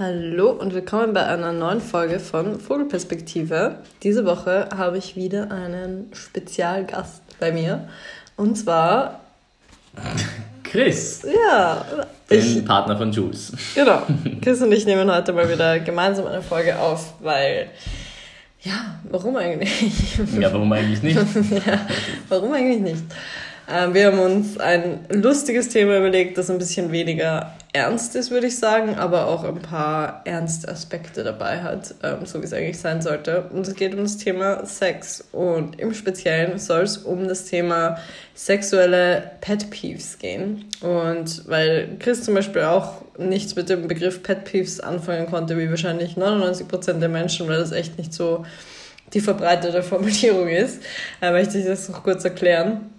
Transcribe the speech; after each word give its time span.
Hallo 0.00 0.52
und 0.52 0.72
willkommen 0.72 1.12
bei 1.12 1.26
einer 1.26 1.52
neuen 1.52 1.82
Folge 1.82 2.20
von 2.20 2.58
Vogelperspektive. 2.58 3.80
Diese 4.02 4.24
Woche 4.24 4.70
habe 4.74 4.96
ich 4.96 5.14
wieder 5.14 5.50
einen 5.50 6.10
Spezialgast 6.14 7.20
bei 7.38 7.52
mir 7.52 7.86
und 8.38 8.56
zwar 8.56 9.20
Chris. 10.62 11.20
Ja. 11.24 11.84
Den 12.30 12.38
ich, 12.38 12.64
Partner 12.64 12.96
von 12.96 13.12
Jules. 13.12 13.52
Genau. 13.74 14.00
Chris 14.40 14.62
und 14.62 14.72
ich 14.72 14.86
nehmen 14.86 15.14
heute 15.14 15.34
mal 15.34 15.50
wieder 15.50 15.80
gemeinsam 15.80 16.28
eine 16.28 16.40
Folge 16.40 16.78
auf, 16.78 17.12
weil 17.20 17.68
ja, 18.62 18.98
warum 19.10 19.36
eigentlich? 19.36 20.18
Ja, 20.40 20.50
warum 20.50 20.72
eigentlich 20.72 21.02
nicht? 21.02 21.16
ja, 21.66 21.78
warum 22.30 22.54
eigentlich 22.54 22.80
nicht? 22.80 23.04
Ähm, 23.70 23.92
wir 23.92 24.06
haben 24.06 24.18
uns 24.18 24.56
ein 24.56 25.00
lustiges 25.10 25.68
Thema 25.68 25.98
überlegt, 25.98 26.38
das 26.38 26.48
ein 26.48 26.56
bisschen 26.56 26.90
weniger 26.90 27.52
ernst 27.72 28.16
ist, 28.16 28.30
würde 28.30 28.48
ich 28.48 28.58
sagen, 28.58 28.96
aber 28.96 29.26
auch 29.26 29.44
ein 29.44 29.62
paar 29.62 30.22
ernste 30.24 30.68
Aspekte 30.68 31.22
dabei 31.22 31.62
hat, 31.62 31.94
ähm, 32.02 32.26
so 32.26 32.40
wie 32.40 32.44
es 32.44 32.52
eigentlich 32.52 32.78
sein 32.78 33.00
sollte. 33.00 33.44
Und 33.52 33.66
es 33.66 33.74
geht 33.74 33.94
um 33.94 34.02
das 34.02 34.16
Thema 34.16 34.66
Sex. 34.66 35.24
Und 35.30 35.78
im 35.78 35.94
Speziellen 35.94 36.58
soll 36.58 36.82
es 36.82 36.98
um 36.98 37.28
das 37.28 37.44
Thema 37.44 37.98
sexuelle 38.34 39.30
Pet 39.40 39.70
Peeves 39.70 40.18
gehen. 40.18 40.64
Und 40.80 41.48
weil 41.48 41.96
Chris 42.00 42.24
zum 42.24 42.34
Beispiel 42.34 42.62
auch 42.62 43.02
nichts 43.18 43.54
mit 43.54 43.68
dem 43.68 43.86
Begriff 43.86 44.22
Pet 44.22 44.44
Peeves 44.44 44.80
anfangen 44.80 45.26
konnte, 45.26 45.56
wie 45.56 45.70
wahrscheinlich 45.70 46.16
99% 46.16 46.98
der 46.98 47.08
Menschen, 47.08 47.48
weil 47.48 47.58
das 47.58 47.72
echt 47.72 47.98
nicht 47.98 48.12
so 48.12 48.44
die 49.12 49.20
verbreitete 49.20 49.82
Formulierung 49.82 50.48
ist, 50.48 50.82
äh, 51.20 51.30
möchte 51.30 51.58
ich 51.58 51.66
das 51.66 51.88
noch 51.88 52.02
kurz 52.02 52.24
erklären. 52.24 52.90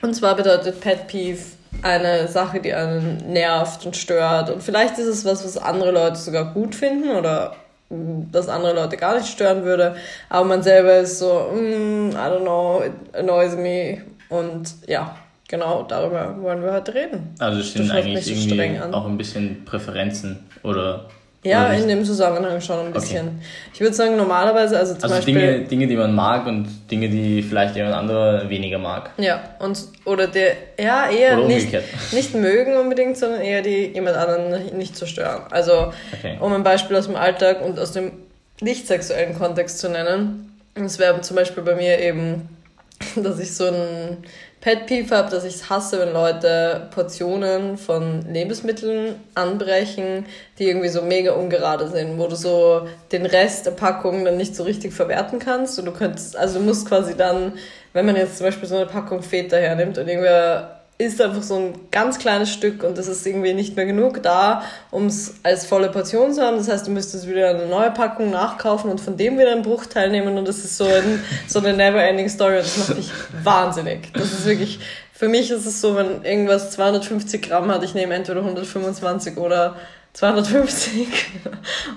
Und 0.00 0.14
zwar 0.14 0.36
bedeutet 0.36 0.80
Pet 0.80 1.06
Peeve 1.08 1.40
eine 1.80 2.28
Sache, 2.28 2.60
die 2.60 2.74
einen 2.74 3.16
nervt 3.32 3.86
und 3.86 3.96
stört. 3.96 4.50
Und 4.50 4.62
vielleicht 4.62 4.98
ist 4.98 5.06
es 5.06 5.24
was, 5.24 5.44
was 5.44 5.56
andere 5.56 5.90
Leute 5.90 6.16
sogar 6.16 6.52
gut 6.52 6.74
finden 6.74 7.10
oder 7.10 7.56
das 7.90 8.48
andere 8.48 8.74
Leute 8.74 8.96
gar 8.96 9.16
nicht 9.16 9.28
stören 9.28 9.64
würde. 9.64 9.96
Aber 10.28 10.44
man 10.44 10.62
selber 10.62 10.98
ist 10.98 11.18
so, 11.18 11.50
mm, 11.52 12.10
I 12.10 12.14
don't 12.14 12.40
know, 12.40 12.82
it 12.84 12.92
annoys 13.14 13.56
me. 13.56 14.02
Und 14.28 14.74
ja, 14.86 15.16
genau 15.48 15.82
darüber 15.82 16.34
wollen 16.40 16.62
wir 16.62 16.72
heute 16.72 16.94
reden. 16.94 17.34
Also 17.38 17.60
es 17.60 17.72
sind 17.72 17.90
eigentlich 17.90 18.30
irgendwie 18.30 18.80
auch 18.92 19.06
ein 19.06 19.18
bisschen 19.18 19.64
Präferenzen 19.64 20.38
oder 20.62 21.06
ja, 21.44 21.72
in 21.72 21.88
dem 21.88 22.04
Zusammenhang 22.04 22.60
schon 22.60 22.86
ein 22.86 22.92
bisschen. 22.92 23.26
Okay. 23.26 23.46
Ich 23.74 23.80
würde 23.80 23.94
sagen, 23.94 24.16
normalerweise, 24.16 24.78
also 24.78 24.94
zum 24.94 25.04
also 25.04 25.16
Beispiel. 25.16 25.34
Dinge, 25.34 25.60
Dinge, 25.64 25.86
die 25.88 25.96
man 25.96 26.14
mag 26.14 26.46
und 26.46 26.68
Dinge, 26.88 27.08
die 27.08 27.42
vielleicht 27.42 27.74
jemand 27.74 27.94
anderer 27.94 28.48
weniger 28.48 28.78
mag. 28.78 29.10
Ja, 29.18 29.42
und, 29.58 29.78
oder 30.04 30.28
der, 30.28 30.54
ja, 30.78 31.10
eher 31.10 31.38
nicht, 31.38 31.76
nicht 32.12 32.34
mögen 32.34 32.76
unbedingt, 32.76 33.16
sondern 33.16 33.40
eher 33.40 33.62
die 33.62 33.86
jemand 33.88 34.16
anderen 34.16 34.76
nicht 34.78 34.96
zu 34.96 35.06
stören. 35.06 35.42
Also, 35.50 35.92
okay. 36.12 36.36
um 36.38 36.52
ein 36.52 36.62
Beispiel 36.62 36.96
aus 36.96 37.06
dem 37.06 37.16
Alltag 37.16 37.60
und 37.60 37.78
aus 37.78 37.90
dem 37.90 38.12
nicht 38.60 38.86
sexuellen 38.86 39.36
Kontext 39.36 39.80
zu 39.80 39.88
nennen. 39.88 40.60
Es 40.74 41.00
wäre 41.00 41.20
zum 41.22 41.36
Beispiel 41.36 41.64
bei 41.64 41.74
mir 41.74 41.98
eben, 41.98 42.48
dass 43.16 43.40
ich 43.40 43.54
so 43.54 43.66
ein 43.66 44.18
Pet 44.62 44.86
Peeve 44.86 45.16
habe, 45.16 45.28
dass 45.28 45.42
ich 45.42 45.56
es 45.56 45.70
hasse, 45.70 45.98
wenn 45.98 46.12
Leute 46.12 46.86
Portionen 46.94 47.76
von 47.76 48.22
Lebensmitteln 48.32 49.16
anbrechen, 49.34 50.24
die 50.56 50.68
irgendwie 50.68 50.88
so 50.88 51.02
mega 51.02 51.32
ungerade 51.32 51.88
sind, 51.88 52.16
wo 52.16 52.28
du 52.28 52.36
so 52.36 52.86
den 53.10 53.26
Rest 53.26 53.66
der 53.66 53.72
Packung 53.72 54.24
dann 54.24 54.36
nicht 54.36 54.54
so 54.54 54.62
richtig 54.62 54.92
verwerten 54.92 55.40
kannst. 55.40 55.80
Und 55.80 55.86
du 55.86 55.92
könntest, 55.92 56.36
also 56.36 56.60
du 56.60 56.64
musst 56.64 56.86
quasi 56.86 57.16
dann, 57.16 57.54
wenn 57.92 58.06
man 58.06 58.14
jetzt 58.14 58.38
zum 58.38 58.46
Beispiel 58.46 58.68
so 58.68 58.76
eine 58.76 58.86
Packung 58.86 59.24
Feta 59.24 59.56
hernimmt 59.56 59.98
und 59.98 60.06
irgendwer 60.06 60.81
isst 60.98 61.20
einfach 61.20 61.42
so 61.42 61.56
ein 61.56 61.74
ganz 61.90 62.18
kleines 62.18 62.52
Stück 62.52 62.84
und 62.84 62.96
das 62.96 63.08
ist 63.08 63.26
irgendwie 63.26 63.54
nicht 63.54 63.76
mehr 63.76 63.86
genug 63.86 64.22
da, 64.22 64.62
um 64.90 65.06
es 65.06 65.34
als 65.42 65.66
volle 65.66 65.90
Portion 65.90 66.32
zu 66.32 66.42
haben. 66.42 66.58
Das 66.58 66.68
heißt, 66.68 66.86
du 66.86 66.90
müsstest 66.90 67.28
wieder 67.28 67.50
eine 67.50 67.66
neue 67.66 67.90
Packung 67.90 68.30
nachkaufen 68.30 68.90
und 68.90 69.00
von 69.00 69.16
dem 69.16 69.38
wieder 69.38 69.52
einen 69.52 69.62
Bruchteil 69.62 70.10
nehmen 70.10 70.38
und 70.38 70.46
das 70.46 70.58
ist 70.58 70.76
so, 70.76 70.84
ein, 70.84 71.22
so 71.48 71.58
eine 71.58 71.72
never-ending 71.72 72.28
Story 72.28 72.58
und 72.58 72.66
das 72.66 72.76
macht 72.76 72.98
dich 72.98 73.10
wahnsinnig. 73.42 74.12
Das 74.12 74.32
ist 74.32 74.46
wirklich, 74.46 74.78
für 75.12 75.28
mich 75.28 75.50
ist 75.50 75.66
es 75.66 75.80
so, 75.80 75.96
wenn 75.96 76.24
irgendwas 76.24 76.70
250 76.72 77.42
Gramm 77.42 77.70
hat, 77.70 77.82
ich 77.82 77.94
nehme 77.94 78.14
entweder 78.14 78.40
125 78.40 79.36
oder 79.38 79.76
250 80.12 81.08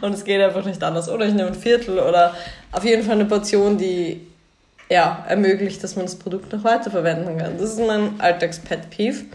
und 0.01 0.13
es 0.13 0.23
geht 0.23 0.41
einfach 0.41 0.65
nicht 0.65 0.81
anders. 0.83 1.09
Oder 1.09 1.25
ich 1.25 1.33
nehme 1.33 1.49
ein 1.49 1.55
Viertel 1.55 1.99
oder 1.99 2.33
auf 2.71 2.83
jeden 2.83 3.03
Fall 3.03 3.15
eine 3.15 3.25
Portion, 3.25 3.77
die 3.77 4.25
ja, 4.89 5.25
ermöglicht, 5.27 5.83
dass 5.83 5.95
man 5.95 6.05
das 6.05 6.15
Produkt 6.15 6.51
noch 6.53 6.63
weiterverwenden 6.63 7.37
kann. 7.37 7.57
Das 7.57 7.71
ist 7.71 7.79
mein 7.79 8.19
Alltags-Pet-Peeve. 8.19 9.25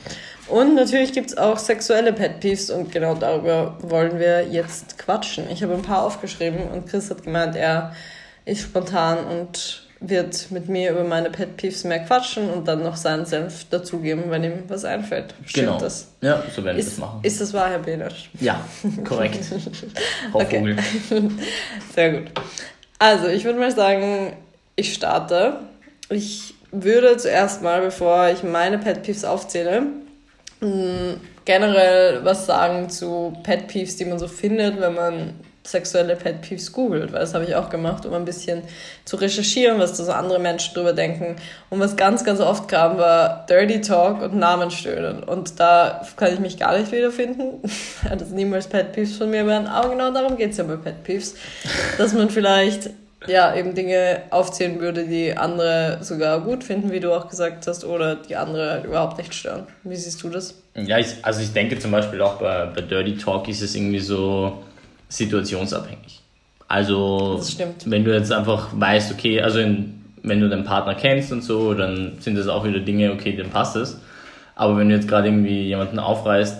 Und 0.48 0.74
natürlich 0.74 1.12
gibt 1.12 1.30
es 1.30 1.36
auch 1.36 1.58
sexuelle 1.58 2.12
Pet-Peeves 2.12 2.70
und 2.70 2.90
genau 2.90 3.14
darüber 3.14 3.76
wollen 3.82 4.18
wir 4.18 4.46
jetzt 4.48 4.98
quatschen. 4.98 5.44
Ich 5.50 5.62
habe 5.62 5.74
ein 5.74 5.82
paar 5.82 6.04
aufgeschrieben 6.04 6.68
und 6.72 6.88
Chris 6.88 7.10
hat 7.10 7.22
gemeint, 7.22 7.54
er 7.54 7.94
ist 8.44 8.62
spontan 8.62 9.18
und 9.26 9.86
wird 10.00 10.50
mit 10.50 10.68
mir 10.68 10.92
über 10.92 11.04
meine 11.04 11.30
Pet 11.30 11.58
Peeves 11.58 11.84
mehr 11.84 12.00
quatschen 12.00 12.48
und 12.48 12.66
dann 12.66 12.82
noch 12.82 12.96
seinen 12.96 13.26
Senf 13.26 13.66
dazugeben, 13.68 14.24
wenn 14.28 14.42
ihm 14.42 14.62
was 14.66 14.84
einfällt. 14.86 15.34
Stimmt 15.44 15.66
genau. 15.66 15.78
das? 15.78 16.08
Ja, 16.22 16.42
so 16.54 16.64
werden 16.64 16.78
wir 16.78 16.84
das 16.84 16.96
machen. 16.96 17.20
Ist 17.22 17.40
das 17.40 17.52
wahr, 17.52 17.68
Herr 17.68 17.80
Benesch? 17.80 18.30
Ja, 18.40 18.64
korrekt. 19.04 19.44
Okay. 20.32 20.76
Sehr 21.94 22.12
gut. 22.12 22.30
Also, 22.98 23.28
ich 23.28 23.44
würde 23.44 23.58
mal 23.58 23.74
sagen, 23.74 24.36
ich 24.80 24.94
starte. 24.94 25.60
Ich 26.08 26.54
würde 26.72 27.16
zuerst 27.16 27.62
mal, 27.62 27.80
bevor 27.80 28.28
ich 28.28 28.42
meine 28.42 28.78
Pet 28.78 29.02
Peeves 29.02 29.24
aufzähle, 29.24 29.82
mm, 30.60 31.14
generell 31.44 32.24
was 32.24 32.46
sagen 32.46 32.90
zu 32.90 33.36
Pet 33.42 33.68
Peeves, 33.68 33.96
die 33.96 34.04
man 34.04 34.18
so 34.18 34.28
findet, 34.28 34.80
wenn 34.80 34.94
man 34.94 35.34
sexuelle 35.62 36.16
Pet 36.16 36.40
Peeves 36.40 36.72
googelt, 36.72 37.12
weil 37.12 37.20
das 37.20 37.34
habe 37.34 37.44
ich 37.44 37.54
auch 37.54 37.68
gemacht, 37.68 38.06
um 38.06 38.14
ein 38.14 38.24
bisschen 38.24 38.62
zu 39.04 39.16
recherchieren, 39.16 39.78
was 39.78 39.96
da 39.96 40.04
so 40.04 40.12
andere 40.12 40.38
Menschen 40.38 40.74
drüber 40.74 40.92
denken. 40.92 41.36
Und 41.68 41.80
was 41.80 41.96
ganz, 41.96 42.24
ganz 42.24 42.40
oft 42.40 42.66
kam, 42.68 42.96
war 42.98 43.46
Dirty 43.48 43.80
Talk 43.80 44.22
und 44.22 44.36
Namenstöhnen. 44.36 45.22
Und 45.22 45.60
da 45.60 46.02
kann 46.16 46.32
ich 46.32 46.40
mich 46.40 46.58
gar 46.58 46.78
nicht 46.78 46.90
wiederfinden, 46.92 47.62
das 48.18 48.30
niemals 48.30 48.68
Pet 48.68 48.92
Peeves 48.92 49.16
von 49.16 49.30
mir 49.30 49.46
werden. 49.46 49.66
Aber 49.66 49.90
genau 49.90 50.10
darum 50.10 50.36
geht 50.36 50.52
es 50.52 50.56
ja 50.56 50.64
bei 50.64 50.76
Pet 50.76 51.04
Peeves, 51.04 51.34
dass 51.98 52.14
man 52.14 52.30
vielleicht 52.30 52.90
ja, 53.26 53.54
eben 53.54 53.74
Dinge 53.74 54.22
aufzählen 54.30 54.80
würde, 54.80 55.06
die 55.06 55.36
andere 55.36 55.98
sogar 56.00 56.40
gut 56.40 56.64
finden, 56.64 56.90
wie 56.90 57.00
du 57.00 57.12
auch 57.12 57.28
gesagt 57.28 57.66
hast, 57.66 57.84
oder 57.84 58.16
die 58.16 58.36
andere 58.36 58.70
halt 58.70 58.84
überhaupt 58.84 59.18
nicht 59.18 59.34
stören. 59.34 59.66
Wie 59.84 59.96
siehst 59.96 60.22
du 60.22 60.30
das? 60.30 60.54
Ja, 60.74 60.98
ich, 60.98 61.08
also 61.22 61.40
ich 61.42 61.52
denke 61.52 61.78
zum 61.78 61.90
Beispiel 61.90 62.20
auch 62.22 62.36
bei, 62.36 62.66
bei 62.66 62.80
Dirty 62.80 63.16
Talk 63.16 63.48
ist 63.48 63.60
es 63.60 63.74
irgendwie 63.74 63.98
so 63.98 64.62
situationsabhängig. 65.08 66.20
Also, 66.68 67.40
wenn 67.86 68.04
du 68.04 68.14
jetzt 68.14 68.30
einfach 68.30 68.68
weißt, 68.72 69.12
okay, 69.12 69.40
also 69.42 69.58
in, 69.58 70.04
wenn 70.22 70.40
du 70.40 70.48
deinen 70.48 70.64
Partner 70.64 70.94
kennst 70.94 71.32
und 71.32 71.42
so, 71.42 71.74
dann 71.74 72.18
sind 72.20 72.38
das 72.38 72.46
auch 72.46 72.64
wieder 72.64 72.78
Dinge, 72.78 73.12
okay, 73.12 73.36
dann 73.36 73.50
passt 73.50 73.74
es. 73.74 73.98
Aber 74.54 74.76
wenn 74.76 74.88
du 74.88 74.94
jetzt 74.94 75.08
gerade 75.08 75.28
irgendwie 75.28 75.64
jemanden 75.64 75.98
aufreißt 75.98 76.58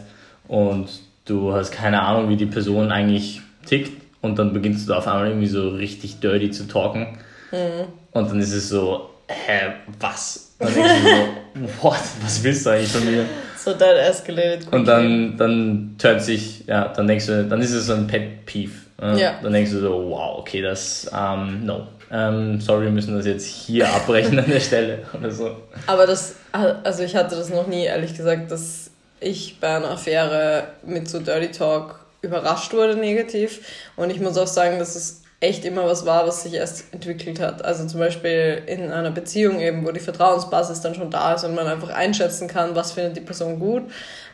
und 0.49 0.89
du 1.27 1.53
hast 1.53 1.71
keine 1.71 2.03
Ahnung, 2.03 2.29
wie 2.29 2.37
die 2.37 2.47
Person 2.47 2.91
eigentlich 2.91 3.41
tickt, 3.65 4.00
und 4.23 4.39
dann 4.39 4.53
beginnst 4.53 4.89
du 4.89 4.95
auf 4.95 5.07
einmal 5.07 5.29
irgendwie 5.29 5.47
so 5.47 5.71
richtig 5.71 6.21
dirty 6.21 6.51
zu 6.51 6.69
talken. 6.69 7.19
Mhm. 7.51 7.87
Und 8.13 8.31
dann 8.31 8.41
ist 8.41 8.53
es 8.53 8.69
so, 8.69 9.11
hä, 9.29 9.73
was? 9.99 10.55
Dann 10.59 10.75
denkst 10.75 10.91
du 11.03 11.09
so, 11.09 11.83
what, 11.83 12.01
was 12.23 12.43
willst 12.43 12.67
du 12.67 12.71
eigentlich 12.71 12.93
von 12.93 13.05
mir? 13.05 13.25
So 13.57 13.73
that 13.73 13.97
escalated 13.97 14.61
quickly. 14.61 14.79
Und 14.79 14.87
dann, 14.87 15.37
dann 15.37 15.97
hört 16.03 16.23
sich, 16.23 16.67
ja, 16.67 16.89
dann 16.89 17.07
denkst 17.07 17.27
du, 17.27 17.45
dann 17.45 17.61
ist 17.61 17.73
es 17.73 17.87
so 17.87 17.95
ein 17.95 18.07
Pet 18.07 18.47
Peeve. 18.47 18.73
Ja. 19.01 19.39
Dann 19.43 19.53
denkst 19.53 19.71
du 19.71 19.81
so, 19.81 20.11
wow, 20.11 20.39
okay, 20.39 20.61
das, 20.61 21.11
ähm, 21.17 21.65
no. 21.65 21.87
Ähm, 22.13 22.61
sorry, 22.61 22.87
wir 22.87 22.91
müssen 22.91 23.17
das 23.17 23.25
jetzt 23.25 23.47
hier 23.47 23.89
abbrechen 23.89 24.39
an 24.39 24.51
der 24.51 24.61
Stelle 24.61 24.99
oder 25.19 25.31
so. 25.31 25.57
Aber 25.87 26.07
das, 26.07 26.35
also 26.53 27.03
ich 27.05 27.15
hatte 27.15 27.37
das 27.37 27.51
noch 27.51 27.67
nie, 27.67 27.85
ehrlich 27.85 28.17
gesagt, 28.17 28.51
dass 28.51 28.91
ich 29.21 29.59
bei 29.61 29.77
einer 29.77 29.91
Affäre 29.91 30.69
mit 30.85 31.09
so 31.09 31.21
Dirty 31.21 31.53
Talk 31.53 32.00
überrascht 32.23 32.73
wurde 32.73 32.97
negativ. 32.97 33.61
Und 33.97 34.11
ich 34.11 34.21
muss 34.21 34.37
auch 34.37 34.47
sagen, 34.47 34.79
dass 34.79 34.97
es 34.97 35.23
echt 35.41 35.65
immer 35.65 35.87
was 35.87 36.05
war, 36.05 36.27
was 36.27 36.43
sich 36.43 36.53
erst 36.53 36.93
entwickelt 36.93 37.41
hat. 37.41 37.65
Also 37.65 37.87
zum 37.87 37.99
Beispiel 37.99 38.63
in 38.67 38.93
einer 38.93 39.11
Beziehung 39.11 39.59
eben, 39.61 39.87
wo 39.87 39.91
die 39.91 40.01
Vertrauensbasis 40.01 40.83
dann 40.83 40.95
schon 40.95 41.11
da 41.11 41.33
ist 41.33 41.45
und 41.45 41.55
man 41.55 41.67
einfach 41.67 41.89
einschätzen 41.89 42.47
kann, 42.47 42.77
was 42.77 42.93
findet 42.93 43.17
die 43.17 43.23
Person 43.23 43.59
gut. 43.59 43.85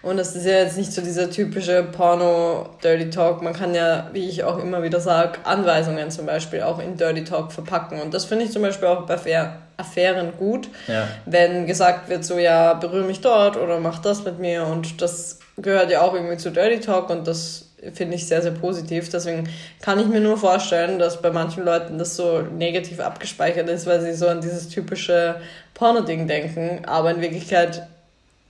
Und 0.03 0.17
das 0.17 0.35
ist 0.35 0.45
ja 0.45 0.55
jetzt 0.55 0.77
nicht 0.77 0.93
so 0.93 1.03
dieser 1.03 1.31
typische 1.31 1.85
Porno-Dirty 1.85 3.11
Talk. 3.11 3.41
Man 3.41 3.53
kann 3.53 3.73
ja, 3.75 4.11
wie 4.13 4.29
ich 4.29 4.43
auch 4.43 4.59
immer 4.59 4.83
wieder 4.83 5.01
sage, 5.01 5.39
Anweisungen 5.45 6.11
zum 6.11 6.27
Beispiel 6.27 6.63
auch 6.63 6.81
in 6.81 6.97
Dirty 6.97 7.23
Talk 7.23 7.53
verpacken. 7.53 8.01
Und 8.01 8.13
das 8.13 8.25
finde 8.25 8.45
ich 8.45 8.51
zum 8.51 8.63
Beispiel 8.63 8.89
auch 8.89 9.07
bei 9.07 9.17
Affären 9.77 10.33
gut, 10.39 10.69
ja. 10.89 11.07
wenn 11.27 11.67
gesagt 11.67 12.09
wird, 12.09 12.25
so 12.25 12.39
ja, 12.39 12.75
berühre 12.75 13.05
mich 13.05 13.21
dort 13.21 13.57
oder 13.57 13.79
mach 13.79 14.01
das 14.01 14.25
mit 14.25 14.41
mir. 14.41 14.67
Und 14.67 15.01
das 15.03 15.39
gehört 15.57 15.91
ja 15.91 16.01
auch 16.01 16.15
irgendwie 16.15 16.37
zu 16.37 16.51
Dirty 16.51 16.81
Talk 16.81 17.11
und 17.11 17.29
das 17.29 17.66
finde 17.93 18.17
ich 18.17 18.27
sehr, 18.27 18.43
sehr 18.43 18.53
positiv. 18.53 19.09
Deswegen 19.11 19.49
kann 19.81 19.99
ich 19.99 20.07
mir 20.07 20.21
nur 20.21 20.37
vorstellen, 20.37 20.99
dass 20.99 21.21
bei 21.21 21.31
manchen 21.31 21.65
Leuten 21.65 21.99
das 21.99 22.17
so 22.17 22.41
negativ 22.41 23.01
abgespeichert 23.01 23.69
ist, 23.69 23.87
weil 23.87 24.01
sie 24.01 24.15
so 24.15 24.29
an 24.29 24.41
dieses 24.41 24.69
typische 24.69 25.37
Porno-Ding 25.75 26.27
denken. 26.27 26.85
Aber 26.87 27.11
in 27.11 27.21
Wirklichkeit, 27.21 27.87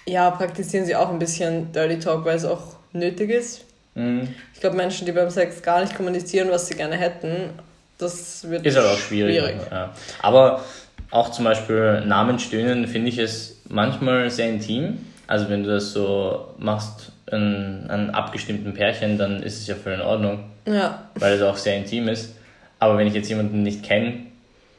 ja, 0.07 0.31
praktizieren 0.31 0.87
sie 0.87 0.95
auch 0.97 1.11
ein 1.11 1.19
bisschen 1.19 1.73
Dirty 1.73 1.99
Talk, 1.99 2.25
weil 2.25 2.37
es 2.37 2.45
auch 2.45 2.77
nötig 2.93 3.31
ist. 3.31 3.65
Mhm. 3.95 4.29
Ich 4.55 4.61
glaube, 4.61 4.77
Menschen, 4.77 5.07
die 5.07 5.13
beim 5.13 5.31
Sex 5.31 5.63
gar 5.63 5.81
nicht 5.81 5.97
kommunizieren, 5.97 6.49
was 6.51 6.69
sie 6.69 6.75
gerne 6.75 6.97
hätten, 6.97 7.51
das 7.99 8.49
wird 8.49 8.65
Ist 8.67 8.77
aber 8.77 8.93
auch 8.93 8.99
schwierig. 8.99 9.37
schwierig. 9.37 9.57
Ja. 9.71 9.93
Aber 10.21 10.63
auch 11.11 11.31
zum 11.31 11.45
Beispiel 11.45 12.03
Namen 12.05 12.39
stöhnen 12.39 12.87
finde 12.87 13.09
ich 13.09 13.19
es 13.19 13.57
manchmal 13.69 14.31
sehr 14.31 14.49
intim. 14.49 14.99
Also 15.27 15.49
wenn 15.49 15.65
du 15.65 15.71
das 15.71 15.93
so 15.93 16.55
machst 16.59 17.11
an, 17.31 17.87
an 17.89 18.11
abgestimmten 18.11 18.75
Pärchen, 18.75 19.19
dann 19.19 19.43
ist 19.43 19.61
es 19.61 19.67
ja 19.67 19.75
voll 19.75 19.93
in 19.93 20.01
Ordnung. 20.01 20.45
Ja. 20.67 21.09
Weil 21.15 21.35
es 21.35 21.43
auch 21.43 21.57
sehr 21.57 21.77
intim 21.77 22.09
ist. 22.09 22.35
Aber 22.79 22.99
wenn 22.99 23.07
ich 23.07 23.15
jetzt 23.15 23.29
jemanden 23.29 23.63
nicht 23.63 23.83
kenne, 23.83 24.15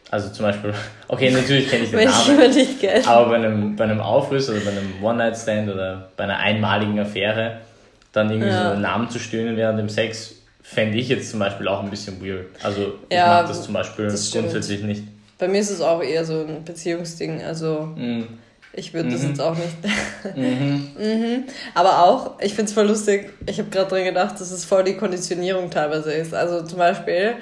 also 0.10 0.30
zum 0.30 0.46
Beispiel, 0.46 0.74
okay, 1.08 1.32
natürlich 1.32 1.70
kenne 1.70 1.84
ich 1.84 1.92
den 1.92 2.06
Namen, 2.06 2.54
nicht 2.54 2.80
kenn. 2.80 3.06
aber 3.06 3.30
bei 3.30 3.36
einem, 3.36 3.76
bei 3.76 3.84
einem 3.84 4.00
Aufriss 4.00 4.50
oder 4.50 4.60
bei 4.60 4.72
einem 4.72 5.04
One-Night-Stand 5.04 5.70
oder 5.70 6.10
bei 6.16 6.24
einer 6.24 6.38
einmaligen 6.38 7.00
Affäre, 7.00 7.58
dann 8.14 8.30
irgendwie 8.30 8.50
ja. 8.50 8.64
so 8.64 8.72
einen 8.72 8.82
Namen 8.82 9.10
zu 9.10 9.20
stöhnen 9.20 9.58
während 9.58 9.80
dem 9.80 9.90
Sex, 9.90 10.36
fände 10.62 10.98
ich 10.98 11.10
jetzt 11.10 11.30
zum 11.32 11.40
Beispiel 11.40 11.68
auch 11.68 11.84
ein 11.84 11.90
bisschen 11.90 12.22
weird. 12.26 12.48
Also 12.64 12.96
ich 13.10 13.16
ja, 13.16 13.28
mag 13.28 13.48
das 13.48 13.64
zum 13.64 13.74
Beispiel 13.74 14.08
grundsätzlich 14.08 14.84
nicht. 14.84 15.04
Bei 15.38 15.48
mir 15.48 15.60
ist 15.60 15.70
es 15.70 15.82
auch 15.82 16.02
eher 16.02 16.26
so 16.26 16.42
ein 16.42 16.64
Beziehungsding, 16.64 17.44
also 17.44 17.94
mm. 17.96 18.24
Ich 18.74 18.94
würde 18.94 19.10
mhm. 19.10 19.14
das 19.14 19.24
jetzt 19.24 19.42
auch 19.42 19.56
nicht. 19.56 20.36
mhm. 20.36 20.92
mhm. 20.98 21.44
Aber 21.74 22.04
auch, 22.04 22.40
ich 22.40 22.54
finde 22.54 22.70
es 22.70 22.74
voll 22.74 22.88
lustig, 22.88 23.32
ich 23.46 23.60
habe 23.60 23.70
gerade 23.70 23.90
dran 23.90 24.04
gedacht, 24.04 24.40
dass 24.40 24.52
es 24.52 24.66
voll 24.66 24.84
die 24.84 24.96
Konditionierung 24.96 25.70
teilweise 25.70 26.14
ist. 26.14 26.34
Also 26.34 26.64
zum 26.64 26.78
Beispiel 26.78 27.36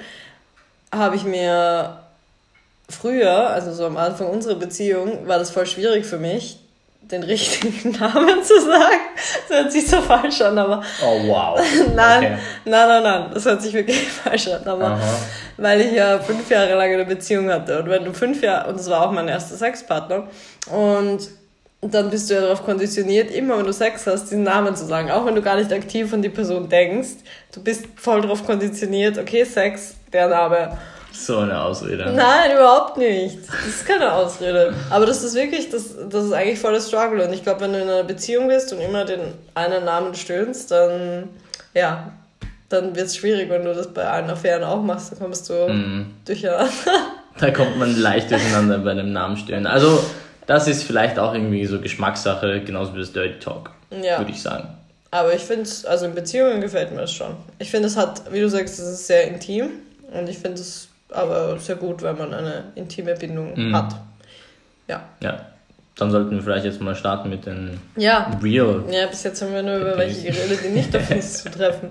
habe 0.92 1.16
ich 1.16 1.24
mir 1.24 2.00
früher, 2.88 3.50
also 3.50 3.72
so 3.72 3.86
am 3.86 3.96
Anfang 3.96 4.28
unserer 4.28 4.56
Beziehung, 4.56 5.26
war 5.26 5.38
das 5.38 5.50
voll 5.50 5.66
schwierig 5.66 6.06
für 6.06 6.18
mich, 6.18 6.58
den 7.10 7.22
richtigen 7.22 7.92
Namen 8.00 8.42
zu 8.42 8.60
sagen. 8.60 9.00
Das 9.48 9.58
hört 9.58 9.72
sich 9.72 9.86
so 9.86 10.00
falsch 10.00 10.40
an, 10.40 10.58
aber. 10.58 10.82
Oh 11.02 11.28
wow. 11.28 11.60
nein, 11.94 12.18
okay. 12.18 12.38
nein, 12.64 12.88
nein, 12.88 13.02
nein, 13.02 13.30
das 13.32 13.44
hört 13.44 13.62
sich 13.62 13.72
wirklich 13.72 14.08
falsch 14.24 14.48
an. 14.48 14.66
Aber 14.66 14.86
Aha. 14.86 15.18
weil 15.56 15.80
ich 15.82 15.92
ja 15.92 16.18
fünf 16.18 16.48
Jahre 16.50 16.74
lang 16.74 16.92
eine 16.92 17.04
Beziehung 17.04 17.50
hatte 17.50 17.80
und 17.80 17.88
wenn 17.88 18.04
du 18.04 18.12
fünf 18.12 18.42
Jahre, 18.42 18.68
und 18.68 18.78
das 18.78 18.90
war 18.90 19.06
auch 19.06 19.12
mein 19.12 19.28
erster 19.28 19.56
Sexpartner, 19.56 20.28
und 20.70 21.28
dann 21.82 22.10
bist 22.10 22.30
du 22.30 22.34
ja 22.34 22.40
darauf 22.40 22.64
konditioniert, 22.64 23.30
immer 23.30 23.58
wenn 23.58 23.66
du 23.66 23.72
Sex 23.72 24.06
hast, 24.06 24.24
diesen 24.24 24.42
Namen 24.42 24.74
zu 24.74 24.86
sagen. 24.86 25.10
Auch 25.10 25.24
wenn 25.26 25.34
du 25.34 25.42
gar 25.42 25.56
nicht 25.56 25.72
aktiv 25.72 26.12
an 26.12 26.22
die 26.22 26.30
Person 26.30 26.68
denkst, 26.68 27.18
du 27.52 27.62
bist 27.62 27.84
voll 27.96 28.22
darauf 28.22 28.44
konditioniert, 28.44 29.18
okay, 29.18 29.44
Sex, 29.44 29.94
der 30.12 30.28
Name. 30.28 30.76
So 31.18 31.38
eine 31.38 31.60
Ausrede. 31.60 32.12
Nein, 32.12 32.52
überhaupt 32.52 32.98
nicht. 32.98 33.38
Das 33.48 33.66
ist 33.66 33.86
keine 33.86 34.12
Ausrede. 34.12 34.74
Aber 34.90 35.06
das 35.06 35.24
ist 35.24 35.34
wirklich, 35.34 35.70
das, 35.70 35.94
das 36.08 36.24
ist 36.24 36.32
eigentlich 36.32 36.58
voll 36.58 36.72
das 36.72 36.88
Struggle. 36.88 37.26
Und 37.26 37.32
ich 37.32 37.42
glaube, 37.42 37.62
wenn 37.62 37.72
du 37.72 37.80
in 37.80 37.88
einer 37.88 38.04
Beziehung 38.04 38.48
bist 38.48 38.72
und 38.72 38.80
immer 38.80 39.04
den 39.04 39.20
einen 39.54 39.84
Namen 39.84 40.14
stöhnst, 40.14 40.70
dann, 40.70 41.30
ja, 41.74 42.12
dann 42.68 42.94
wird 42.94 43.06
es 43.06 43.16
schwierig, 43.16 43.48
wenn 43.48 43.64
du 43.64 43.74
das 43.74 43.92
bei 43.92 44.04
allen 44.04 44.28
Affären 44.28 44.64
auch 44.64 44.82
machst. 44.82 45.12
Dann 45.12 45.18
kommst 45.18 45.48
du 45.48 45.54
mm. 45.68 46.14
durcheinander. 46.24 46.70
Da 47.38 47.50
kommt 47.50 47.76
man 47.76 47.94
leicht 48.00 48.30
durcheinander 48.30 48.78
bei 48.78 48.94
dem 48.94 49.12
Namen 49.12 49.36
stöhnen. 49.36 49.66
Also, 49.66 50.02
das 50.46 50.68
ist 50.68 50.84
vielleicht 50.84 51.18
auch 51.18 51.34
irgendwie 51.34 51.66
so 51.66 51.78
Geschmackssache, 51.78 52.62
genauso 52.62 52.94
wie 52.94 53.00
das 53.00 53.12
Dirty 53.12 53.38
Talk, 53.40 53.72
ja. 53.90 54.16
würde 54.16 54.30
ich 54.30 54.40
sagen. 54.40 54.68
Aber 55.10 55.34
ich 55.34 55.42
finde 55.42 55.64
es, 55.64 55.84
also 55.84 56.06
in 56.06 56.14
Beziehungen 56.14 56.62
gefällt 56.62 56.92
mir 56.92 57.02
das 57.02 57.12
schon. 57.12 57.36
Ich 57.58 57.70
finde, 57.70 57.88
es 57.88 57.96
hat, 57.98 58.32
wie 58.32 58.40
du 58.40 58.48
sagst, 58.48 58.78
es 58.78 58.86
ist 58.86 59.06
sehr 59.06 59.28
intim. 59.28 59.68
Und 60.12 60.28
ich 60.28 60.38
finde 60.38 60.60
es 60.60 60.88
aber 61.10 61.58
sehr 61.58 61.76
gut, 61.76 62.02
weil 62.02 62.14
man 62.14 62.32
eine 62.32 62.64
intime 62.74 63.14
Bindung 63.14 63.52
mhm. 63.54 63.74
hat. 63.74 63.96
Ja. 64.88 65.02
Ja. 65.20 65.46
Dann 65.96 66.10
sollten 66.10 66.32
wir 66.32 66.42
vielleicht 66.42 66.66
jetzt 66.66 66.80
mal 66.82 66.94
starten 66.94 67.30
mit 67.30 67.46
den 67.46 67.80
ja. 67.96 68.30
Real. 68.42 68.84
Ja, 68.90 69.06
bis 69.06 69.22
jetzt 69.22 69.40
haben 69.40 69.54
wir 69.54 69.62
nur 69.62 69.76
über 69.76 69.96
welche 69.96 70.30
geredet, 70.30 70.60
die 70.62 70.68
nicht 70.68 70.94
auf 70.94 71.10
uns 71.10 71.38
zu 71.42 71.50
treffen. 71.50 71.88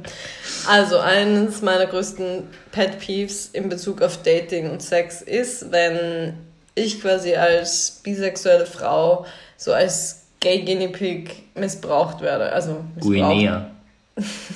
Also, 0.69 0.99
eines 0.99 1.63
meiner 1.63 1.87
größten 1.87 2.43
Pet 2.71 2.99
Peeves 2.99 3.47
in 3.47 3.67
Bezug 3.67 4.03
auf 4.03 4.21
Dating 4.21 4.69
und 4.69 4.83
Sex 4.83 5.23
ist, 5.23 5.71
wenn 5.71 6.33
ich 6.75 7.01
quasi 7.01 7.33
als 7.33 8.01
bisexuelle 8.03 8.67
Frau 8.67 9.25
so 9.57 9.73
als 9.73 10.27
Gay 10.39 10.63
Guinea 10.63 10.89
Pig 10.89 11.43
missbraucht 11.55 12.21
werde. 12.21 12.51
Also 12.51 12.83
missbraucht. 12.93 13.31
Guinea. 13.31 13.71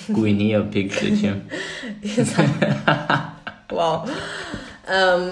Guinea 0.09 0.61
Pig 0.61 0.93
steht 0.93 1.15
hier. 1.15 1.41
Wow. 3.69 4.09
Ähm, 4.91 5.31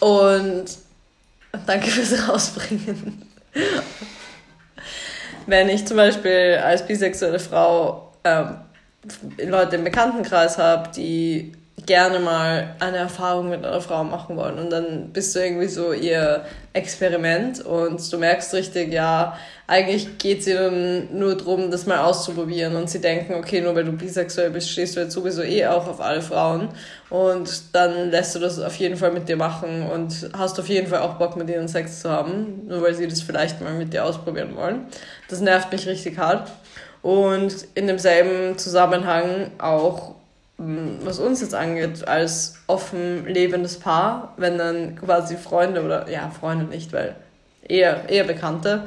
und 0.00 0.64
danke 1.66 1.88
fürs 1.88 2.28
Rausbringen. 2.28 3.22
Wenn 5.46 5.68
ich 5.68 5.86
zum 5.86 5.96
Beispiel 5.96 6.60
als 6.62 6.86
bisexuelle 6.86 7.40
Frau 7.40 8.12
ähm, 8.24 8.58
Leute 9.38 9.76
im 9.76 9.84
Bekanntenkreis 9.84 10.58
habe, 10.58 10.90
die 10.94 11.52
gerne 11.86 12.18
mal 12.18 12.74
eine 12.78 12.98
Erfahrung 12.98 13.50
mit 13.50 13.64
einer 13.64 13.80
Frau 13.80 14.04
machen 14.04 14.36
wollen. 14.36 14.58
Und 14.58 14.70
dann 14.70 15.10
bist 15.12 15.34
du 15.34 15.40
irgendwie 15.40 15.68
so 15.68 15.92
ihr 15.92 16.44
Experiment 16.72 17.64
und 17.64 18.12
du 18.12 18.18
merkst 18.18 18.54
richtig, 18.54 18.92
ja, 18.92 19.36
eigentlich 19.66 20.18
geht 20.18 20.40
es 20.40 20.46
ihnen 20.46 21.18
nur 21.18 21.36
darum, 21.36 21.70
das 21.70 21.86
mal 21.86 21.98
auszuprobieren. 21.98 22.76
Und 22.76 22.90
sie 22.90 23.00
denken, 23.00 23.34
okay, 23.34 23.60
nur 23.60 23.74
weil 23.74 23.84
du 23.84 23.92
bisexuell 23.92 24.50
bist, 24.50 24.70
stehst 24.70 24.96
du 24.96 25.00
jetzt 25.00 25.12
sowieso 25.12 25.42
eh 25.42 25.66
auch 25.66 25.86
auf 25.86 26.00
alle 26.00 26.22
Frauen. 26.22 26.68
Und 27.10 27.74
dann 27.74 28.10
lässt 28.10 28.34
du 28.34 28.38
das 28.38 28.58
auf 28.58 28.76
jeden 28.76 28.96
Fall 28.96 29.12
mit 29.12 29.28
dir 29.28 29.36
machen 29.36 29.88
und 29.90 30.30
hast 30.36 30.58
auf 30.58 30.68
jeden 30.68 30.86
Fall 30.86 31.00
auch 31.00 31.14
Bock, 31.14 31.36
mit 31.36 31.48
ihnen 31.50 31.68
Sex 31.68 32.00
zu 32.00 32.10
haben, 32.10 32.66
nur 32.66 32.82
weil 32.82 32.94
sie 32.94 33.06
das 33.06 33.22
vielleicht 33.22 33.60
mal 33.60 33.74
mit 33.74 33.92
dir 33.92 34.04
ausprobieren 34.04 34.56
wollen. 34.56 34.86
Das 35.28 35.40
nervt 35.40 35.72
mich 35.72 35.86
richtig 35.86 36.18
hart. 36.18 36.50
Und 37.02 37.66
in 37.74 37.88
demselben 37.88 38.56
Zusammenhang 38.56 39.50
auch 39.58 40.14
was 41.02 41.18
uns 41.18 41.40
jetzt 41.40 41.54
angeht, 41.54 42.06
als 42.06 42.54
offen 42.66 43.26
lebendes 43.26 43.78
Paar, 43.78 44.34
wenn 44.36 44.58
dann 44.58 44.96
quasi 44.96 45.36
Freunde 45.36 45.82
oder, 45.82 46.08
ja, 46.08 46.30
Freunde 46.30 46.64
nicht, 46.64 46.92
weil 46.92 47.16
eher, 47.66 48.08
eher 48.08 48.24
Bekannte, 48.24 48.84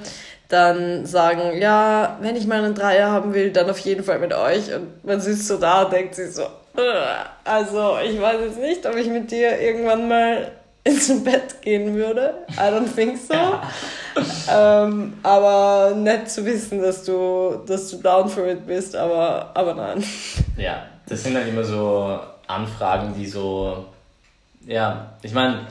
dann 0.48 1.06
sagen, 1.06 1.60
ja, 1.60 2.18
wenn 2.22 2.36
ich 2.36 2.48
mal 2.48 2.63
einen 2.63 2.75
Dreier 2.75 3.12
haben 3.12 3.33
will, 3.33 3.51
dann 3.51 3.69
auf 3.69 3.80
jeden 3.80 4.04
Fall 4.04 4.19
mit 4.19 4.33
euch. 4.33 4.74
Und 4.74 5.04
man 5.04 5.19
sitzt 5.19 5.48
so 5.48 5.57
da 5.57 5.83
und 5.83 5.94
denkt 5.94 6.16
sich 6.16 6.33
so, 6.33 6.44
also 7.44 7.98
ich 8.04 8.22
weiß 8.22 8.42
jetzt 8.42 8.60
nicht, 8.60 8.86
ob 8.86 8.95
ich 8.95 9.07
mit 9.07 9.31
dir 9.31 9.60
irgendwann 9.60 10.07
mal 10.07 10.51
ins 10.83 11.24
Bett 11.24 11.62
gehen 11.62 11.95
würde. 11.95 12.45
I 12.57 12.69
don't 12.72 12.94
think 12.94 13.18
so. 13.18 13.33
ähm, 14.51 15.13
aber 15.24 15.95
nett 15.95 16.30
zu 16.30 16.45
wissen, 16.45 16.81
dass 16.81 17.04
du, 17.04 17.63
dass 17.66 17.89
du 17.89 17.98
down 17.98 18.30
for 18.30 18.45
it 18.45 18.68
bist, 18.68 18.95
aber, 18.95 19.50
aber 19.56 19.74
nein. 19.74 20.04
Ja, 20.57 20.83
das 21.07 21.23
sind 21.23 21.35
dann 21.35 21.47
immer 21.47 21.63
so 21.63 22.19
Anfragen, 22.47 23.13
die 23.17 23.25
so, 23.25 23.85
ja, 24.65 25.13
ich 25.21 25.33
meine, 25.33 25.67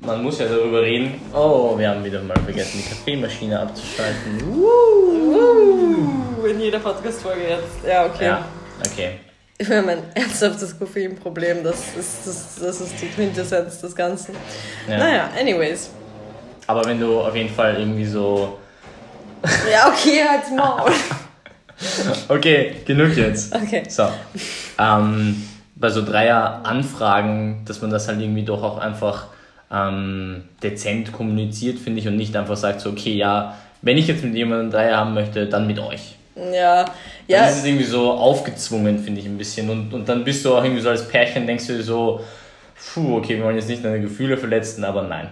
man 0.00 0.22
muss 0.22 0.38
ja 0.38 0.46
darüber 0.46 0.82
reden. 0.82 1.20
Oh, 1.32 1.76
wir 1.78 1.90
haben 1.90 2.04
wieder 2.04 2.22
mal 2.22 2.38
vergessen, 2.38 2.82
die 2.82 2.88
Kaffeemaschine 2.88 3.60
abzuschalten. 3.60 4.42
Uh, 4.56 6.46
in 6.46 6.60
jeder 6.60 6.78
Podcast-Folge 6.78 7.42
jetzt. 7.48 7.86
Ja, 7.86 8.06
okay. 8.06 8.26
Ja, 8.26 8.44
okay. 8.84 9.20
Ich 9.56 9.68
meine, 9.68 9.82
mein 9.82 10.02
ernsthaftes 10.14 10.78
Koffeinproblem, 10.78 11.62
das 11.62 11.96
ist, 11.96 12.26
das, 12.26 12.56
das 12.60 12.80
ist 12.80 13.00
die 13.00 13.06
Quintessenz 13.06 13.80
des 13.80 13.94
Ganzen. 13.94 14.34
Ja. 14.88 14.98
Naja, 14.98 15.30
anyways. 15.38 15.90
Aber 16.66 16.84
wenn 16.84 16.98
du 16.98 17.20
auf 17.20 17.34
jeden 17.36 17.54
Fall 17.54 17.76
irgendwie 17.78 18.06
so. 18.06 18.58
Ja, 19.70 19.88
okay, 19.88 20.24
halt's 20.28 20.50
Maul. 20.50 20.90
okay, 22.28 22.76
genug 22.84 23.16
jetzt. 23.16 23.54
Okay. 23.54 23.82
So. 23.88 24.08
Ähm, 24.78 25.42
bei 25.76 25.90
so 25.90 26.04
Dreier-Anfragen, 26.04 27.62
dass 27.66 27.82
man 27.82 27.90
das 27.90 28.08
halt 28.08 28.20
irgendwie 28.20 28.44
doch 28.44 28.62
auch 28.62 28.78
einfach 28.78 29.28
ähm, 29.72 30.44
dezent 30.62 31.12
kommuniziert, 31.12 31.78
finde 31.78 32.00
ich, 32.00 32.08
und 32.08 32.16
nicht 32.16 32.36
einfach 32.36 32.56
sagt 32.56 32.80
so, 32.80 32.90
okay, 32.90 33.14
ja, 33.14 33.56
wenn 33.82 33.98
ich 33.98 34.06
jetzt 34.06 34.24
mit 34.24 34.34
jemandem 34.34 34.70
Dreier 34.70 34.96
haben 34.96 35.14
möchte, 35.14 35.46
dann 35.46 35.66
mit 35.66 35.78
euch. 35.78 36.16
Ja, 36.36 36.84
ja. 37.28 37.46
Das 37.46 37.58
ist 37.58 37.66
irgendwie 37.66 37.84
so 37.84 38.12
aufgezwungen, 38.12 38.98
finde 38.98 39.20
ich 39.20 39.26
ein 39.26 39.38
bisschen. 39.38 39.70
Und, 39.70 39.92
und 39.92 40.08
dann 40.08 40.24
bist 40.24 40.44
du 40.44 40.54
auch 40.54 40.64
irgendwie 40.64 40.82
so 40.82 40.88
als 40.88 41.06
Pärchen, 41.08 41.46
denkst 41.46 41.66
du 41.66 41.76
dir 41.76 41.82
so, 41.82 42.20
puh, 42.92 43.18
okay, 43.18 43.36
wir 43.36 43.44
wollen 43.44 43.56
jetzt 43.56 43.68
nicht 43.68 43.84
deine 43.84 44.00
Gefühle 44.00 44.36
verletzen, 44.36 44.84
aber 44.84 45.02
nein. 45.02 45.28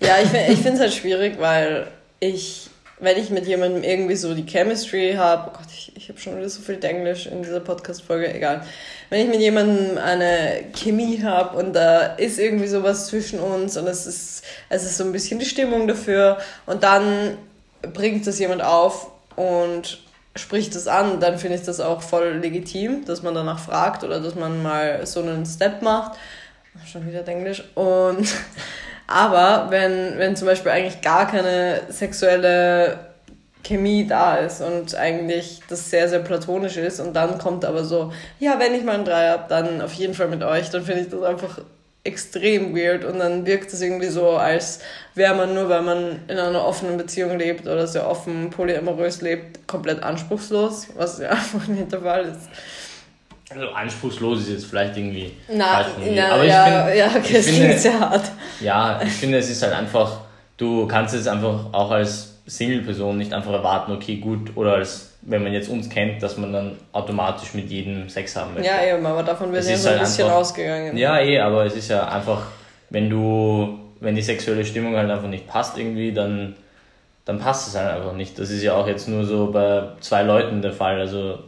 Ja, 0.00 0.16
ich, 0.22 0.32
ich 0.52 0.58
finde 0.58 0.74
es 0.74 0.80
halt 0.80 0.94
schwierig, 0.94 1.36
weil 1.38 1.86
ich 2.20 2.69
wenn 3.00 3.16
ich 3.16 3.30
mit 3.30 3.46
jemandem 3.46 3.82
irgendwie 3.82 4.16
so 4.16 4.34
die 4.34 4.46
Chemistry 4.46 5.14
habe, 5.16 5.50
oh 5.50 5.56
Gott, 5.56 5.68
ich, 5.72 5.92
ich 5.96 6.08
habe 6.08 6.20
schon 6.20 6.36
wieder 6.36 6.48
so 6.48 6.60
viel 6.60 6.82
Englisch 6.84 7.26
in 7.26 7.42
dieser 7.42 7.60
Podcast-Folge, 7.60 8.32
egal. 8.34 8.62
Wenn 9.08 9.22
ich 9.22 9.28
mit 9.28 9.40
jemandem 9.40 9.98
eine 9.98 10.64
Chemie 10.74 11.22
habe 11.22 11.56
und 11.56 11.72
da 11.74 12.02
ist 12.16 12.38
irgendwie 12.38 12.66
sowas 12.66 13.06
zwischen 13.06 13.40
uns 13.40 13.76
und 13.76 13.86
es 13.86 14.06
ist, 14.06 14.44
es 14.68 14.84
ist 14.84 14.96
so 14.98 15.04
ein 15.04 15.12
bisschen 15.12 15.38
die 15.38 15.46
Stimmung 15.46 15.88
dafür 15.88 16.38
und 16.66 16.82
dann 16.82 17.38
bringt 17.92 18.26
das 18.26 18.38
jemand 18.38 18.62
auf 18.62 19.10
und 19.36 20.00
spricht 20.36 20.74
das 20.74 20.86
an, 20.86 21.20
dann 21.20 21.38
finde 21.38 21.56
ich 21.56 21.62
das 21.62 21.80
auch 21.80 22.02
voll 22.02 22.38
legitim, 22.40 23.04
dass 23.04 23.22
man 23.22 23.34
danach 23.34 23.58
fragt 23.58 24.04
oder 24.04 24.20
dass 24.20 24.34
man 24.34 24.62
mal 24.62 25.06
so 25.06 25.20
einen 25.20 25.44
Step 25.46 25.82
macht. 25.82 26.18
Schon 26.90 27.06
wieder 27.06 27.26
Englisch. 27.26 27.64
Und 27.74 28.28
aber 29.10 29.66
wenn, 29.70 30.18
wenn 30.18 30.36
zum 30.36 30.46
Beispiel 30.46 30.70
eigentlich 30.70 31.00
gar 31.00 31.26
keine 31.26 31.80
sexuelle 31.88 33.10
Chemie 33.64 34.06
da 34.06 34.36
ist 34.36 34.62
und 34.62 34.94
eigentlich 34.94 35.60
das 35.68 35.90
sehr, 35.90 36.08
sehr 36.08 36.20
platonisch 36.20 36.76
ist 36.76 37.00
und 37.00 37.14
dann 37.14 37.38
kommt 37.38 37.64
aber 37.64 37.84
so, 37.84 38.12
ja, 38.38 38.60
wenn 38.60 38.72
ich 38.72 38.84
mal 38.84 38.94
einen 38.94 39.04
Dreier 39.04 39.32
habe, 39.32 39.44
dann 39.48 39.82
auf 39.82 39.92
jeden 39.94 40.14
Fall 40.14 40.28
mit 40.28 40.44
euch, 40.44 40.70
dann 40.70 40.84
finde 40.84 41.02
ich 41.02 41.08
das 41.08 41.24
einfach 41.24 41.58
extrem 42.04 42.74
weird 42.74 43.04
und 43.04 43.18
dann 43.18 43.44
wirkt 43.46 43.72
es 43.72 43.82
irgendwie 43.82 44.06
so, 44.06 44.30
als 44.30 44.78
wäre 45.16 45.34
man 45.34 45.54
nur, 45.54 45.68
weil 45.68 45.82
man 45.82 46.20
in 46.28 46.38
einer 46.38 46.64
offenen 46.64 46.96
Beziehung 46.96 47.36
lebt 47.36 47.66
oder 47.66 47.88
sehr 47.88 48.08
offen 48.08 48.50
polyamorös 48.50 49.22
lebt, 49.22 49.66
komplett 49.66 50.04
anspruchslos, 50.04 50.86
was 50.96 51.18
ja 51.18 51.28
einfach 51.30 51.66
nicht 51.66 51.90
der 51.90 52.00
Fall 52.00 52.26
ist. 52.26 52.48
Also 53.52 53.68
anspruchslos 53.70 54.42
ist 54.42 54.50
jetzt 54.50 54.66
vielleicht 54.66 54.96
irgendwie 54.96 55.32
na, 55.48 55.84
na 56.14 56.34
aber 56.34 56.44
ich 56.44 56.50
ja, 56.50 56.84
find, 56.84 56.96
ja, 56.96 57.06
okay, 57.08 57.34
das 57.34 57.46
finde, 57.46 57.64
klingt 57.66 57.80
sehr 57.80 57.98
hart. 57.98 58.30
Ja, 58.60 59.00
ich 59.02 59.12
finde, 59.12 59.38
es 59.38 59.50
ist 59.50 59.60
halt 59.62 59.72
einfach, 59.72 60.20
du 60.56 60.86
kannst 60.86 61.14
es 61.14 61.26
einfach 61.26 61.64
auch 61.72 61.90
als 61.90 62.38
Single-Person 62.46 63.18
nicht 63.18 63.32
einfach 63.32 63.52
erwarten, 63.52 63.92
okay, 63.92 64.16
gut, 64.16 64.56
oder 64.56 64.74
als 64.74 65.10
wenn 65.22 65.42
man 65.42 65.52
jetzt 65.52 65.68
uns 65.68 65.90
kennt, 65.90 66.22
dass 66.22 66.38
man 66.38 66.52
dann 66.52 66.76
automatisch 66.92 67.52
mit 67.54 67.68
jedem 67.70 68.08
Sex 68.08 68.36
haben 68.36 68.54
möchte. 68.54 68.68
Ja, 68.68 68.82
eben, 68.84 69.04
aber 69.04 69.22
davon 69.22 69.52
wird 69.52 69.64
ja 69.64 69.76
so 69.76 69.88
ein 69.88 69.94
halt 69.94 70.02
bisschen 70.02 70.24
einfach, 70.26 70.38
ausgegangen. 70.38 70.96
Ja, 70.96 71.20
eh, 71.20 71.40
aber 71.40 71.66
es 71.66 71.76
ist 71.76 71.88
ja 71.90 72.08
einfach, 72.08 72.42
wenn 72.88 73.10
du, 73.10 73.78
wenn 74.00 74.14
die 74.14 74.22
sexuelle 74.22 74.64
Stimmung 74.64 74.96
halt 74.96 75.10
einfach 75.10 75.28
nicht 75.28 75.46
passt 75.46 75.76
irgendwie, 75.76 76.12
dann, 76.12 76.54
dann 77.24 77.38
passt 77.38 77.68
es 77.68 77.76
halt 77.76 77.96
einfach 77.96 78.14
nicht. 78.14 78.38
Das 78.38 78.50
ist 78.50 78.62
ja 78.62 78.74
auch 78.74 78.86
jetzt 78.86 79.08
nur 79.08 79.24
so 79.24 79.50
bei 79.50 79.88
zwei 80.00 80.22
Leuten 80.22 80.62
der 80.62 80.72
Fall. 80.72 81.00
Also 81.00 81.40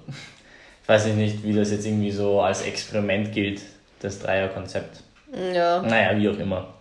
ich 0.83 0.89
weiß 0.89 1.07
nicht, 1.07 1.45
wie 1.45 1.53
das 1.53 1.71
jetzt 1.71 1.87
irgendwie 1.87 2.11
so 2.11 2.41
als 2.41 2.63
Experiment 2.63 3.33
gilt, 3.33 3.63
das 4.01 4.19
Dreierkonzept. 4.19 5.03
Ja. 5.55 5.81
Naja, 5.83 6.19
wie 6.19 6.29
auch 6.29 6.39
immer. 6.39 6.75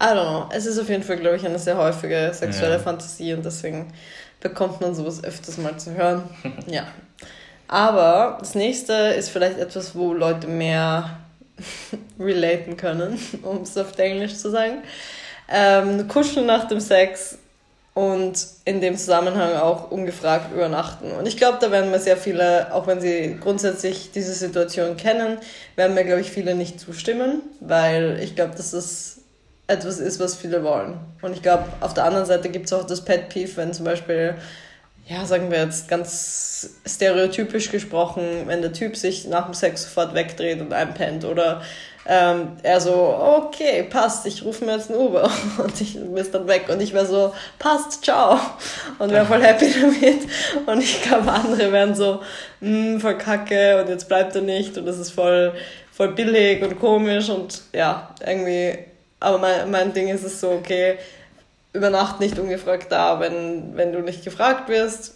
I 0.00 0.06
don't 0.06 0.22
know. 0.22 0.48
Es 0.52 0.66
ist 0.66 0.78
auf 0.78 0.88
jeden 0.88 1.02
Fall, 1.02 1.16
glaube 1.16 1.36
ich, 1.36 1.46
eine 1.46 1.58
sehr 1.58 1.76
häufige 1.76 2.30
sexuelle 2.32 2.74
ja. 2.74 2.78
Fantasie 2.78 3.32
und 3.34 3.44
deswegen 3.44 3.92
bekommt 4.40 4.80
man 4.80 4.94
sowas 4.94 5.22
öfters 5.22 5.58
mal 5.58 5.76
zu 5.78 5.94
hören. 5.94 6.22
ja. 6.66 6.86
Aber 7.66 8.38
das 8.40 8.54
nächste 8.54 8.92
ist 8.92 9.28
vielleicht 9.28 9.58
etwas, 9.58 9.94
wo 9.94 10.14
Leute 10.14 10.46
mehr 10.46 11.18
relaten 12.18 12.76
können, 12.76 13.18
um 13.42 13.62
es 13.62 13.76
auf 13.76 13.96
Englisch 13.98 14.36
zu 14.36 14.50
sagen. 14.50 14.82
Ähm, 15.50 16.08
kuscheln 16.08 16.46
nach 16.46 16.68
dem 16.68 16.80
Sex 16.80 17.38
und 17.98 18.46
in 18.64 18.80
dem 18.80 18.96
Zusammenhang 18.96 19.56
auch 19.56 19.90
ungefragt 19.90 20.52
übernachten. 20.52 21.10
Und 21.10 21.26
ich 21.26 21.36
glaube, 21.36 21.58
da 21.60 21.72
werden 21.72 21.90
mir 21.90 21.98
sehr 21.98 22.16
viele, 22.16 22.72
auch 22.72 22.86
wenn 22.86 23.00
sie 23.00 23.36
grundsätzlich 23.40 24.12
diese 24.12 24.34
Situation 24.34 24.96
kennen, 24.96 25.38
werden 25.74 25.94
mir, 25.94 26.04
glaube 26.04 26.20
ich, 26.20 26.30
viele 26.30 26.54
nicht 26.54 26.78
zustimmen, 26.78 27.42
weil 27.58 28.20
ich 28.22 28.36
glaube, 28.36 28.54
dass 28.54 28.70
das 28.70 29.16
etwas 29.66 29.98
ist, 29.98 30.20
was 30.20 30.36
viele 30.36 30.62
wollen. 30.62 31.00
Und 31.22 31.32
ich 31.32 31.42
glaube, 31.42 31.64
auf 31.80 31.92
der 31.92 32.04
anderen 32.04 32.24
Seite 32.24 32.50
gibt 32.50 32.66
es 32.66 32.72
auch 32.72 32.84
das 32.84 33.04
Pet 33.04 33.30
Peeve, 33.30 33.56
wenn 33.56 33.72
zum 33.72 33.84
Beispiel, 33.84 34.36
ja, 35.08 35.26
sagen 35.26 35.50
wir 35.50 35.58
jetzt 35.58 35.88
ganz 35.88 36.78
stereotypisch 36.86 37.72
gesprochen, 37.72 38.22
wenn 38.46 38.62
der 38.62 38.72
Typ 38.72 38.96
sich 38.96 39.26
nach 39.26 39.46
dem 39.46 39.54
Sex 39.54 39.82
sofort 39.82 40.14
wegdreht 40.14 40.60
und 40.60 40.72
einpennt 40.72 41.24
oder 41.24 41.62
ähm, 42.06 42.56
er 42.62 42.80
so, 42.80 42.94
okay, 42.94 43.82
passt, 43.82 44.26
ich 44.26 44.44
rufe 44.44 44.64
mir 44.64 44.76
jetzt 44.76 44.90
ein 44.90 44.96
Uber. 44.96 45.30
Und 45.58 45.80
ich 45.80 45.94
bin 45.94 46.26
dann 46.32 46.48
weg. 46.48 46.66
Und 46.68 46.80
ich 46.80 46.92
wäre 46.92 47.06
so, 47.06 47.34
passt, 47.58 48.04
ciao. 48.04 48.38
Und 48.98 49.10
wäre 49.10 49.26
voll 49.26 49.42
happy 49.42 49.72
damit. 49.80 50.28
Und 50.66 50.82
ich 50.82 51.02
glaube, 51.02 51.30
andere 51.30 51.72
wären 51.72 51.94
so, 51.94 52.20
hm, 52.60 53.00
voll 53.00 53.18
kacke. 53.18 53.80
Und 53.80 53.88
jetzt 53.88 54.08
bleibt 54.08 54.34
er 54.34 54.42
nicht. 54.42 54.78
Und 54.78 54.86
das 54.86 54.98
ist 54.98 55.10
voll, 55.10 55.52
voll 55.92 56.12
billig 56.12 56.62
und 56.62 56.78
komisch. 56.80 57.28
Und 57.28 57.60
ja, 57.72 58.14
irgendwie 58.24 58.78
aber 59.20 59.38
mein, 59.38 59.70
mein 59.70 59.92
Ding 59.92 60.08
ist 60.08 60.24
es 60.24 60.40
so, 60.40 60.50
okay, 60.50 60.98
über 61.72 61.90
Nacht 61.90 62.20
nicht 62.20 62.38
ungefragt 62.38 62.90
da, 62.90 63.20
wenn, 63.20 63.76
wenn 63.76 63.92
du 63.92 64.00
nicht 64.00 64.24
gefragt 64.24 64.68
wirst. 64.68 65.14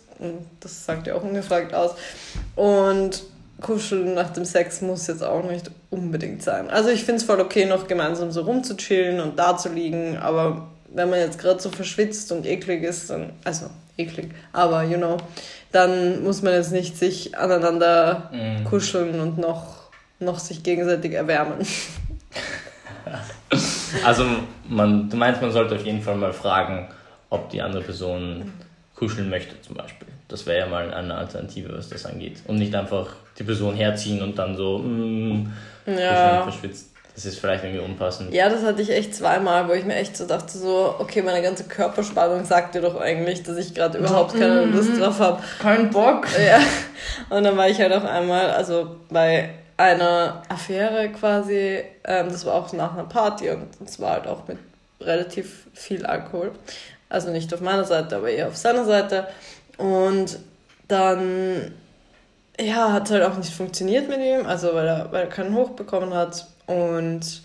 Das 0.60 0.84
sagt 0.84 1.06
ja 1.06 1.14
auch 1.14 1.22
ungefragt 1.22 1.74
aus. 1.74 1.94
Und 2.54 3.22
kuscheln 3.62 4.14
nach 4.14 4.30
dem 4.30 4.44
Sex 4.44 4.80
muss 4.80 5.06
jetzt 5.06 5.22
auch 5.22 5.44
nicht 5.44 5.70
unbedingt 5.90 6.42
sein. 6.42 6.68
Also 6.70 6.90
ich 6.90 7.04
finde 7.04 7.20
es 7.20 7.24
voll 7.24 7.40
okay, 7.40 7.64
noch 7.66 7.86
gemeinsam 7.86 8.30
so 8.30 8.42
rumzuchillen 8.42 9.20
und 9.20 9.38
da 9.38 9.56
zu 9.56 9.70
liegen, 9.70 10.18
aber 10.18 10.68
wenn 10.88 11.08
man 11.08 11.20
jetzt 11.20 11.38
gerade 11.38 11.60
so 11.60 11.70
verschwitzt 11.70 12.32
und 12.32 12.44
eklig 12.44 12.82
ist, 12.82 13.10
dann, 13.10 13.30
also 13.44 13.66
eklig, 13.96 14.30
aber 14.52 14.82
you 14.82 14.98
know, 14.98 15.16
dann 15.70 16.22
muss 16.22 16.42
man 16.42 16.52
jetzt 16.52 16.72
nicht 16.72 16.98
sich 16.98 17.38
aneinander 17.38 18.30
mm. 18.32 18.64
kuscheln 18.64 19.20
und 19.20 19.38
noch, 19.38 19.90
noch 20.20 20.38
sich 20.38 20.62
gegenseitig 20.62 21.12
erwärmen. 21.12 21.58
Also 24.04 24.24
man, 24.66 25.10
du 25.10 25.16
meinst, 25.16 25.42
man 25.42 25.52
sollte 25.52 25.74
auf 25.74 25.84
jeden 25.84 26.00
Fall 26.00 26.16
mal 26.16 26.32
fragen, 26.32 26.88
ob 27.28 27.50
die 27.50 27.60
andere 27.60 27.82
Person 27.82 28.52
kuscheln 28.94 29.28
möchte 29.28 29.60
zum 29.60 29.76
Beispiel. 29.76 30.08
Das 30.32 30.46
wäre 30.46 30.60
ja 30.60 30.66
mal 30.66 30.92
eine 30.92 31.14
Alternative, 31.14 31.76
was 31.76 31.90
das 31.90 32.06
angeht. 32.06 32.38
Und 32.46 32.56
nicht 32.56 32.74
einfach 32.74 33.08
die 33.38 33.44
Person 33.44 33.74
herziehen 33.74 34.22
und 34.22 34.38
dann 34.38 34.56
so 34.56 34.78
mm, 34.78 35.52
ja. 35.86 36.42
verschwitzt. 36.42 36.88
Das 37.14 37.26
ist 37.26 37.38
vielleicht 37.38 37.62
irgendwie 37.62 37.84
unpassend. 37.84 38.32
Ja, 38.32 38.48
das 38.48 38.64
hatte 38.64 38.80
ich 38.80 38.90
echt 38.90 39.14
zweimal, 39.14 39.68
wo 39.68 39.72
ich 39.72 39.84
mir 39.84 39.96
echt 39.96 40.16
so 40.16 40.26
dachte, 40.26 40.56
so, 40.56 40.94
okay, 40.98 41.20
meine 41.20 41.42
ganze 41.42 41.64
Körperspannung 41.64 42.46
sagt 42.46 42.74
dir 42.74 42.80
doch 42.80 42.98
eigentlich, 42.98 43.42
dass 43.42 43.58
ich 43.58 43.74
gerade 43.74 43.98
überhaupt 43.98 44.32
keine 44.32 44.64
Lust 44.64 44.98
drauf 44.98 45.20
habe. 45.20 45.42
Kein 45.60 45.90
Bock. 45.90 46.26
Ja. 46.42 46.60
Und 47.28 47.44
dann 47.44 47.56
war 47.58 47.68
ich 47.68 47.78
halt 47.78 47.92
auch 47.92 48.04
einmal, 48.04 48.50
also 48.50 48.96
bei 49.10 49.50
einer 49.76 50.42
Affäre 50.48 51.10
quasi. 51.10 51.82
Ähm, 52.04 52.28
das 52.30 52.46
war 52.46 52.54
auch 52.54 52.72
nach 52.72 52.94
einer 52.94 53.04
Party 53.04 53.50
und 53.50 53.68
es 53.84 54.00
war 54.00 54.12
halt 54.12 54.26
auch 54.26 54.48
mit 54.48 54.56
relativ 54.98 55.66
viel 55.74 56.06
Alkohol. 56.06 56.52
Also 57.08 57.30
nicht 57.30 57.52
auf 57.52 57.60
meiner 57.60 57.84
Seite, 57.84 58.16
aber 58.16 58.30
eher 58.30 58.48
auf 58.48 58.56
seiner 58.56 58.86
Seite. 58.86 59.26
Und 59.82 60.38
dann, 60.86 61.74
ja, 62.60 62.92
hat 62.92 63.06
es 63.06 63.10
halt 63.10 63.24
auch 63.24 63.36
nicht 63.36 63.52
funktioniert 63.52 64.08
mit 64.08 64.20
ihm, 64.20 64.46
also 64.46 64.74
weil 64.74 64.86
er, 64.86 65.10
weil 65.10 65.22
er 65.22 65.28
keinen 65.28 65.56
Hoch 65.56 65.70
bekommen 65.70 66.14
hat. 66.14 66.46
Und 66.68 67.42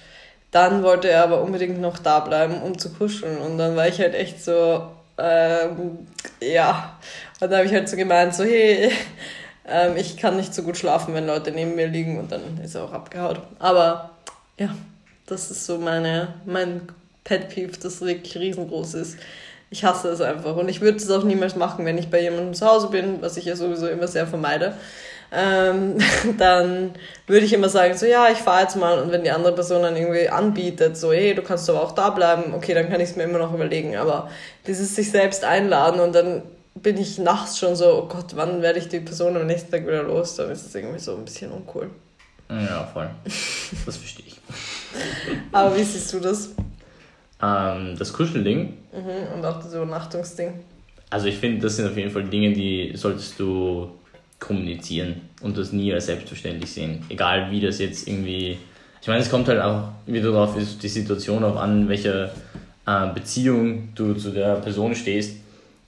dann 0.52 0.84
wollte 0.84 1.10
er 1.10 1.24
aber 1.24 1.42
unbedingt 1.42 1.82
noch 1.82 1.98
da 1.98 2.20
bleiben, 2.20 2.62
um 2.62 2.78
zu 2.78 2.94
kuscheln. 2.94 3.40
Und 3.40 3.58
dann 3.58 3.76
war 3.76 3.88
ich 3.88 4.00
halt 4.00 4.14
echt 4.14 4.44
so, 4.44 4.88
ähm, 5.18 6.06
ja. 6.40 7.00
Und 7.40 7.50
dann 7.50 7.58
habe 7.58 7.66
ich 7.66 7.74
halt 7.74 7.90
so 7.90 7.98
gemeint, 7.98 8.36
so, 8.36 8.44
hey, 8.44 8.92
ähm, 9.68 9.98
ich 9.98 10.16
kann 10.16 10.38
nicht 10.38 10.54
so 10.54 10.62
gut 10.62 10.78
schlafen, 10.78 11.16
wenn 11.16 11.26
Leute 11.26 11.52
neben 11.52 11.74
mir 11.74 11.88
liegen 11.88 12.20
und 12.20 12.32
dann 12.32 12.60
ist 12.64 12.76
er 12.76 12.84
auch 12.84 12.94
abgehaut. 12.94 13.42
Aber 13.58 14.12
ja, 14.60 14.76
das 15.26 15.50
ist 15.50 15.66
so 15.66 15.80
meine, 15.80 16.36
mein 16.46 16.82
Pet 17.24 17.50
Peeve, 17.50 17.80
das 17.82 18.00
wirklich 18.02 18.38
riesengroß 18.38 18.94
ist. 18.94 19.18
Ich 19.70 19.84
hasse 19.84 20.10
es 20.10 20.22
einfach 20.22 20.56
und 20.56 20.70
ich 20.70 20.82
würde 20.82 20.98
es 20.98 21.10
auch 21.10 21.24
niemals 21.24 21.56
machen, 21.56 21.86
wenn 21.86 21.98
ich 21.98 22.10
bei 22.10 22.22
jemandem 22.22 22.54
zu 22.54 22.66
Hause 22.66 22.88
bin, 22.88 23.22
was 23.22 23.38
ich 23.38 23.46
ja 23.46 23.56
sowieso 23.56 23.88
immer 23.88 24.08
sehr 24.08 24.26
vermeide. 24.26 24.74
Ähm, 25.32 25.98
dann 26.38 26.92
würde 27.26 27.46
ich 27.46 27.54
immer 27.54 27.70
sagen, 27.70 27.98
so 27.98 28.06
ja, 28.06 28.30
ich 28.32 28.38
fahre 28.38 28.62
jetzt 28.64 28.78
mal 28.78 29.00
und 29.00 29.12
wenn 29.12 29.24
die 29.24 29.32
andere 29.32 29.54
Person 29.54 29.82
dann 29.82 29.98
irgendwie 29.98 30.30
anbietet, 30.30 30.98
so 30.98 31.12
hey, 31.12 31.36
du 31.36 31.42
kannst 31.42 31.70
aber 31.70 31.84
auch 31.84 31.92
da 31.92 32.12
bleiben, 32.12 32.54
okay, 32.54 32.74
dann 32.74 32.90
kann 32.90 33.02
ich 33.02 33.10
es 33.10 33.16
mir 33.18 33.24
immer 33.24 33.40
noch 33.40 33.54
überlegen, 33.54 33.98
aber 33.98 34.30
dieses 34.66 34.96
sich 34.96 35.12
selbst 35.12 35.44
einladen 35.44 36.00
und 36.00 36.16
dann 36.16 36.44
bin 36.82 36.98
ich 36.98 37.18
nachts 37.18 37.58
schon 37.60 37.76
so, 37.76 38.04
oh 38.04 38.08
Gott, 38.08 38.36
wann 38.36 38.62
werde 38.62 38.80
ich 38.80 38.88
die 38.88 39.00
Person 39.00 39.36
am 39.36 39.48
nächsten 39.48 39.72
Tag 39.72 39.86
wieder 39.86 40.04
los? 40.04 40.36
Dann 40.36 40.52
ist 40.52 40.66
es 40.66 40.76
irgendwie 40.76 41.00
so 41.00 41.16
ein 41.16 41.26
bisschen 41.26 41.52
uncool. 41.52 41.90
Ja, 42.50 42.90
voll. 42.94 43.10
Das 43.86 43.98
verstehe 43.98 44.26
ich. 44.26 44.40
Aber 45.52 45.76
wie 45.76 45.84
siehst 45.84 46.14
du 46.14 46.20
das? 46.20 46.50
Ähm, 47.42 47.96
das 47.98 48.14
Kuschelding. 48.14 48.74
Mhm, 48.92 49.38
und 49.38 49.46
auch 49.46 49.62
das 49.62 49.74
Übernachtungsding. 49.74 50.54
Also 51.10 51.28
ich 51.28 51.38
finde, 51.38 51.62
das 51.62 51.76
sind 51.78 51.88
auf 51.88 51.96
jeden 51.96 52.12
Fall 52.12 52.24
Dinge, 52.26 52.54
die 52.54 52.92
solltest 52.96 53.40
du 53.40 53.92
kommunizieren 54.40 55.22
und 55.42 55.58
das 55.58 55.72
nie 55.72 55.94
als 55.94 56.08
selbstverständlich 56.08 56.72
sehen. 56.72 57.04
Egal 57.10 57.50
wie 57.52 57.62
das 57.62 57.80
jetzt 57.80 58.08
irgendwie. 58.08 58.58
Ich 59.02 59.08
meine, 59.08 59.22
es 59.22 59.30
kommt 59.30 59.48
halt 59.48 59.62
auch 59.62 59.90
wieder 60.06 60.32
darauf, 60.32 60.56
die 60.56 60.88
Situation 60.88 61.44
auf 61.44 61.56
an, 61.56 61.88
welche 61.88 62.32
äh, 62.86 63.08
Beziehung 63.14 63.90
du 63.96 64.14
zu 64.16 64.32
der 64.32 64.56
Person 64.56 64.96
stehst. 64.96 65.38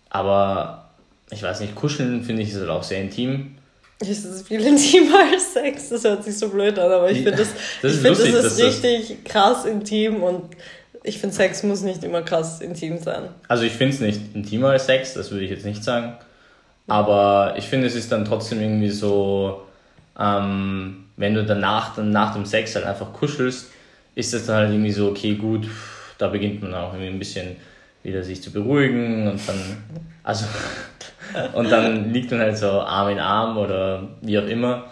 Aber 0.10 0.90
ich 1.32 1.44
weiß 1.44 1.60
nicht, 1.62 1.76
kuscheln 1.76 2.24
finde 2.24 2.44
ich 2.44 2.50
ist 2.50 2.60
halt 2.60 2.70
auch 2.70 2.84
sehr 2.84 3.02
intim. 3.02 3.56
Ist 4.00 4.26
das 4.26 4.44
viel 4.44 4.62
intimer 4.62 5.20
als 5.32 5.54
Sex? 5.54 5.90
Das 5.90 6.04
hört 6.06 6.24
sich 6.24 6.38
so 6.38 6.48
blöd 6.48 6.80
an, 6.80 6.92
aber 6.92 7.12
ich 7.12 7.18
finde 7.18 7.36
das, 7.38 7.50
das, 7.82 7.96
ich 7.96 8.00
find, 8.00 8.18
lustig, 8.18 8.34
das 8.34 8.46
ist 8.46 8.62
richtig 8.62 9.24
krass 9.26 9.66
intim 9.66 10.24
und 10.24 10.56
ich 11.04 11.20
finde 11.20 11.36
Sex 11.36 11.64
muss 11.64 11.82
nicht 11.82 12.04
immer 12.04 12.22
krass 12.22 12.62
intim 12.62 12.98
sein. 12.98 13.30
Also 13.48 13.64
ich 13.64 13.74
finde 13.74 13.96
es 13.96 14.02
nicht 14.02 14.36
intimer 14.36 14.70
als 14.70 14.86
Sex, 14.86 15.14
das 15.14 15.32
würde 15.32 15.46
ich 15.46 15.52
jetzt 15.52 15.66
nicht 15.66 15.84
sagen. 15.84 16.14
Aber 16.88 17.54
ich 17.58 17.66
finde, 17.66 17.88
es 17.88 17.96
ist 17.96 18.12
dann 18.12 18.26
trotzdem 18.26 18.62
irgendwie 18.62 18.90
so, 18.90 19.62
ähm, 20.20 21.06
wenn 21.18 21.36
du 21.36 21.46
danach, 21.46 21.96
dann 21.96 22.10
nach 22.10 22.34
dem 22.34 22.46
Sex 22.46 22.76
halt 22.76 22.86
einfach 22.86 23.14
kuschelst, 23.14 23.68
ist 24.16 24.34
das 24.34 24.48
dann 24.48 24.56
halt 24.56 24.72
irgendwie 24.72 24.92
so, 24.92 25.10
okay, 25.10 25.36
gut, 25.36 25.68
da 26.18 26.28
beginnt 26.28 26.62
man 26.62 26.74
auch 26.74 26.94
irgendwie 26.94 27.12
ein 27.12 27.20
bisschen 27.20 27.56
wieder 28.02 28.24
sich 28.24 28.42
zu 28.42 28.52
beruhigen 28.52 29.28
und 29.28 29.40
dann, 29.48 29.60
also, 30.24 30.46
und 31.54 31.70
dann 31.72 32.12
liegt 32.12 32.32
man 32.32 32.40
halt 32.40 32.58
so 32.58 32.68
Arm 32.70 33.10
in 33.10 33.20
Arm 33.20 33.58
oder 33.58 34.08
wie 34.22 34.40
auch 34.40 34.48
immer 34.48 34.86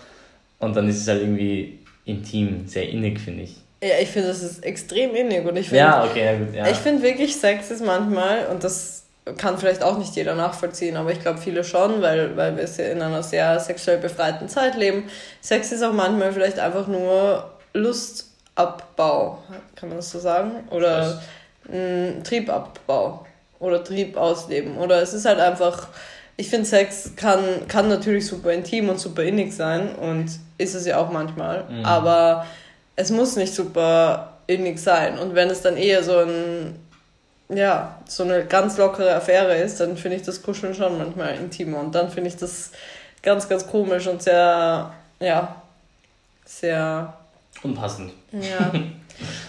und 0.60 0.76
dann 0.76 0.88
ist 0.88 1.02
es 1.02 1.08
halt 1.08 1.22
irgendwie 1.22 1.80
intim, 2.06 2.68
sehr 2.68 2.90
innig, 2.90 3.20
finde 3.20 3.44
ich. 3.44 3.56
Ja, 3.88 3.96
ich 4.02 4.10
finde, 4.10 4.30
das 4.30 4.44
ist 4.44 4.64
extrem 4.64 5.16
innig 5.16 5.46
und 5.46 5.56
ich 5.58 5.70
finde, 5.70 5.80
ja, 5.80 6.04
okay, 6.04 6.26
ja, 6.26 6.38
gut, 6.38 6.56
ja. 6.56 6.68
ich 6.68 6.78
finde 6.78 7.04
wirklich 7.04 7.36
Sex 7.36 7.72
ist 7.72 7.86
manchmal, 7.86 8.48
und 8.48 8.64
das 8.64 9.04
kann 9.38 9.58
vielleicht 9.58 9.84
auch 9.84 9.98
nicht 9.98 10.16
jeder 10.16 10.36
nachvollziehen, 10.36 10.96
aber 10.96 11.12
ich 11.12 11.22
glaube 11.22 11.40
viele 11.40 11.64
schon, 11.64 12.02
weil, 12.02 12.38
weil 12.38 12.56
wir 12.56 12.92
in 12.92 13.02
einer 13.02 13.24
sehr 13.24 13.60
sexuell 13.60 13.98
befreiten 13.98 14.48
Zeit 14.48 14.76
leben. 14.76 15.10
Sex 15.42 15.72
ist 15.72 15.84
auch 15.84 15.94
manchmal 15.94 16.32
vielleicht 16.32 16.60
einfach 16.60 16.88
nur 16.88 17.52
Lustabbau, 17.74 19.40
kann 19.76 19.90
man 19.90 19.98
das 19.98 20.12
so 20.12 20.20
sagen? 20.20 20.52
Oder 20.70 21.22
Triebabbau 22.24 23.26
oder 23.60 23.84
Trieb 23.84 24.18
ausleben. 24.18 24.78
Oder 24.78 25.02
es 25.02 25.14
ist 25.14 25.26
halt 25.26 25.40
einfach, 25.40 25.88
ich 26.38 26.50
finde 26.50 26.66
Sex 26.66 27.12
kann, 27.16 27.68
kann 27.68 27.90
natürlich 27.90 28.28
super 28.28 28.52
intim 28.52 28.90
und 28.90 29.00
super 29.00 29.24
innig 29.24 29.54
sein 29.54 29.96
und 29.96 30.28
ist 30.58 30.76
es 30.76 30.86
ja 30.86 30.98
auch 30.98 31.12
manchmal, 31.12 31.66
mhm. 31.70 31.86
aber 31.86 32.46
es 32.98 33.10
muss 33.10 33.38
nicht 33.38 33.54
super 33.54 34.34
innig 34.48 34.80
sein. 34.80 35.18
Und 35.18 35.36
wenn 35.36 35.50
es 35.50 35.62
dann 35.62 35.78
eher 35.78 36.04
so 36.04 36.18
ein 36.18 36.76
ja, 37.50 38.02
so 38.08 38.24
eine 38.24 38.46
ganz 38.46 38.78
lockere 38.78 39.16
Affäre 39.16 39.56
ist, 39.56 39.80
dann 39.80 39.96
finde 39.98 40.18
ich 40.18 40.24
das 40.24 40.42
Kuscheln 40.42 40.74
schon 40.74 40.98
manchmal 40.98 41.36
intimer. 41.36 41.80
Und 41.80 41.96
dann 41.96 42.12
finde 42.12 42.30
ich 42.30 42.36
das 42.36 42.72
ganz, 43.22 43.48
ganz 43.48 43.68
komisch 43.68 44.08
und 44.08 44.22
sehr, 44.22 44.94
ja, 45.20 45.62
sehr. 46.46 47.14
Unpassend. 47.64 48.12
Ja. 48.32 48.72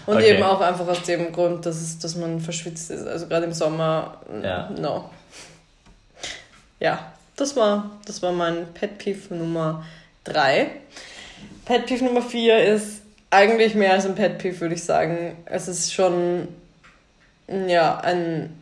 Und 0.07 0.17
okay. 0.17 0.33
eben 0.33 0.43
auch 0.43 0.62
einfach 0.62 0.88
aus 0.88 1.02
dem 1.02 1.31
Grund, 1.31 1.67
dass, 1.67 1.76
es, 1.76 1.99
dass 1.99 2.17
man 2.17 2.40
verschwitzt 2.40 2.90
ist. 2.90 3.07
Also 3.07 3.26
gerade 3.26 3.45
im 3.45 3.52
Sommer, 3.52 4.17
ja. 4.43 4.71
no. 4.71 5.11
Ja, 6.81 7.12
das 7.37 7.55
war, 7.55 7.90
das 8.07 8.23
war 8.23 8.33
mein 8.33 8.73
Pet 8.73 8.97
Peeve 8.97 9.35
Nummer 9.35 9.85
3. 10.25 10.71
Pet 11.67 11.85
Peeve 11.85 12.02
Nummer 12.02 12.23
4 12.23 12.64
ist 12.64 12.98
eigentlich 13.30 13.75
mehr 13.75 13.92
als 13.92 14.06
ein 14.06 14.14
Pet 14.14 14.38
Peeve, 14.38 14.61
würde 14.61 14.75
ich 14.75 14.85
sagen. 14.85 15.37
Es 15.47 15.68
ist 15.68 15.92
schon 15.92 16.49
ja, 17.49 17.99
ein, 17.99 18.58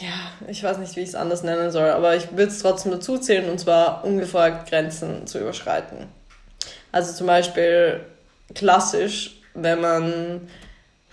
ja, 0.00 0.48
ich 0.48 0.62
weiß 0.62 0.78
nicht, 0.78 0.96
wie 0.96 1.00
ich 1.00 1.10
es 1.10 1.14
anders 1.14 1.42
nennen 1.42 1.70
soll, 1.70 1.90
aber 1.90 2.16
ich 2.16 2.30
würde 2.32 2.52
es 2.52 2.60
trotzdem 2.60 2.92
dazu 2.92 3.18
zählen 3.18 3.50
und 3.50 3.58
zwar 3.58 4.04
ungefragt 4.04 4.68
Grenzen 4.68 5.26
zu 5.26 5.40
überschreiten. 5.40 6.06
Also 6.92 7.12
zum 7.12 7.26
Beispiel 7.26 8.00
klassisch, 8.54 9.40
wenn 9.54 9.80
man 9.80 10.48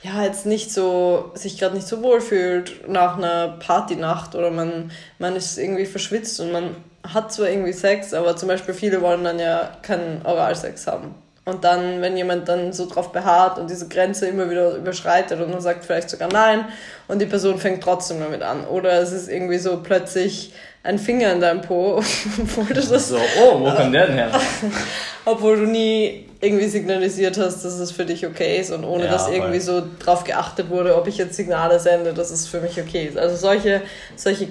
ja 0.04 0.24
jetzt 0.24 0.46
nicht 0.46 0.72
so 0.72 1.32
sich 1.36 1.58
gerade 1.58 1.76
nicht 1.76 1.88
so 1.88 2.02
wohl 2.02 2.22
fühlt 2.22 2.88
nach 2.88 3.18
einer 3.18 3.58
Partynacht 3.60 4.34
oder 4.34 4.50
man 4.50 4.92
man 5.18 5.36
ist 5.36 5.58
irgendwie 5.58 5.86
verschwitzt 5.86 6.40
und 6.40 6.54
man 6.54 6.76
hat 7.04 7.34
zwar 7.34 7.50
irgendwie 7.50 7.74
Sex, 7.74 8.14
aber 8.14 8.36
zum 8.36 8.48
Beispiel 8.48 8.74
viele 8.74 9.02
wollen 9.02 9.24
dann 9.24 9.40
ja 9.40 9.78
keinen 9.82 10.26
Oralsex 10.26 10.88
haben. 10.88 11.16
Und 11.50 11.64
dann, 11.64 12.02
wenn 12.02 12.16
jemand 12.16 12.48
dann 12.48 12.72
so 12.72 12.88
drauf 12.88 13.12
beharrt 13.12 13.58
und 13.58 13.70
diese 13.70 13.88
Grenze 13.88 14.28
immer 14.28 14.50
wieder 14.50 14.76
überschreitet 14.76 15.42
und 15.42 15.52
man 15.52 15.62
sagt 15.62 15.84
vielleicht 15.84 16.10
sogar 16.10 16.30
nein 16.32 16.66
und 17.08 17.20
die 17.20 17.26
Person 17.26 17.58
fängt 17.58 17.84
trotzdem 17.84 18.20
damit 18.20 18.42
an. 18.42 18.66
Oder 18.66 19.02
es 19.02 19.12
ist 19.12 19.30
irgendwie 19.30 19.58
so 19.58 19.82
plötzlich 19.82 20.54
ein 20.84 20.98
Finger 20.98 21.34
in 21.34 21.42
deinem 21.42 21.62
Po, 21.62 21.98
obwohl 22.42 22.66
du 22.66 22.76
das. 22.76 23.10
So, 23.10 23.18
oh, 23.18 23.60
wo 23.60 23.72
kommt 23.72 23.94
der 23.94 24.08
denn 24.08 24.16
her? 24.16 24.32
obwohl 25.26 25.58
du 25.58 25.66
nie 25.66 26.26
irgendwie 26.42 26.68
signalisiert 26.68 27.38
hast, 27.38 27.66
dass 27.66 27.74
es 27.80 27.92
für 27.92 28.06
dich 28.06 28.26
okay 28.26 28.60
ist 28.60 28.72
und 28.72 28.86
ohne 28.86 29.06
ja, 29.06 29.12
dass 29.12 29.30
irgendwie 29.30 29.60
so 29.60 29.84
drauf 30.00 30.24
geachtet 30.24 30.70
wurde, 30.70 30.96
ob 30.96 31.08
ich 31.08 31.18
jetzt 31.18 31.36
Signale 31.36 31.80
sende, 31.80 32.14
dass 32.14 32.32
es 32.32 32.48
für 32.48 32.62
mich 32.62 32.80
okay 32.80 33.06
ist. 33.06 33.18
Also 33.18 33.36
solche, 33.36 33.82
solche 34.16 34.48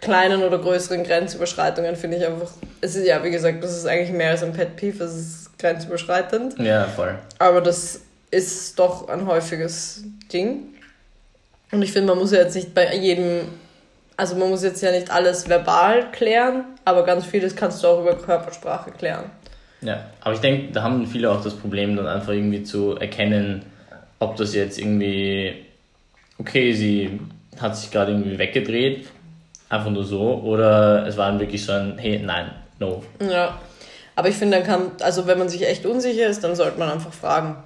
kleinen 0.00 0.42
oder 0.42 0.58
größeren 0.58 1.02
Grenzüberschreitungen 1.04 1.96
finde 1.96 2.18
ich 2.18 2.26
einfach, 2.26 2.50
es 2.80 2.96
ist 2.96 3.06
ja, 3.06 3.22
wie 3.24 3.30
gesagt, 3.30 3.62
das 3.62 3.76
ist 3.76 3.86
eigentlich 3.86 4.12
mehr 4.12 4.30
als 4.30 4.42
ein 4.42 4.52
Pet 4.52 4.76
Peeve, 4.76 5.04
es 5.04 5.14
ist 5.14 5.49
grenzüberschreitend. 5.60 6.58
Ja, 6.58 6.84
voll. 6.84 7.18
Aber 7.38 7.60
das 7.60 8.00
ist 8.30 8.78
doch 8.78 9.08
ein 9.08 9.26
häufiges 9.26 10.04
Ding. 10.32 10.74
Und 11.70 11.82
ich 11.82 11.92
finde, 11.92 12.08
man 12.08 12.18
muss 12.18 12.32
ja 12.32 12.40
jetzt 12.40 12.56
nicht 12.56 12.74
bei 12.74 12.94
jedem, 12.96 13.48
also 14.16 14.36
man 14.36 14.50
muss 14.50 14.62
jetzt 14.62 14.82
ja 14.82 14.90
nicht 14.90 15.10
alles 15.10 15.48
verbal 15.48 16.10
klären, 16.10 16.64
aber 16.84 17.04
ganz 17.04 17.26
vieles 17.26 17.54
kannst 17.54 17.82
du 17.82 17.88
auch 17.88 18.00
über 18.00 18.14
Körpersprache 18.16 18.90
klären. 18.90 19.24
Ja, 19.82 20.06
aber 20.20 20.34
ich 20.34 20.40
denke, 20.40 20.72
da 20.72 20.82
haben 20.82 21.06
viele 21.06 21.30
auch 21.30 21.42
das 21.42 21.54
Problem, 21.54 21.96
dann 21.96 22.06
einfach 22.06 22.32
irgendwie 22.32 22.62
zu 22.62 22.96
erkennen, 22.96 23.64
ob 24.18 24.36
das 24.36 24.54
jetzt 24.54 24.78
irgendwie, 24.78 25.64
okay, 26.38 26.72
sie 26.72 27.20
hat 27.58 27.76
sich 27.76 27.90
gerade 27.90 28.12
irgendwie 28.12 28.38
weggedreht 28.38 29.06
einfach 29.70 29.90
nur 29.90 30.04
so 30.04 30.42
oder 30.44 31.06
es 31.06 31.16
war 31.16 31.30
dann 31.30 31.40
wirklich 31.40 31.64
so 31.64 31.72
ein, 31.72 31.96
hey, 31.96 32.18
nein, 32.18 32.50
no. 32.78 33.02
Ja, 33.20 33.58
aber 34.20 34.28
ich 34.28 34.36
finde, 34.36 34.58
dann 34.58 34.66
kann, 34.66 34.90
also 35.00 35.26
wenn 35.26 35.38
man 35.38 35.48
sich 35.48 35.66
echt 35.66 35.86
unsicher 35.86 36.26
ist, 36.26 36.44
dann 36.44 36.54
sollte 36.54 36.78
man 36.78 36.90
einfach 36.90 37.10
fragen. 37.10 37.56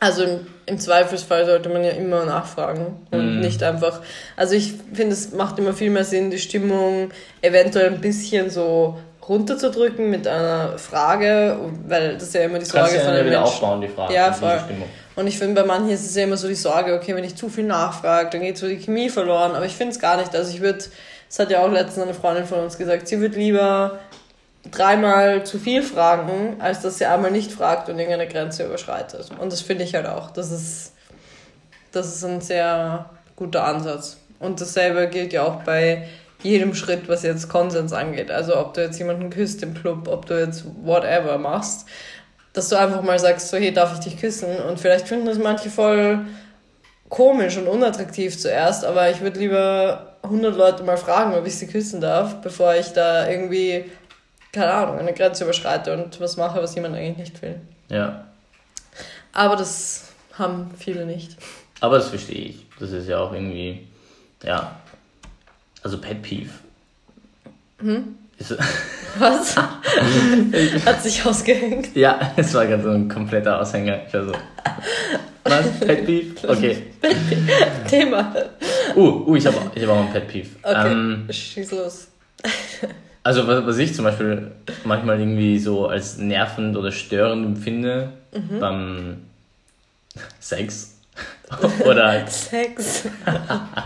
Also 0.00 0.22
im, 0.22 0.46
im 0.66 0.78
Zweifelsfall 0.78 1.46
sollte 1.46 1.70
man 1.70 1.82
ja 1.82 1.92
immer 1.92 2.26
nachfragen 2.26 2.98
und 3.10 3.38
mm. 3.38 3.40
nicht 3.40 3.62
einfach, 3.62 4.02
also 4.36 4.54
ich 4.54 4.74
finde, 4.92 5.14
es 5.14 5.32
macht 5.32 5.58
immer 5.58 5.72
viel 5.72 5.88
mehr 5.88 6.04
Sinn, 6.04 6.30
die 6.30 6.38
Stimmung 6.38 7.08
eventuell 7.40 7.86
ein 7.86 8.02
bisschen 8.02 8.50
so 8.50 8.98
runterzudrücken 9.26 10.10
mit 10.10 10.28
einer 10.28 10.76
Frage, 10.76 11.56
weil 11.88 12.16
das 12.16 12.24
ist 12.24 12.34
ja 12.34 12.42
immer 12.42 12.58
die 12.58 12.66
Sorge 12.66 12.96
ja 12.96 13.00
von 13.00 13.14
den 13.14 13.24
Menschen. 13.24 13.42
aufbauen, 13.42 13.80
die 13.80 13.88
Frage. 13.88 14.12
Ja, 14.12 14.30
voll. 14.30 14.60
Und 15.16 15.26
ich 15.26 15.38
finde, 15.38 15.62
bei 15.62 15.66
manchen 15.66 15.88
ist 15.88 16.04
es 16.04 16.14
ja 16.14 16.24
immer 16.24 16.36
so 16.36 16.48
die 16.48 16.54
Sorge, 16.54 16.92
okay, 16.92 17.16
wenn 17.16 17.24
ich 17.24 17.34
zu 17.34 17.48
viel 17.48 17.64
nachfrage, 17.64 18.28
dann 18.28 18.42
geht 18.42 18.58
so 18.58 18.68
die 18.68 18.76
Chemie 18.76 19.08
verloren. 19.08 19.52
Aber 19.52 19.64
ich 19.64 19.74
finde 19.74 19.92
es 19.92 19.98
gar 19.98 20.18
nicht. 20.18 20.36
Also 20.36 20.52
ich 20.52 20.60
würde 20.60 20.84
das 21.32 21.38
hat 21.38 21.50
ja 21.50 21.64
auch 21.64 21.70
letztens 21.70 22.04
eine 22.04 22.12
Freundin 22.12 22.44
von 22.44 22.60
uns 22.60 22.76
gesagt, 22.76 23.08
sie 23.08 23.18
wird 23.18 23.36
lieber 23.36 24.00
dreimal 24.70 25.44
zu 25.44 25.58
viel 25.58 25.82
fragen, 25.82 26.56
als 26.60 26.80
dass 26.80 26.98
sie 26.98 27.06
einmal 27.06 27.30
nicht 27.30 27.50
fragt 27.50 27.88
und 27.88 27.98
irgendeine 27.98 28.28
Grenze 28.28 28.64
überschreitet. 28.64 29.30
Und 29.38 29.52
das 29.52 29.60
finde 29.60 29.84
ich 29.84 29.94
halt 29.94 30.06
auch. 30.06 30.30
Das 30.30 30.50
ist, 30.50 30.92
das 31.90 32.14
ist 32.14 32.24
ein 32.24 32.40
sehr 32.40 33.10
guter 33.36 33.64
Ansatz. 33.64 34.18
Und 34.38 34.60
dasselbe 34.60 35.08
gilt 35.08 35.32
ja 35.32 35.42
auch 35.44 35.62
bei 35.62 36.08
jedem 36.42 36.74
Schritt, 36.74 37.08
was 37.08 37.22
jetzt 37.22 37.48
Konsens 37.48 37.92
angeht. 37.92 38.30
Also 38.30 38.56
ob 38.56 38.74
du 38.74 38.82
jetzt 38.82 38.98
jemanden 38.98 39.30
küsst 39.30 39.62
im 39.62 39.74
Club, 39.74 40.08
ob 40.08 40.26
du 40.26 40.38
jetzt 40.38 40.64
whatever 40.82 41.38
machst, 41.38 41.86
dass 42.52 42.68
du 42.68 42.76
einfach 42.76 43.02
mal 43.02 43.18
sagst, 43.18 43.48
so 43.48 43.56
hey, 43.56 43.72
darf 43.72 43.94
ich 43.94 44.00
dich 44.00 44.18
küssen? 44.18 44.56
Und 44.68 44.78
vielleicht 44.78 45.08
finden 45.08 45.26
das 45.26 45.38
manche 45.38 45.70
voll 45.70 46.24
komisch 47.08 47.56
und 47.58 47.68
unattraktiv 47.68 48.38
zuerst, 48.38 48.84
aber 48.84 49.10
ich 49.10 49.20
würde 49.20 49.38
lieber 49.38 50.16
100 50.22 50.56
Leute 50.56 50.82
mal 50.82 50.96
fragen, 50.96 51.34
ob 51.34 51.46
ich 51.46 51.56
sie 51.56 51.66
küssen 51.66 52.00
darf, 52.00 52.40
bevor 52.40 52.74
ich 52.74 52.92
da 52.92 53.28
irgendwie, 53.28 53.84
keine 54.52 54.72
Ahnung, 54.72 54.98
eine 54.98 55.14
Grenze 55.14 55.44
überschreite 55.44 55.94
und 55.94 56.20
was 56.20 56.36
mache, 56.36 56.62
was 56.62 56.74
jemand 56.74 56.94
eigentlich 56.94 57.30
nicht 57.30 57.42
will. 57.42 57.60
Ja. 57.88 58.26
Aber 59.32 59.56
das 59.56 60.12
haben 60.34 60.70
viele 60.78 61.06
nicht. 61.06 61.36
Aber 61.80 61.96
das 61.96 62.10
verstehe 62.10 62.46
ich. 62.46 62.66
Das 62.78 62.90
ist 62.92 63.08
ja 63.08 63.18
auch 63.18 63.32
irgendwie, 63.32 63.86
ja, 64.42 64.76
also 65.82 65.98
Pet 65.98 66.22
Peeve. 66.22 66.50
Hm? 67.78 68.18
Was? 69.18 69.56
Hat 70.86 71.02
sich 71.02 71.24
ausgehängt? 71.24 71.94
Ja, 71.94 72.32
es 72.36 72.52
war 72.54 72.66
gerade 72.66 72.82
so 72.82 72.90
ein 72.90 73.08
kompletter 73.08 73.60
Aushänger. 73.60 74.00
Ich 74.06 74.14
war 74.14 74.24
so, 74.26 74.32
was? 75.44 75.80
Pet 75.80 76.06
Peeve? 76.06 76.48
Okay. 76.48 76.82
Thema. 77.88 78.34
Uh, 78.94 79.24
uh 79.26 79.36
ich 79.36 79.46
habe 79.46 79.70
ich 79.74 79.82
hab 79.82 79.90
auch 79.90 80.00
ein 80.00 80.12
Pet 80.12 80.28
Peeve. 80.28 80.48
Okay, 80.62 80.92
ähm, 80.92 81.28
schieß 81.30 81.72
los. 81.72 82.08
also 83.22 83.46
was, 83.46 83.66
was 83.66 83.78
ich 83.78 83.94
zum 83.94 84.04
Beispiel 84.04 84.50
manchmal 84.84 85.20
irgendwie 85.20 85.58
so 85.58 85.86
als 85.86 86.18
nervend 86.18 86.76
oder 86.76 86.92
störend 86.92 87.44
empfinde 87.44 88.10
mhm. 88.32 88.60
beim 88.60 89.16
Sex 90.40 90.98
oder 91.84 92.08
halt 92.08 92.30
Sex. 92.30 93.08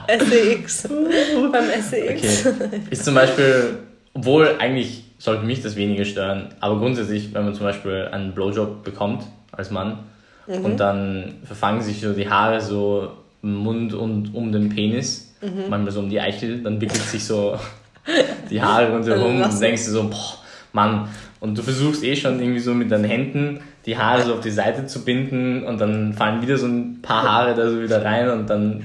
SEX. 0.09 0.89
beim 0.89 1.65
SEX. 1.83 2.47
Okay. 2.47 2.81
Ist 2.91 3.05
zum 3.05 3.15
Beispiel, 3.15 3.79
obwohl 4.15 4.57
eigentlich 4.59 5.05
sollte 5.19 5.45
mich 5.45 5.63
das 5.63 5.77
weniger 5.77 6.05
stören, 6.05 6.55
aber 6.61 6.79
grundsätzlich, 6.79 7.33
wenn 7.33 7.45
man 7.45 7.55
zum 7.55 7.65
Beispiel 7.65 8.09
einen 8.13 8.33
Blowjob 8.33 8.85
bekommt 8.85 9.25
als 9.51 9.71
Mann 9.71 10.01
mhm. 10.47 10.65
und 10.65 10.79
dann 10.79 11.35
verfangen 11.45 11.81
sich 11.81 12.01
so 12.01 12.13
die 12.13 12.29
Haare 12.29 12.61
so 12.61 13.13
im 13.43 13.55
Mund 13.55 13.95
und 13.95 14.35
um 14.35 14.53
den 14.53 14.69
Penis, 14.69 15.35
mhm. 15.41 15.69
manchmal 15.69 15.93
so 15.93 16.01
um 16.01 16.11
die 16.11 16.21
Eichel, 16.21 16.63
dann 16.63 16.81
wickelt 16.81 17.03
sich 17.03 17.25
so 17.25 17.59
die 18.51 18.63
Haare 18.63 18.93
rundherum 18.93 19.43
und 19.43 19.61
denkst 19.61 19.85
du 19.87 19.91
so, 19.91 20.09
boah, 20.09 20.39
Mann. 20.73 21.09
Und 21.41 21.57
du 21.57 21.63
versuchst 21.63 22.03
eh 22.03 22.17
schon 22.17 22.41
irgendwie 22.41 22.61
so 22.61 22.75
mit 22.75 22.91
deinen 22.91 23.05
Händen 23.05 23.61
die 23.85 23.97
Haare 23.97 24.23
so 24.23 24.35
auf 24.35 24.41
die 24.41 24.51
Seite 24.51 24.87
zu 24.87 25.05
binden 25.05 25.63
und 25.65 25.81
dann 25.81 26.13
fallen 26.13 26.43
wieder 26.43 26.59
so 26.59 26.67
ein 26.67 27.01
paar 27.03 27.23
Haare 27.23 27.55
da 27.55 27.71
so 27.71 27.81
wieder 27.81 28.05
rein 28.05 28.29
und 28.31 28.51
dann 28.51 28.83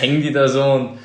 hängen 0.00 0.22
die 0.22 0.32
da 0.32 0.48
so 0.48 0.62
und 0.62 0.98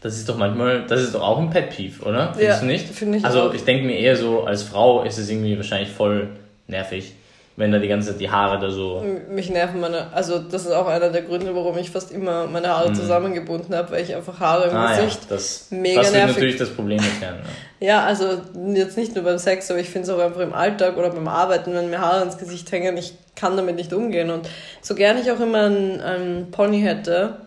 das 0.00 0.16
ist 0.16 0.28
doch 0.28 0.36
manchmal, 0.36 0.84
das 0.86 1.02
ist 1.02 1.14
doch 1.14 1.22
auch 1.22 1.38
ein 1.38 1.50
Pet 1.50 1.70
Peeve, 1.70 2.04
oder? 2.04 2.32
Findest 2.34 2.42
ja, 2.42 2.60
du 2.60 2.66
nicht? 2.66 2.86
Finde 2.88 3.18
ich 3.18 3.24
Also 3.24 3.42
auch. 3.42 3.54
ich 3.54 3.64
denke 3.64 3.84
mir 3.84 3.98
eher 3.98 4.14
so, 4.16 4.44
als 4.44 4.62
Frau 4.62 5.02
ist 5.02 5.18
es 5.18 5.28
irgendwie 5.28 5.56
wahrscheinlich 5.56 5.90
voll 5.90 6.28
nervig 6.68 7.14
wenn 7.58 7.72
da 7.72 7.80
die 7.80 7.88
ganze 7.88 8.12
Zeit 8.12 8.20
die 8.20 8.30
Haare 8.30 8.60
da 8.60 8.70
so. 8.70 9.04
Mich 9.30 9.50
nerven 9.50 9.80
meine, 9.80 10.12
also 10.12 10.38
das 10.38 10.64
ist 10.64 10.70
auch 10.70 10.86
einer 10.86 11.10
der 11.10 11.22
Gründe, 11.22 11.52
warum 11.56 11.76
ich 11.76 11.90
fast 11.90 12.12
immer 12.12 12.46
meine 12.46 12.68
Haare 12.68 12.90
mm. 12.90 12.94
zusammengebunden 12.94 13.74
habe, 13.74 13.90
weil 13.90 14.04
ich 14.04 14.14
einfach 14.14 14.38
Haare 14.38 14.70
im 14.70 14.76
ah, 14.76 14.94
Gesicht 14.94 15.22
ja, 15.22 15.26
das, 15.30 15.66
mega 15.70 16.02
das 16.02 16.12
nervig. 16.12 16.34
natürlich 16.36 16.56
das 16.56 16.70
Problem 16.70 17.00
erklären. 17.00 17.38
Ja. 17.80 17.86
ja, 17.88 18.04
also 18.04 18.40
jetzt 18.74 18.96
nicht 18.96 19.16
nur 19.16 19.24
beim 19.24 19.38
Sex, 19.38 19.68
aber 19.72 19.80
ich 19.80 19.90
finde 19.90 20.08
es 20.08 20.16
auch 20.16 20.20
einfach 20.20 20.40
im 20.40 20.54
Alltag 20.54 20.96
oder 20.96 21.10
beim 21.10 21.26
Arbeiten, 21.26 21.74
wenn 21.74 21.90
mir 21.90 22.00
Haare 22.00 22.22
ins 22.22 22.38
Gesicht 22.38 22.70
hängen, 22.70 22.96
ich 22.96 23.14
kann 23.34 23.56
damit 23.56 23.74
nicht 23.74 23.92
umgehen. 23.92 24.30
Und 24.30 24.48
so 24.80 24.94
gern 24.94 25.18
ich 25.18 25.28
auch 25.32 25.40
immer 25.40 25.64
einen, 25.64 26.00
einen 26.00 26.50
Pony 26.52 26.80
hätte, 26.82 27.38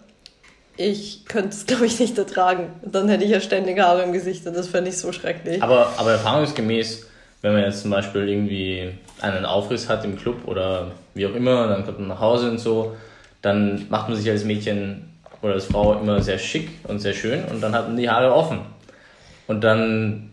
ich 0.75 1.23
könnte 1.25 1.49
es, 1.55 1.65
glaube 1.67 1.85
ich, 1.85 1.97
nicht 2.01 2.17
ertragen. 2.17 2.67
Dann 2.83 3.07
hätte 3.07 3.23
ich 3.23 3.31
ja 3.31 3.39
ständig 3.39 3.79
Haare 3.79 4.03
im 4.03 4.11
Gesicht 4.11 4.45
und 4.45 4.57
das 4.57 4.67
fände 4.67 4.89
ich 4.89 4.97
so 4.97 5.13
schrecklich. 5.13 5.63
Aber, 5.63 5.93
aber 5.95 6.11
erfahrungsgemäß, 6.11 7.07
wenn 7.41 7.53
man 7.53 7.63
jetzt 7.63 7.83
zum 7.83 7.91
Beispiel 7.91 8.27
irgendwie 8.27 8.91
einen 9.21 9.45
Aufriss 9.45 9.89
hat 9.89 10.03
im 10.05 10.17
Club 10.17 10.45
oder 10.45 10.91
wie 11.13 11.25
auch 11.25 11.35
immer, 11.35 11.67
dann 11.67 11.85
kommt 11.85 11.99
man 11.99 12.09
nach 12.09 12.19
Hause 12.19 12.49
und 12.49 12.59
so, 12.59 12.95
dann 13.41 13.87
macht 13.89 14.09
man 14.09 14.17
sich 14.17 14.29
als 14.29 14.43
Mädchen 14.43 15.09
oder 15.41 15.53
als 15.53 15.65
Frau 15.65 15.99
immer 15.99 16.21
sehr 16.21 16.37
schick 16.37 16.69
und 16.87 16.99
sehr 16.99 17.13
schön 17.13 17.43
und 17.45 17.61
dann 17.61 17.73
hat 17.73 17.87
man 17.87 17.97
die 17.97 18.09
Haare 18.09 18.33
offen. 18.33 18.59
Und 19.47 19.63
dann 19.63 20.30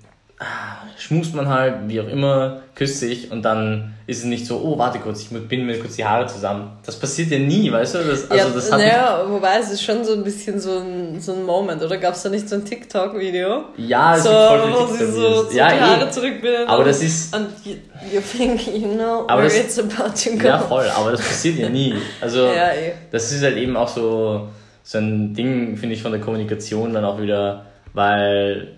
schmust 0.96 1.34
man 1.34 1.48
halt, 1.48 1.74
wie 1.86 2.00
auch 2.00 2.08
immer, 2.08 2.60
küsst 2.74 3.00
sich 3.00 3.30
und 3.32 3.42
dann 3.42 3.94
ist 4.06 4.18
es 4.18 4.24
nicht 4.24 4.46
so, 4.46 4.58
oh, 4.58 4.78
warte 4.78 5.00
kurz, 5.00 5.22
ich 5.22 5.28
binde 5.30 5.66
mir 5.66 5.78
kurz 5.78 5.96
die 5.96 6.04
Haare 6.04 6.26
zusammen. 6.26 6.78
Das 6.84 6.98
passiert 6.98 7.30
ja 7.30 7.38
nie, 7.38 7.70
weißt 7.72 7.96
du? 7.96 7.98
Das, 7.98 8.30
also, 8.30 8.34
ja, 8.34 8.54
das 8.54 8.72
hat 8.72 8.78
naja, 8.78 9.24
wobei 9.28 9.58
es 9.58 9.70
ist 9.70 9.82
schon 9.82 10.04
so 10.04 10.14
ein 10.14 10.22
bisschen 10.22 10.60
so 10.60 10.78
ein, 10.78 11.20
so 11.20 11.32
ein 11.32 11.44
Moment, 11.44 11.82
oder 11.82 11.96
gab 11.96 12.14
es 12.14 12.22
da 12.22 12.28
nicht 12.28 12.48
so 12.48 12.54
ein 12.54 12.64
TikTok-Video? 12.64 13.64
Ja, 13.76 14.16
es 14.16 14.22
so, 14.22 14.30
wo 14.30 14.86
sie 14.86 15.06
so, 15.06 15.42
so 15.44 15.56
ja, 15.56 15.72
die 15.72 15.80
Haare 15.80 16.06
eh. 16.06 16.10
zurückbinden. 16.10 16.68
Aber 16.68 16.84
das 16.84 17.02
ist... 17.02 17.34
Und 17.34 17.48
you, 17.64 17.74
you 18.12 18.20
think 18.20 18.66
you 18.66 18.94
know 18.94 19.26
where 19.28 19.42
das, 19.42 19.56
it's 19.56 19.78
about 19.78 20.12
to 20.14 20.38
go. 20.38 20.46
Ja, 20.46 20.58
voll, 20.58 20.86
aber 20.88 21.12
das 21.12 21.20
passiert 21.20 21.58
ja 21.58 21.68
nie. 21.68 21.94
Also 22.20 22.46
ja, 22.46 22.72
eh. 22.72 22.92
das 23.10 23.32
ist 23.32 23.42
halt 23.42 23.56
eben 23.56 23.76
auch 23.76 23.88
so, 23.88 24.48
so 24.84 24.98
ein 24.98 25.34
Ding, 25.34 25.76
finde 25.76 25.96
ich, 25.96 26.02
von 26.02 26.12
der 26.12 26.20
Kommunikation 26.20 26.94
dann 26.94 27.04
auch 27.04 27.20
wieder, 27.20 27.66
weil... 27.92 28.77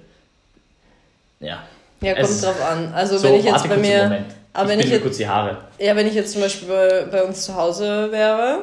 Ja, 1.40 1.62
ja, 2.00 2.14
kommt 2.14 2.42
drauf 2.42 2.62
an. 2.70 2.92
Also 2.94 3.18
so, 3.18 3.24
wenn 3.24 3.34
ich 3.34 3.44
jetzt 3.44 3.68
bei 3.68 3.76
mir. 3.76 4.24
Aber 4.52 4.64
ich 4.64 4.70
wenn 4.70 4.80
ich 4.80 4.90
jetzt, 4.90 5.02
kurz 5.02 5.16
die 5.16 5.28
Haare. 5.28 5.58
Ja, 5.78 5.94
wenn 5.96 6.06
ich 6.06 6.14
jetzt 6.14 6.32
zum 6.32 6.42
Beispiel 6.42 6.68
bei, 6.68 7.06
bei 7.10 7.22
uns 7.22 7.44
zu 7.44 7.54
Hause 7.54 8.10
wäre, 8.10 8.62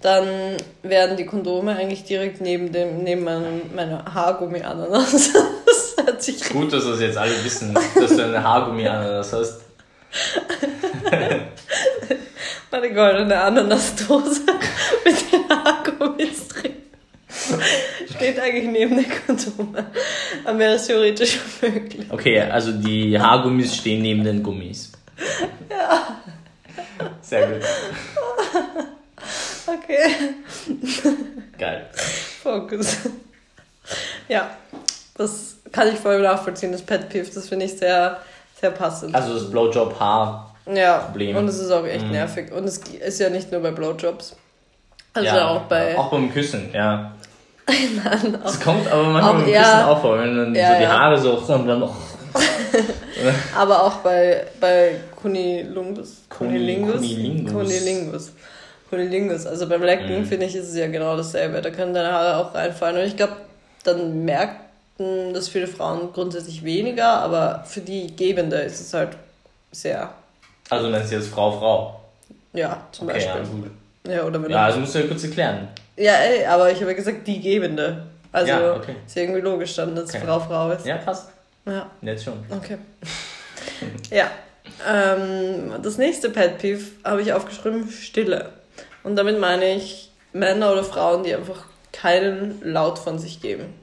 dann 0.00 0.56
werden 0.82 1.16
die 1.16 1.26
Kondome 1.26 1.76
eigentlich 1.76 2.04
direkt 2.04 2.40
neben 2.40 2.72
dem 2.72 3.04
neben 3.04 3.24
meinem, 3.24 3.74
meiner 3.74 4.04
Haargummi-Ananas. 4.12 5.30
Das 6.06 6.48
Gut, 6.48 6.72
dass 6.72 6.84
das 6.84 7.00
jetzt 7.00 7.18
alle 7.18 7.44
wissen, 7.44 7.74
dass 7.74 8.16
du 8.16 8.24
eine 8.24 8.42
Haargummi-Ananas 8.42 9.32
hast. 9.32 9.60
Meine 12.70 12.94
goldene 12.94 13.40
Ananasdose 13.40 14.40
mit 15.04 15.32
den 15.32 15.48
Haargummis 15.48 16.48
drin. 16.48 16.76
Steht 18.20 18.38
eigentlich 18.38 18.66
neben 18.66 18.96
der 18.96 19.06
Kondome. 19.26 19.86
Dann 20.44 20.58
wäre 20.58 20.74
es 20.74 20.86
theoretisch 20.86 21.38
möglich. 21.62 22.06
Okay, 22.10 22.40
also 22.40 22.72
die 22.72 23.18
Haargummis 23.18 23.76
stehen 23.76 24.02
neben 24.02 24.22
den 24.24 24.42
Gummis. 24.42 24.92
Ja. 25.70 26.20
Sehr 27.22 27.46
gut. 27.46 27.62
Okay. 29.66 31.14
Geil. 31.58 31.88
Fokus. 32.42 32.98
Ja, 34.28 34.50
das 35.16 35.56
kann 35.72 35.88
ich 35.88 35.96
voll 35.96 36.20
nachvollziehen, 36.20 36.72
das 36.72 36.82
Pet 36.82 37.08
Peeve. 37.08 37.30
Das 37.34 37.48
finde 37.48 37.66
ich 37.66 37.78
sehr, 37.78 38.20
sehr 38.60 38.70
passend. 38.70 39.14
Also 39.14 39.34
das 39.34 39.50
Blowjob-Haar-Problem. 39.50 41.30
Ja, 41.30 41.38
und 41.38 41.48
es 41.48 41.58
ist 41.58 41.70
auch 41.70 41.86
echt 41.86 42.04
mhm. 42.04 42.12
nervig. 42.12 42.52
Und 42.52 42.64
es 42.64 42.78
ist 42.78 43.20
ja 43.20 43.30
nicht 43.30 43.50
nur 43.50 43.60
bei 43.60 43.70
Blowjobs. 43.70 44.36
Also 45.12 45.26
ja, 45.26 45.48
auch 45.48 45.62
bei. 45.62 45.96
Auch 45.98 46.10
beim 46.10 46.32
Küssen, 46.32 46.70
ja. 46.72 47.14
Es 48.44 48.60
kommt 48.60 48.90
aber 48.90 49.04
manchmal 49.04 49.22
auch, 49.22 49.34
beim 49.34 49.44
Küssen 49.44 49.52
ja, 49.54 49.88
auch 49.88 50.00
vor, 50.00 50.18
wenn 50.18 50.36
dann 50.36 50.54
ja, 50.54 50.72
so 50.72 50.78
die 50.80 50.86
Haare 50.86 51.18
so 51.18 51.54
und 51.54 51.66
dann 51.66 51.80
noch. 51.80 51.94
aber 53.56 53.82
auch 53.82 53.96
bei, 53.96 54.46
bei 54.60 54.96
Kunilingus. 55.16 56.22
Kunilingus. 56.28 57.00
Kunilingus. 57.52 58.32
Kunilingus. 58.88 59.46
Also 59.46 59.68
beim 59.68 59.82
Lecken, 59.82 60.20
mhm. 60.20 60.24
finde 60.26 60.46
ich, 60.46 60.54
ist 60.54 60.68
es 60.68 60.76
ja 60.76 60.86
genau 60.86 61.16
dasselbe. 61.16 61.60
Da 61.60 61.70
können 61.70 61.94
deine 61.94 62.12
Haare 62.12 62.36
auch 62.36 62.54
reinfallen. 62.54 63.00
Und 63.00 63.06
ich 63.06 63.16
glaube, 63.16 63.36
dann 63.84 64.24
merken 64.24 65.32
das 65.32 65.48
viele 65.48 65.66
Frauen 65.66 66.12
grundsätzlich 66.12 66.64
weniger, 66.64 67.08
aber 67.20 67.64
für 67.66 67.80
die 67.80 68.14
Gebende 68.14 68.56
ist 68.56 68.80
es 68.80 68.92
halt 68.92 69.16
sehr. 69.72 70.10
Also 70.68 70.88
nennst 70.88 71.10
du 71.10 71.16
jetzt 71.16 71.28
Frau, 71.28 71.52
Frau? 71.52 72.00
Ja, 72.52 72.82
zum 72.92 73.08
okay, 73.08 73.14
Beispiel. 73.14 73.42
Ja, 73.42 73.48
gut. 73.48 73.70
Ja, 74.06 74.24
oder 74.24 74.42
wenn 74.42 74.50
ja 74.50 74.64
also 74.64 74.80
musst 74.80 74.94
du 74.94 75.00
ja 75.00 75.06
kurz 75.06 75.24
erklären. 75.24 75.68
Ja, 76.00 76.14
ey, 76.14 76.46
aber 76.46 76.72
ich 76.72 76.78
habe 76.80 76.92
ja 76.92 76.96
gesagt, 76.96 77.26
die 77.26 77.40
Gebende. 77.40 78.06
Also 78.32 78.48
ja, 78.48 78.74
okay. 78.74 78.94
ist 79.06 79.16
ja 79.16 79.22
irgendwie 79.22 79.42
logisch 79.42 79.76
dann, 79.76 79.94
dass 79.94 80.08
okay. 80.08 80.22
Frau 80.24 80.40
Frau 80.40 80.70
ist. 80.70 80.86
Ja, 80.86 80.96
passt. 80.96 81.28
Ja. 81.66 81.90
Jetzt 82.00 82.24
schon. 82.24 82.38
Okay. 82.48 82.78
ja. 84.10 84.30
Ähm, 84.88 85.74
das 85.82 85.98
nächste 85.98 86.30
Pet 86.30 86.56
Peeve 86.56 86.84
habe 87.04 87.20
ich 87.20 87.34
aufgeschrieben, 87.34 87.86
Stille. 87.90 88.48
Und 89.02 89.16
damit 89.16 89.38
meine 89.38 89.74
ich 89.74 90.10
Männer 90.32 90.72
oder 90.72 90.84
Frauen, 90.84 91.22
die 91.22 91.34
einfach 91.34 91.66
keinen 91.92 92.62
Laut 92.62 92.98
von 92.98 93.18
sich 93.18 93.42
geben. 93.42 93.74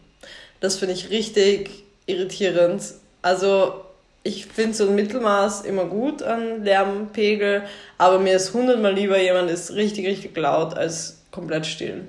Das 0.60 0.78
finde 0.78 0.96
ich 0.96 1.12
richtig 1.12 1.84
irritierend. 2.08 2.82
Also 3.22 3.86
ich 4.24 4.48
finde 4.48 4.74
so 4.74 4.88
ein 4.88 4.96
Mittelmaß 4.96 5.66
immer 5.66 5.86
gut 5.86 6.24
an 6.24 6.64
Lärmpegel, 6.64 7.64
aber 8.00 8.18
mir 8.18 8.38
ist 8.38 8.56
hundertmal 8.56 8.94
lieber, 8.94 9.22
jemand 9.22 9.52
ist 9.52 9.74
richtig, 9.74 10.08
richtig 10.08 10.36
laut 10.36 10.74
als 10.74 11.17
komplett 11.38 11.68
still. 11.68 12.08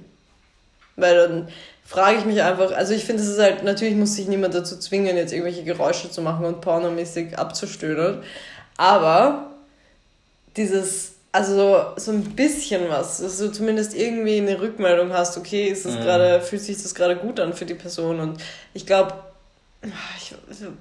Weil 0.97 1.17
dann 1.17 1.49
frage 1.85 2.19
ich 2.19 2.25
mich 2.25 2.43
einfach, 2.43 2.73
also 2.73 2.95
ich 2.95 3.05
finde, 3.05 3.23
es 3.23 3.29
ist 3.29 3.39
halt, 3.39 3.63
natürlich 3.63 3.95
muss 3.95 4.15
sich 4.15 4.27
niemand 4.27 4.55
dazu 4.55 4.79
zwingen, 4.79 5.17
jetzt 5.17 5.33
irgendwelche 5.33 5.65
Geräusche 5.65 6.11
zu 6.11 6.23
machen 6.23 6.47
und 6.47 6.63
pornomäßig 6.63 7.39
abzustöhnen, 7.39 8.23
aber 8.79 9.51
dieses, 10.57 11.13
also 11.31 11.93
so 11.97 12.11
ein 12.11 12.23
bisschen 12.35 12.89
was, 12.89 13.19
dass 13.19 13.39
du 13.39 13.53
zumindest 13.53 13.95
irgendwie 13.95 14.39
eine 14.39 14.61
Rückmeldung 14.61 15.13
hast, 15.13 15.37
okay, 15.37 15.69
ist 15.69 15.85
das 15.85 15.95
mhm. 15.95 16.01
gerade, 16.01 16.41
fühlt 16.41 16.63
sich 16.63 16.83
das 16.83 16.95
gerade 16.95 17.17
gut 17.17 17.39
an 17.39 17.53
für 17.53 17.67
die 17.67 17.75
Person 17.75 18.21
und 18.21 18.41
ich 18.73 18.87
glaube, 18.87 19.13
ich, 20.19 20.35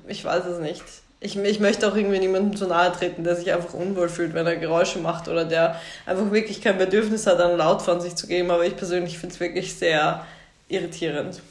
ich 0.08 0.24
weiß 0.24 0.46
es 0.46 0.60
nicht 0.60 0.84
ich, 1.20 1.36
ich 1.36 1.60
möchte 1.60 1.88
auch 1.88 1.96
irgendwie 1.96 2.20
niemandem 2.20 2.56
zu 2.56 2.68
nahe 2.68 2.92
treten, 2.92 3.24
der 3.24 3.36
sich 3.36 3.52
einfach 3.52 3.74
unwohl 3.74 4.10
fühlt, 4.10 4.34
wenn 4.34 4.46
er 4.46 4.58
Geräusche 4.58 5.00
macht 5.00 5.28
oder 5.28 5.46
der 5.46 5.80
einfach 6.06 6.32
wirklich 6.32 6.62
kein 6.62 6.78
Bedürfnis 6.78 7.26
hat, 7.26 7.40
dann 7.40 7.58
laut 7.58 7.82
von 7.82 8.00
sich 8.02 8.16
zu 8.16 8.28
geben. 8.28 8.52
Aber 8.52 8.66
ich 8.66 8.76
persönlich 8.76 9.18
finde 9.18 9.34
es 9.34 9.40
wirklich 9.40 9.74
sehr 9.76 10.26
irritierend. 10.70 11.42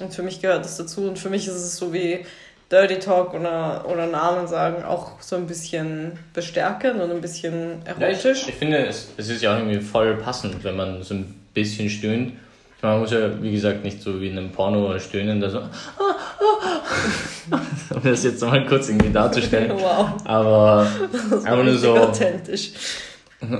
Und 0.00 0.14
für 0.14 0.22
mich 0.22 0.40
gehört 0.40 0.64
das 0.64 0.76
dazu. 0.76 1.08
Und 1.08 1.18
für 1.18 1.30
mich 1.30 1.46
ist 1.46 1.54
es 1.54 1.76
so 1.76 1.92
wie 1.92 2.24
Dirty 2.70 2.98
Talk 2.98 3.32
oder, 3.32 3.86
oder 3.88 4.06
Namen 4.06 4.46
sagen 4.46 4.84
auch 4.84 5.22
so 5.22 5.36
ein 5.36 5.46
bisschen 5.46 6.18
bestärkend 6.34 7.00
und 7.00 7.10
ein 7.10 7.22
bisschen 7.22 7.80
erotisch. 7.86 8.24
Ja, 8.24 8.30
ich, 8.32 8.48
ich, 8.48 8.54
finde, 8.54 8.86
es, 8.86 9.08
es 9.16 9.30
ist 9.30 9.42
ja 9.42 9.54
auch 9.54 9.58
irgendwie 9.58 9.80
voll 9.80 10.16
passend, 10.16 10.62
wenn 10.64 10.76
man 10.76 11.02
so 11.02 11.14
ein 11.14 11.34
bisschen 11.54 11.88
stöhnt. 11.88 12.34
Man 12.80 13.00
muss 13.00 13.10
ja, 13.10 13.42
wie 13.42 13.50
gesagt, 13.50 13.82
nicht 13.82 14.00
so 14.00 14.20
wie 14.20 14.28
in 14.28 14.38
einem 14.38 14.52
Porno 14.52 14.96
stöhnen, 15.00 15.40
da 15.40 15.50
so. 15.50 15.58
um 17.94 18.02
das 18.04 18.22
jetzt 18.22 18.40
mal 18.42 18.64
kurz 18.66 18.88
irgendwie 18.88 19.10
darzustellen. 19.10 19.72
Wow. 19.72 20.10
Aber 20.24 20.86
einfach 21.44 21.64
nur 21.64 21.76
so. 21.76 21.96
authentisch. 21.96 22.70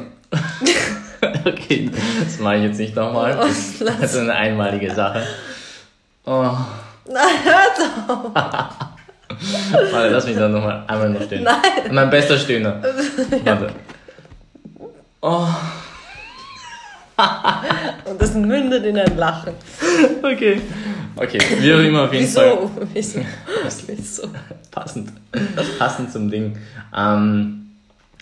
okay, 1.45 1.91
das 2.25 2.39
mache 2.39 2.57
ich 2.57 2.63
jetzt 2.63 2.79
nicht 2.79 2.95
nochmal. 2.95 3.37
Das, 3.37 3.79
das 3.79 4.15
ist 4.15 4.19
eine 4.19 4.35
einmalige 4.35 4.95
Sache. 4.95 5.25
Oh. 6.25 6.53
Nein, 7.11 7.35
hör 7.43 7.65
doch! 7.77 8.35
Warte, 9.93 10.09
lass 10.11 10.27
mich 10.27 10.37
dann 10.37 10.53
nochmal 10.53 10.85
einmal 10.87 11.11
noch 11.11 11.23
stehen. 11.23 11.43
Nein! 11.43 11.61
Mein 11.91 12.09
bester 12.11 12.39
Stöhner. 12.39 12.81
Warte. 13.45 13.71
Oh. 15.21 15.49
Und 18.05 18.21
das 18.21 18.35
mündet 18.35 18.85
in 18.85 18.99
ein 18.99 19.17
Lachen. 19.17 19.55
Okay. 20.23 20.61
Okay, 21.17 21.39
wie 21.61 21.75
auch 21.75 21.81
immer 21.81 22.05
auf 22.05 22.13
jeden 22.13 22.25
Wieso? 22.25 22.41
Fall. 22.41 22.71
Wieso? 22.95 23.21
Wieso? 23.87 24.29
Passend. 24.71 25.11
Passend 25.79 26.13
zum 26.13 26.31
Ding. 26.31 26.57
Ähm, 26.97 27.71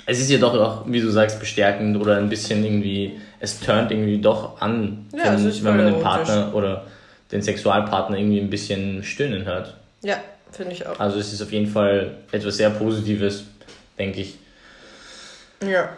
es 0.06 0.20
ist 0.20 0.30
ja 0.30 0.38
doch 0.38 0.54
auch, 0.54 0.85
wie 0.87 1.00
du 1.00 1.11
sagst, 1.11 1.38
bestärkend 1.38 1.96
oder 1.96 2.16
ein 2.16 2.28
bisschen 2.28 2.64
irgendwie, 2.64 3.20
es 3.40 3.61
turnt 3.61 3.90
irgendwie 3.90 4.18
doch 4.18 4.61
an, 4.61 5.06
ja, 5.12 5.32
wenn, 5.32 5.64
wenn 5.64 5.76
man 5.76 5.87
den 5.92 6.00
Partner 6.00 6.54
oder 6.54 6.87
den 7.32 7.42
Sexualpartner 7.42 8.16
irgendwie 8.16 8.38
ein 8.38 8.48
bisschen 8.48 9.02
stöhnen 9.02 9.44
hört. 9.44 9.74
Ja, 10.02 10.16
finde 10.52 10.72
ich 10.72 10.87
auch. 10.87 10.98
Also 10.98 11.18
es 11.18 11.32
ist 11.32 11.42
auf 11.42 11.52
jeden 11.52 11.66
Fall 11.66 12.12
etwas 12.32 12.56
sehr 12.56 12.70
Positives, 12.70 13.44
denke 13.98 14.20
ich. 14.20 14.38
Ja. 15.66 15.90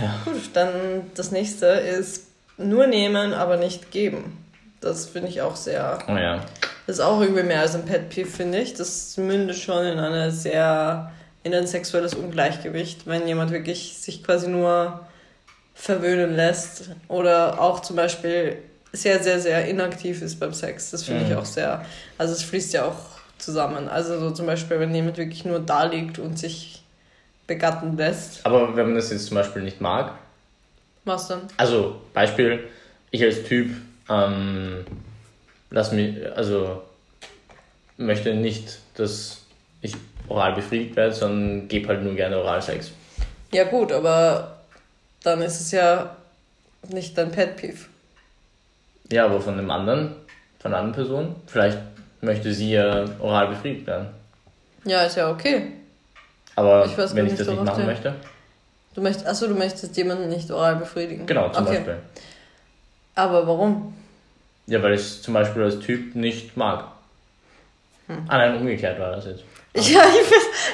Ja. 0.00 0.20
Gut, 0.24 0.50
dann 0.52 1.10
das 1.14 1.30
nächste 1.30 1.66
ist 1.66 2.26
nur 2.58 2.86
nehmen, 2.86 3.32
aber 3.32 3.56
nicht 3.56 3.90
geben. 3.90 4.44
Das 4.80 5.06
finde 5.06 5.28
ich 5.28 5.42
auch 5.42 5.56
sehr. 5.56 5.98
Oh 6.08 6.12
ja. 6.12 6.44
Das 6.86 6.96
ist 6.96 7.00
auch 7.00 7.20
irgendwie 7.20 7.42
mehr 7.42 7.60
als 7.60 7.74
ein 7.74 7.84
Pet 7.84 8.08
Peeve, 8.10 8.30
finde 8.30 8.58
ich. 8.58 8.74
Das 8.74 9.16
mündet 9.16 9.56
schon 9.56 9.84
in 9.84 9.98
eine 9.98 10.30
sehr, 10.30 11.12
in 11.42 11.54
ein 11.54 11.66
sexuelles 11.66 12.14
Ungleichgewicht, 12.14 13.06
wenn 13.06 13.26
jemand 13.26 13.50
wirklich 13.50 13.98
sich 13.98 14.22
quasi 14.22 14.48
nur 14.48 15.00
verwöhnen 15.74 16.36
lässt 16.36 16.90
oder 17.08 17.60
auch 17.60 17.80
zum 17.80 17.96
Beispiel 17.96 18.58
sehr, 18.92 19.22
sehr, 19.22 19.40
sehr 19.40 19.68
inaktiv 19.68 20.22
ist 20.22 20.40
beim 20.40 20.54
Sex. 20.54 20.90
Das 20.90 21.04
finde 21.04 21.24
mhm. 21.24 21.30
ich 21.30 21.36
auch 21.36 21.44
sehr, 21.44 21.84
also 22.18 22.32
es 22.32 22.42
fließt 22.42 22.72
ja 22.72 22.86
auch 22.86 22.98
zusammen. 23.38 23.88
Also 23.88 24.18
so 24.18 24.30
zum 24.30 24.46
Beispiel, 24.46 24.80
wenn 24.80 24.94
jemand 24.94 25.18
wirklich 25.18 25.44
nur 25.44 25.60
da 25.60 25.84
liegt 25.84 26.18
und 26.18 26.38
sich 26.38 26.75
begatten 27.46 27.96
lässt. 27.96 28.44
Aber 28.44 28.74
wenn 28.76 28.86
man 28.86 28.94
das 28.96 29.10
jetzt 29.10 29.26
zum 29.26 29.36
Beispiel 29.36 29.62
nicht 29.62 29.80
mag. 29.80 30.12
Was 31.04 31.28
dann? 31.28 31.42
Also, 31.56 32.00
Beispiel, 32.12 32.64
ich 33.10 33.22
als 33.22 33.44
Typ 33.44 33.70
ähm, 34.08 34.84
lass 35.70 35.92
mich, 35.92 36.16
also 36.34 36.82
möchte 37.96 38.34
nicht, 38.34 38.78
dass 38.94 39.42
ich 39.80 39.94
oral 40.28 40.54
befriedigt 40.54 40.96
werde, 40.96 41.14
sondern 41.14 41.68
gebe 41.68 41.88
halt 41.88 42.02
nur 42.02 42.14
gerne 42.14 42.38
Oralsex. 42.38 42.90
Ja 43.52 43.64
gut, 43.64 43.92
aber 43.92 44.58
dann 45.22 45.42
ist 45.42 45.60
es 45.60 45.70
ja 45.72 46.16
nicht 46.88 47.16
dein 47.16 47.30
Pet 47.30 47.56
Peeve. 47.56 47.86
Ja, 49.10 49.26
aber 49.26 49.40
von 49.40 49.54
einem 49.54 49.70
anderen, 49.70 50.14
von 50.58 50.72
einer 50.72 50.82
anderen 50.82 51.06
Person. 51.06 51.36
Vielleicht 51.46 51.78
möchte 52.20 52.52
sie 52.52 52.72
ja 52.72 53.04
oral 53.20 53.48
befriedigt 53.48 53.86
werden. 53.86 54.08
Ja, 54.84 55.02
ist 55.02 55.16
ja 55.16 55.30
okay. 55.30 55.72
Aber 56.56 56.86
ich 56.86 56.96
wenn 57.14 57.26
ich 57.26 57.34
das 57.34 57.46
nicht 57.46 57.62
machen 57.62 57.86
möchte? 57.86 58.14
Du 58.94 59.02
möchtest, 59.02 59.26
achso, 59.26 59.46
du 59.46 59.54
möchtest 59.54 59.94
jemanden 59.96 60.28
nicht 60.28 60.50
oral 60.50 60.76
befriedigen. 60.76 61.26
Genau, 61.26 61.50
zum 61.50 61.66
okay. 61.66 61.76
Beispiel. 61.76 61.96
Aber 63.14 63.46
warum? 63.46 63.94
Ja, 64.66 64.82
weil 64.82 64.94
ich 64.94 65.00
es 65.00 65.22
zum 65.22 65.34
Beispiel 65.34 65.62
als 65.62 65.78
Typ 65.80 66.14
nicht 66.14 66.56
mag. 66.56 66.84
Hm. 68.06 68.24
Ah 68.28 68.38
nein, 68.38 68.56
umgekehrt 68.56 68.98
war 68.98 69.12
das 69.12 69.26
jetzt. 69.26 69.44
Ja, 69.92 70.02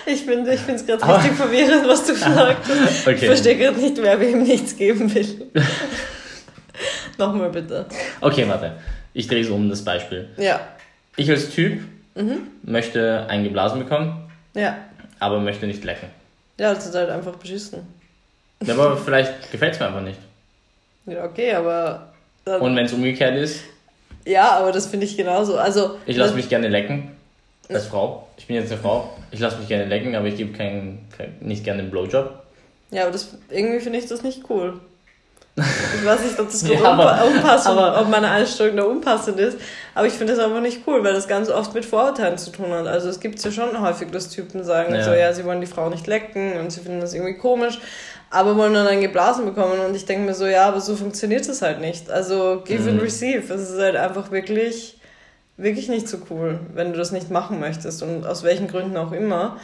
ich 0.07 0.23
finde 0.23 0.55
ich 0.55 0.61
es 0.69 0.87
gerade 0.87 1.05
richtig 1.05 1.33
verwirrend, 1.33 1.89
was 1.89 2.07
du 2.07 2.13
gesagt 2.15 2.69
hast. 2.69 3.07
okay. 3.07 3.17
Ich 3.17 3.27
verstehe 3.27 3.57
gerade 3.57 3.81
nicht, 3.81 4.01
wer 4.01 4.21
wem 4.21 4.45
nichts 4.45 4.77
geben 4.77 5.13
will. 5.13 5.51
Nochmal 7.19 7.51
bitte. 7.51 7.87
Okay, 8.21 8.49
warte. 8.49 8.75
Ich 9.13 9.27
drehe 9.27 9.41
es 9.41 9.51
um, 9.51 9.69
das 9.69 9.85
Beispiel. 9.85 10.29
Ja. 10.37 10.61
Ich 11.17 11.29
als 11.29 11.51
Typ 11.51 11.81
mhm. 12.15 12.47
möchte 12.63 13.27
eingeblasen 13.29 13.81
bekommen. 13.81 14.31
Ja. 14.55 14.77
Aber 15.23 15.39
möchte 15.39 15.69
nicht 15.69 15.85
lecken. 15.85 16.09
Ja, 16.59 16.75
das 16.75 16.85
ist 16.85 16.97
halt 16.97 17.09
einfach 17.09 17.37
beschissen. 17.37 17.87
Ja, 18.65 18.75
aber 18.75 18.97
vielleicht 18.97 19.53
gefällt 19.53 19.75
es 19.75 19.79
mir 19.79 19.87
einfach 19.87 20.03
nicht. 20.03 20.19
Ja, 21.07 21.25
okay, 21.25 21.55
aber. 21.55 22.13
Und 22.45 22.75
wenn 22.75 22.87
es 22.87 22.93
umgekehrt 22.93 23.37
ist? 23.37 23.61
Ja, 24.25 24.51
aber 24.59 24.73
das 24.73 24.87
finde 24.87 25.07
ich 25.07 25.17
genauso. 25.17 25.57
Also, 25.57 25.99
ich 26.07 26.17
lasse 26.17 26.35
mich 26.35 26.49
gerne 26.49 26.67
lecken. 26.67 27.17
Als 27.69 27.87
Frau. 27.87 28.29
Ich 28.37 28.49
bin 28.49 28.57
jetzt 28.57 28.73
eine 28.73 28.81
Frau. 28.81 29.17
Ich 29.31 29.39
lasse 29.39 29.59
mich 29.59 29.69
gerne 29.69 29.85
lecken, 29.85 30.17
aber 30.17 30.27
ich 30.27 30.37
gebe 30.37 30.57
kein, 30.57 30.99
kein, 31.17 31.37
nicht 31.39 31.63
gerne 31.63 31.83
einen 31.83 31.91
Blowjob. 31.93 32.43
Ja, 32.91 33.03
aber 33.05 33.13
das, 33.13 33.37
irgendwie 33.49 33.79
finde 33.79 34.01
ich 34.01 34.07
das 34.07 34.25
nicht 34.25 34.51
cool. 34.51 34.81
Ich 35.55 36.05
weiß 36.05 36.25
nicht, 36.25 36.41
ob 36.41 36.47
das 36.47 36.63
ja, 36.69 36.83
aber, 36.83 37.27
unpassend, 37.27 37.77
aber, 37.77 38.01
ob 38.01 38.09
meine 38.09 38.31
Einstellung 38.31 38.77
da 38.77 38.85
unpassend 38.85 39.39
ist, 39.39 39.59
aber 39.95 40.07
ich 40.07 40.15
finde 40.15 40.33
es 40.33 40.39
einfach 40.39 40.63
nicht 40.63 40.83
cool, 40.87 41.05
weil 41.05 41.13
das 41.13 41.29
ganz 41.29 41.51
oft 41.51 41.75
mit 41.75 41.85
Vorurteilen 41.85 42.39
zu 42.39 42.51
tun 42.51 42.71
hat. 42.71 42.87
Also 42.87 43.11
es 43.11 43.21
gibt 43.21 43.43
ja 43.45 43.51
schon 43.51 43.79
häufig, 43.81 44.11
dass 44.11 44.31
Typen 44.31 44.65
sagen, 44.65 44.95
ja. 44.95 45.05
so 45.05 45.13
ja, 45.13 45.33
sie 45.35 45.45
wollen 45.45 45.61
die 45.61 45.67
Frau 45.67 45.91
nicht 45.91 46.07
lecken 46.07 46.59
und 46.59 46.71
sie 46.71 46.81
finden 46.81 47.01
das 47.01 47.13
irgendwie 47.13 47.37
komisch, 47.37 47.79
aber 48.31 48.57
wollen 48.57 48.73
dann 48.73 49.01
geblasen 49.03 49.45
bekommen 49.45 49.79
und 49.87 49.95
ich 49.95 50.07
denke 50.07 50.25
mir 50.25 50.35
so, 50.35 50.47
ja, 50.47 50.67
aber 50.67 50.81
so 50.81 50.97
funktioniert 50.97 51.47
es 51.47 51.61
halt 51.61 51.81
nicht. 51.81 52.11
Also 52.11 52.63
give 52.65 52.85
mhm. 52.85 52.89
and 52.89 53.03
receive, 53.03 53.53
es 53.53 53.71
ist 53.71 53.79
halt 53.79 53.97
einfach 53.97 54.31
wirklich, 54.31 54.99
wirklich 55.59 55.91
nicht 55.91 56.09
so 56.09 56.17
cool, 56.31 56.61
wenn 56.73 56.93
du 56.93 56.99
das 56.99 57.13
nicht 57.13 57.31
machen 57.31 57.61
möchtest 57.61 58.03
und 58.03 58.27
aus 58.27 58.43
welchen 58.43 58.69
Gründen 58.69 58.97
auch 58.97 59.13
immer. 59.13 59.59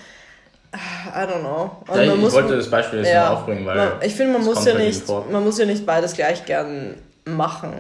I 0.75 1.27
don't 1.27 1.41
know. 1.41 1.71
Ja, 1.89 2.03
ich 2.03 2.17
muss, 2.17 2.33
wollte 2.35 2.57
das 2.57 2.71
Beispiel 2.71 3.01
jetzt 3.01 3.11
ja, 3.11 3.31
mal 3.31 3.37
aufbringen, 3.37 3.65
weil. 3.65 3.77
Man, 3.77 3.93
ich 4.03 4.15
finde, 4.15 4.35
man 4.35 4.45
muss 4.45 4.65
ja 4.65 4.75
nicht, 4.75 5.09
man 5.09 5.43
muss 5.43 5.59
ja 5.59 5.65
nicht 5.65 5.87
beides 5.87 6.13
gleich 6.13 6.45
gern 6.45 6.95
machen 7.25 7.73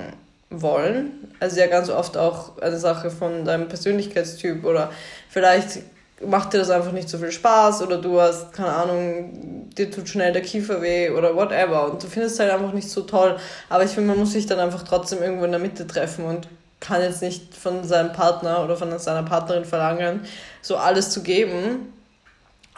wollen. 0.50 1.12
Also 1.40 1.60
ja 1.60 1.66
ganz 1.66 1.90
oft 1.90 2.16
auch 2.16 2.58
eine 2.60 2.78
Sache 2.78 3.10
von 3.10 3.44
deinem 3.44 3.68
Persönlichkeitstyp 3.68 4.64
oder 4.64 4.90
vielleicht 5.28 5.80
macht 6.26 6.52
dir 6.52 6.58
das 6.58 6.70
einfach 6.70 6.92
nicht 6.92 7.08
so 7.08 7.18
viel 7.18 7.30
Spaß 7.30 7.82
oder 7.82 7.98
du 7.98 8.20
hast, 8.20 8.52
keine 8.52 8.70
Ahnung, 8.70 9.68
dir 9.76 9.90
tut 9.90 10.08
schnell 10.08 10.32
der 10.32 10.42
Kiefer 10.42 10.82
weh 10.82 11.10
oder 11.10 11.36
whatever 11.36 11.92
und 11.92 12.02
du 12.02 12.08
findest 12.08 12.34
es 12.34 12.40
halt 12.40 12.50
einfach 12.50 12.72
nicht 12.72 12.90
so 12.90 13.02
toll. 13.02 13.36
Aber 13.68 13.84
ich 13.84 13.90
finde, 13.90 14.08
man 14.08 14.18
muss 14.18 14.32
sich 14.32 14.46
dann 14.46 14.58
einfach 14.58 14.82
trotzdem 14.82 15.22
irgendwo 15.22 15.44
in 15.44 15.52
der 15.52 15.60
Mitte 15.60 15.86
treffen 15.86 16.24
und 16.24 16.48
kann 16.80 17.02
jetzt 17.02 17.22
nicht 17.22 17.54
von 17.54 17.84
seinem 17.84 18.12
Partner 18.12 18.64
oder 18.64 18.76
von 18.76 18.96
seiner 18.98 19.22
Partnerin 19.22 19.64
verlangen, 19.64 20.20
so 20.62 20.76
alles 20.76 21.10
zu 21.10 21.22
geben, 21.22 21.92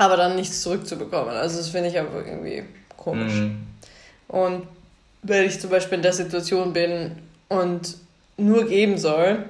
aber 0.01 0.17
dann 0.17 0.35
nichts 0.35 0.63
zurückzubekommen. 0.63 1.37
Also 1.37 1.59
das 1.59 1.69
finde 1.69 1.91
ich 1.91 1.99
einfach 1.99 2.25
irgendwie 2.25 2.65
komisch. 2.97 3.35
Mhm. 3.35 3.67
Und 4.29 4.67
wenn 5.23 5.45
ich 5.45 5.61
zum 5.61 5.69
Beispiel 5.69 5.97
in 5.97 6.03
der 6.03 6.15
Situation 6.15 6.73
bin 6.73 7.19
und 7.51 7.97
nur 8.39 8.67
geben 8.67 8.97
soll, 8.97 9.45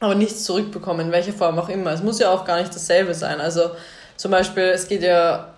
aber 0.00 0.16
nichts 0.16 0.42
zurückbekommen, 0.42 1.06
in 1.06 1.12
welcher 1.12 1.32
Form 1.32 1.56
auch 1.60 1.68
immer. 1.68 1.92
Es 1.92 2.02
muss 2.02 2.18
ja 2.18 2.30
auch 2.32 2.44
gar 2.44 2.58
nicht 2.58 2.74
dasselbe 2.74 3.14
sein. 3.14 3.40
Also 3.40 3.70
zum 4.16 4.32
Beispiel, 4.32 4.64
es 4.64 4.88
geht 4.88 5.04
ja 5.04 5.54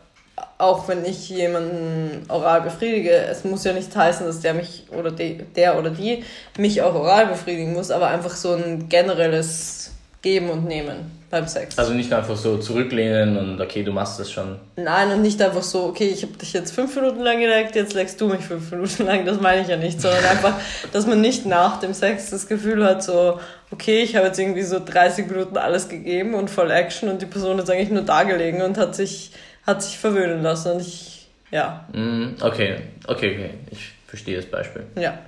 auch 0.58 0.88
wenn 0.88 1.04
ich 1.06 1.30
jemanden 1.30 2.26
oral 2.28 2.60
befriedige, 2.60 3.12
es 3.12 3.44
muss 3.44 3.64
ja 3.64 3.72
nicht 3.72 3.94
heißen, 3.96 4.26
dass 4.26 4.40
der 4.40 4.52
mich 4.54 4.84
oder 4.90 5.10
die, 5.10 5.38
der 5.38 5.78
oder 5.78 5.90
die 5.90 6.22
mich 6.58 6.82
auch 6.82 6.94
oral 6.94 7.26
befriedigen 7.26 7.72
muss, 7.72 7.90
aber 7.90 8.08
einfach 8.08 8.36
so 8.36 8.52
ein 8.52 8.88
generelles 8.88 9.92
Geben 10.22 10.50
und 10.50 10.64
Nehmen 10.66 11.22
beim 11.32 11.48
Sex. 11.48 11.78
Also 11.78 11.94
nicht 11.94 12.12
einfach 12.12 12.36
so 12.36 12.58
zurücklehnen 12.58 13.36
und 13.38 13.60
okay, 13.60 13.82
du 13.82 13.90
machst 13.90 14.20
das 14.20 14.30
schon. 14.30 14.56
Nein, 14.76 15.10
und 15.10 15.22
nicht 15.22 15.40
einfach 15.40 15.62
so, 15.62 15.86
okay, 15.86 16.08
ich 16.08 16.22
habe 16.22 16.34
dich 16.34 16.52
jetzt 16.52 16.72
fünf 16.72 16.94
Minuten 16.94 17.20
lang 17.20 17.40
geleckt, 17.40 17.74
jetzt 17.74 17.94
leckst 17.94 18.20
du 18.20 18.28
mich 18.28 18.42
fünf 18.42 18.70
Minuten 18.70 19.06
lang, 19.06 19.24
das 19.24 19.40
meine 19.40 19.62
ich 19.62 19.68
ja 19.68 19.76
nicht, 19.76 20.00
sondern 20.00 20.24
einfach, 20.24 20.54
dass 20.92 21.06
man 21.06 21.20
nicht 21.22 21.46
nach 21.46 21.80
dem 21.80 21.94
Sex 21.94 22.30
das 22.30 22.46
Gefühl 22.46 22.84
hat, 22.84 23.02
so, 23.02 23.40
okay, 23.70 24.02
ich 24.02 24.14
habe 24.14 24.26
jetzt 24.26 24.38
irgendwie 24.38 24.62
so 24.62 24.78
30 24.78 25.28
Minuten 25.28 25.56
alles 25.56 25.88
gegeben 25.88 26.34
und 26.34 26.50
voll 26.50 26.70
Action 26.70 27.08
und 27.08 27.22
die 27.22 27.26
Person 27.26 27.58
ist 27.58 27.70
eigentlich 27.70 27.90
nur 27.90 28.02
da 28.02 28.24
gelegen 28.24 28.60
und 28.60 28.76
hat 28.76 28.94
sich, 28.94 29.32
hat 29.66 29.82
sich 29.82 29.98
verwöhnen 29.98 30.42
lassen 30.42 30.72
und 30.72 30.80
ich, 30.82 31.28
ja. 31.50 31.86
Mm, 31.92 32.34
okay, 32.42 32.76
okay, 33.06 33.34
okay, 33.34 33.50
ich 33.70 33.90
verstehe 34.06 34.36
das 34.36 34.46
Beispiel. 34.46 34.84
Ja, 34.96 35.18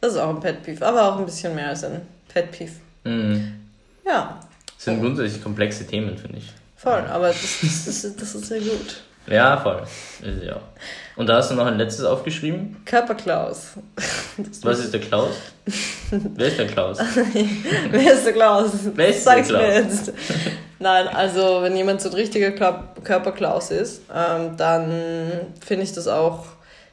das 0.00 0.12
ist 0.12 0.18
auch 0.18 0.30
ein 0.30 0.40
Pet 0.40 0.62
Peeve, 0.62 0.86
aber 0.86 1.12
auch 1.12 1.18
ein 1.18 1.26
bisschen 1.26 1.54
mehr 1.56 1.70
als 1.70 1.82
ein 1.82 2.00
Pet 2.32 2.52
Peeve. 2.52 2.72
Mm. 3.02 3.67
Ja, 4.08 4.40
das 4.74 4.84
sind 4.84 5.00
grundsätzlich 5.00 5.42
komplexe 5.42 5.86
Themen, 5.86 6.16
finde 6.16 6.38
ich. 6.38 6.52
Voll, 6.76 7.04
aber 7.10 7.28
das, 7.28 7.58
das, 7.60 7.84
das, 7.84 8.16
das 8.16 8.34
ist 8.34 8.46
sehr 8.46 8.60
gut. 8.60 9.02
Ja, 9.26 9.58
voll. 9.58 9.82
Ist 10.22 10.42
ja. 10.42 10.58
Und 11.16 11.26
da 11.26 11.36
hast 11.36 11.50
du 11.50 11.54
noch 11.54 11.66
ein 11.66 11.76
letztes 11.76 12.04
aufgeschrieben? 12.04 12.76
Körperklaus. 12.86 13.72
Was 14.62 14.78
ist 14.78 14.94
der 14.94 15.00
Klaus? 15.00 15.34
Wer 16.10 16.46
ist 16.46 16.58
der 16.58 16.66
Klaus? 16.68 16.98
Wer 17.90 18.12
ist 18.14 18.24
der 18.24 18.32
Klaus? 18.32 18.70
Wer 18.94 19.08
ist 19.08 19.24
Sag's 19.24 19.48
der 19.48 19.58
Klaus? 19.58 19.68
mir 19.68 19.82
jetzt. 19.82 20.12
Nein, 20.78 21.08
also 21.08 21.60
wenn 21.62 21.76
jemand 21.76 22.00
so 22.00 22.08
ein 22.08 22.14
richtiger 22.14 22.52
Körperklaus 22.52 23.70
ist, 23.72 24.02
ähm, 24.14 24.56
dann 24.56 24.92
finde 25.60 25.82
ich 25.84 25.92
das 25.92 26.06
auch 26.08 26.46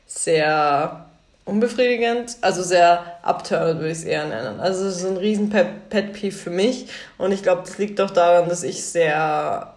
sehr 0.07 1.04
unbefriedigend, 1.45 2.37
also 2.41 2.63
sehr 2.63 3.19
abturned 3.21 3.79
würde 3.79 3.91
ich 3.91 3.99
es 3.99 4.03
eher 4.03 4.25
nennen. 4.25 4.59
Also 4.59 4.85
es 4.85 4.97
ist 4.97 5.05
ein 5.05 5.17
riesen 5.17 5.49
Pet-Peeve 5.49 6.35
für 6.35 6.49
mich 6.49 6.87
und 7.17 7.31
ich 7.31 7.43
glaube, 7.43 7.61
das 7.65 7.77
liegt 7.77 8.01
auch 8.01 8.09
daran, 8.09 8.49
dass 8.49 8.63
ich 8.63 8.83
sehr 8.83 9.73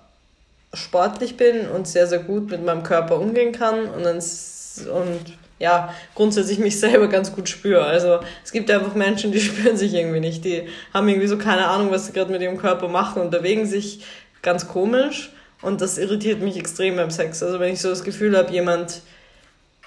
sportlich 0.72 1.36
bin 1.36 1.68
und 1.68 1.86
sehr, 1.86 2.06
sehr 2.06 2.20
gut 2.20 2.50
mit 2.50 2.64
meinem 2.64 2.82
Körper 2.82 3.18
umgehen 3.18 3.52
kann 3.52 3.86
und, 3.86 4.02
dann, 4.02 4.16
und 4.16 5.20
ja, 5.58 5.94
grundsätzlich 6.14 6.58
mich 6.58 6.80
selber 6.80 7.08
ganz 7.08 7.34
gut 7.34 7.48
spüre. 7.48 7.84
Also 7.84 8.20
es 8.44 8.52
gibt 8.52 8.70
einfach 8.70 8.94
Menschen, 8.94 9.32
die 9.32 9.40
spüren 9.40 9.76
sich 9.76 9.92
irgendwie 9.92 10.20
nicht. 10.20 10.44
Die 10.44 10.68
haben 10.94 11.08
irgendwie 11.08 11.28
so 11.28 11.36
keine 11.36 11.68
Ahnung, 11.68 11.90
was 11.90 12.06
sie 12.06 12.12
gerade 12.12 12.32
mit 12.32 12.40
ihrem 12.40 12.58
Körper 12.58 12.88
machen 12.88 13.20
und 13.20 13.30
bewegen 13.30 13.66
sich 13.66 14.04
ganz 14.40 14.68
komisch 14.68 15.32
und 15.60 15.80
das 15.80 15.98
irritiert 15.98 16.40
mich 16.40 16.56
extrem 16.56 16.96
beim 16.96 17.10
Sex. 17.10 17.42
Also 17.42 17.60
wenn 17.60 17.72
ich 17.72 17.80
so 17.80 17.90
das 17.90 18.04
Gefühl 18.04 18.36
habe, 18.36 18.52
jemand 18.52 19.02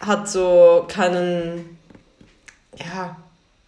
hat 0.01 0.29
so 0.29 0.85
keinen, 0.87 1.77
ja, 2.77 3.15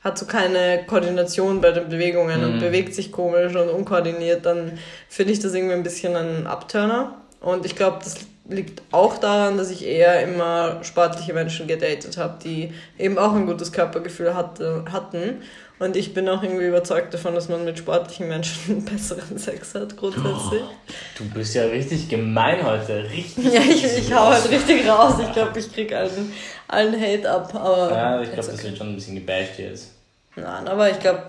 hat 0.03 0.17
so 0.17 0.25
keine 0.25 0.85
Koordination 0.85 1.61
bei 1.61 1.71
den 1.71 1.89
Bewegungen 1.89 2.41
mhm. 2.41 2.53
und 2.53 2.59
bewegt 2.59 2.93
sich 2.93 3.11
komisch 3.11 3.55
und 3.55 3.69
unkoordiniert, 3.69 4.45
dann 4.45 4.77
finde 5.07 5.33
ich 5.33 5.39
das 5.39 5.53
irgendwie 5.53 5.75
ein 5.75 5.83
bisschen 5.83 6.15
ein 6.15 6.47
Abturner. 6.47 7.15
Und 7.39 7.65
ich 7.65 7.75
glaube, 7.75 7.99
das 8.03 8.15
liegt 8.49 8.81
auch 8.91 9.17
daran, 9.17 9.57
dass 9.57 9.69
ich 9.71 9.85
eher 9.85 10.21
immer 10.21 10.83
sportliche 10.83 11.33
Menschen 11.33 11.67
gedatet 11.67 12.17
habe, 12.17 12.37
die 12.43 12.73
eben 12.97 13.17
auch 13.17 13.33
ein 13.33 13.45
gutes 13.45 13.71
Körpergefühl 13.71 14.35
hatte, 14.35 14.83
hatten 14.91 15.41
und 15.83 15.97
ich 15.97 16.13
bin 16.13 16.29
auch 16.29 16.41
irgendwie 16.41 16.65
überzeugt 16.65 17.13
davon, 17.13 17.35
dass 17.35 17.49
man 17.49 17.65
mit 17.65 17.77
sportlichen 17.77 18.27
Menschen 18.27 18.85
besseren 18.91 19.37
Sex 19.37 19.75
hat, 19.75 19.97
grundsätzlich. 19.97 20.61
Oh, 20.61 20.93
du 21.17 21.29
bist 21.31 21.53
ja 21.55 21.65
richtig 21.65 22.07
gemein 22.07 22.65
heute. 22.65 23.03
Richtig. 23.09 23.53
Ja, 23.53 23.61
ich, 23.61 23.83
ich 23.83 24.13
hau 24.13 24.27
halt 24.27 24.49
richtig 24.49 24.87
raus. 24.87 25.15
Ich 25.21 25.31
glaube, 25.33 25.59
ich 25.59 25.71
krieg 25.73 25.93
allen, 25.93 26.31
allen 26.67 26.99
Hate 26.99 27.29
ab. 27.29 27.53
Aber 27.53 27.91
ja, 27.91 28.21
ich 28.21 28.31
glaube, 28.31 28.47
okay. 28.47 28.51
das 28.55 28.63
wird 28.63 28.77
schon 28.77 28.89
ein 28.89 28.95
bisschen 28.95 29.15
gebasht 29.15 29.59
jetzt. 29.59 29.91
Nein, 30.35 30.67
aber 30.67 30.89
ich 30.89 30.99
glaube, 30.99 31.23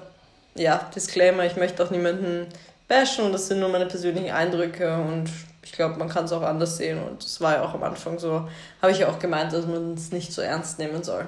ja, 0.54 0.88
Disclaimer, 0.94 1.44
ich 1.44 1.56
möchte 1.56 1.82
auch 1.84 1.90
niemanden 1.90 2.46
bashen 2.86 3.24
und 3.24 3.32
das 3.32 3.48
sind 3.48 3.60
nur 3.60 3.68
meine 3.68 3.86
persönlichen 3.86 4.30
Eindrücke 4.30 4.94
und 4.94 5.28
ich 5.62 5.72
glaube, 5.72 5.98
man 5.98 6.08
kann 6.08 6.26
es 6.26 6.32
auch 6.32 6.42
anders 6.42 6.76
sehen 6.76 7.02
und 7.02 7.24
das 7.24 7.40
war 7.40 7.54
ja 7.54 7.62
auch 7.64 7.74
am 7.74 7.82
Anfang 7.82 8.18
so, 8.18 8.48
habe 8.80 8.92
ich 8.92 8.98
ja 8.98 9.08
auch 9.08 9.18
gemeint, 9.18 9.52
dass 9.52 9.66
man 9.66 9.94
es 9.94 10.12
nicht 10.12 10.32
so 10.32 10.42
ernst 10.42 10.78
nehmen 10.78 11.02
soll. 11.02 11.26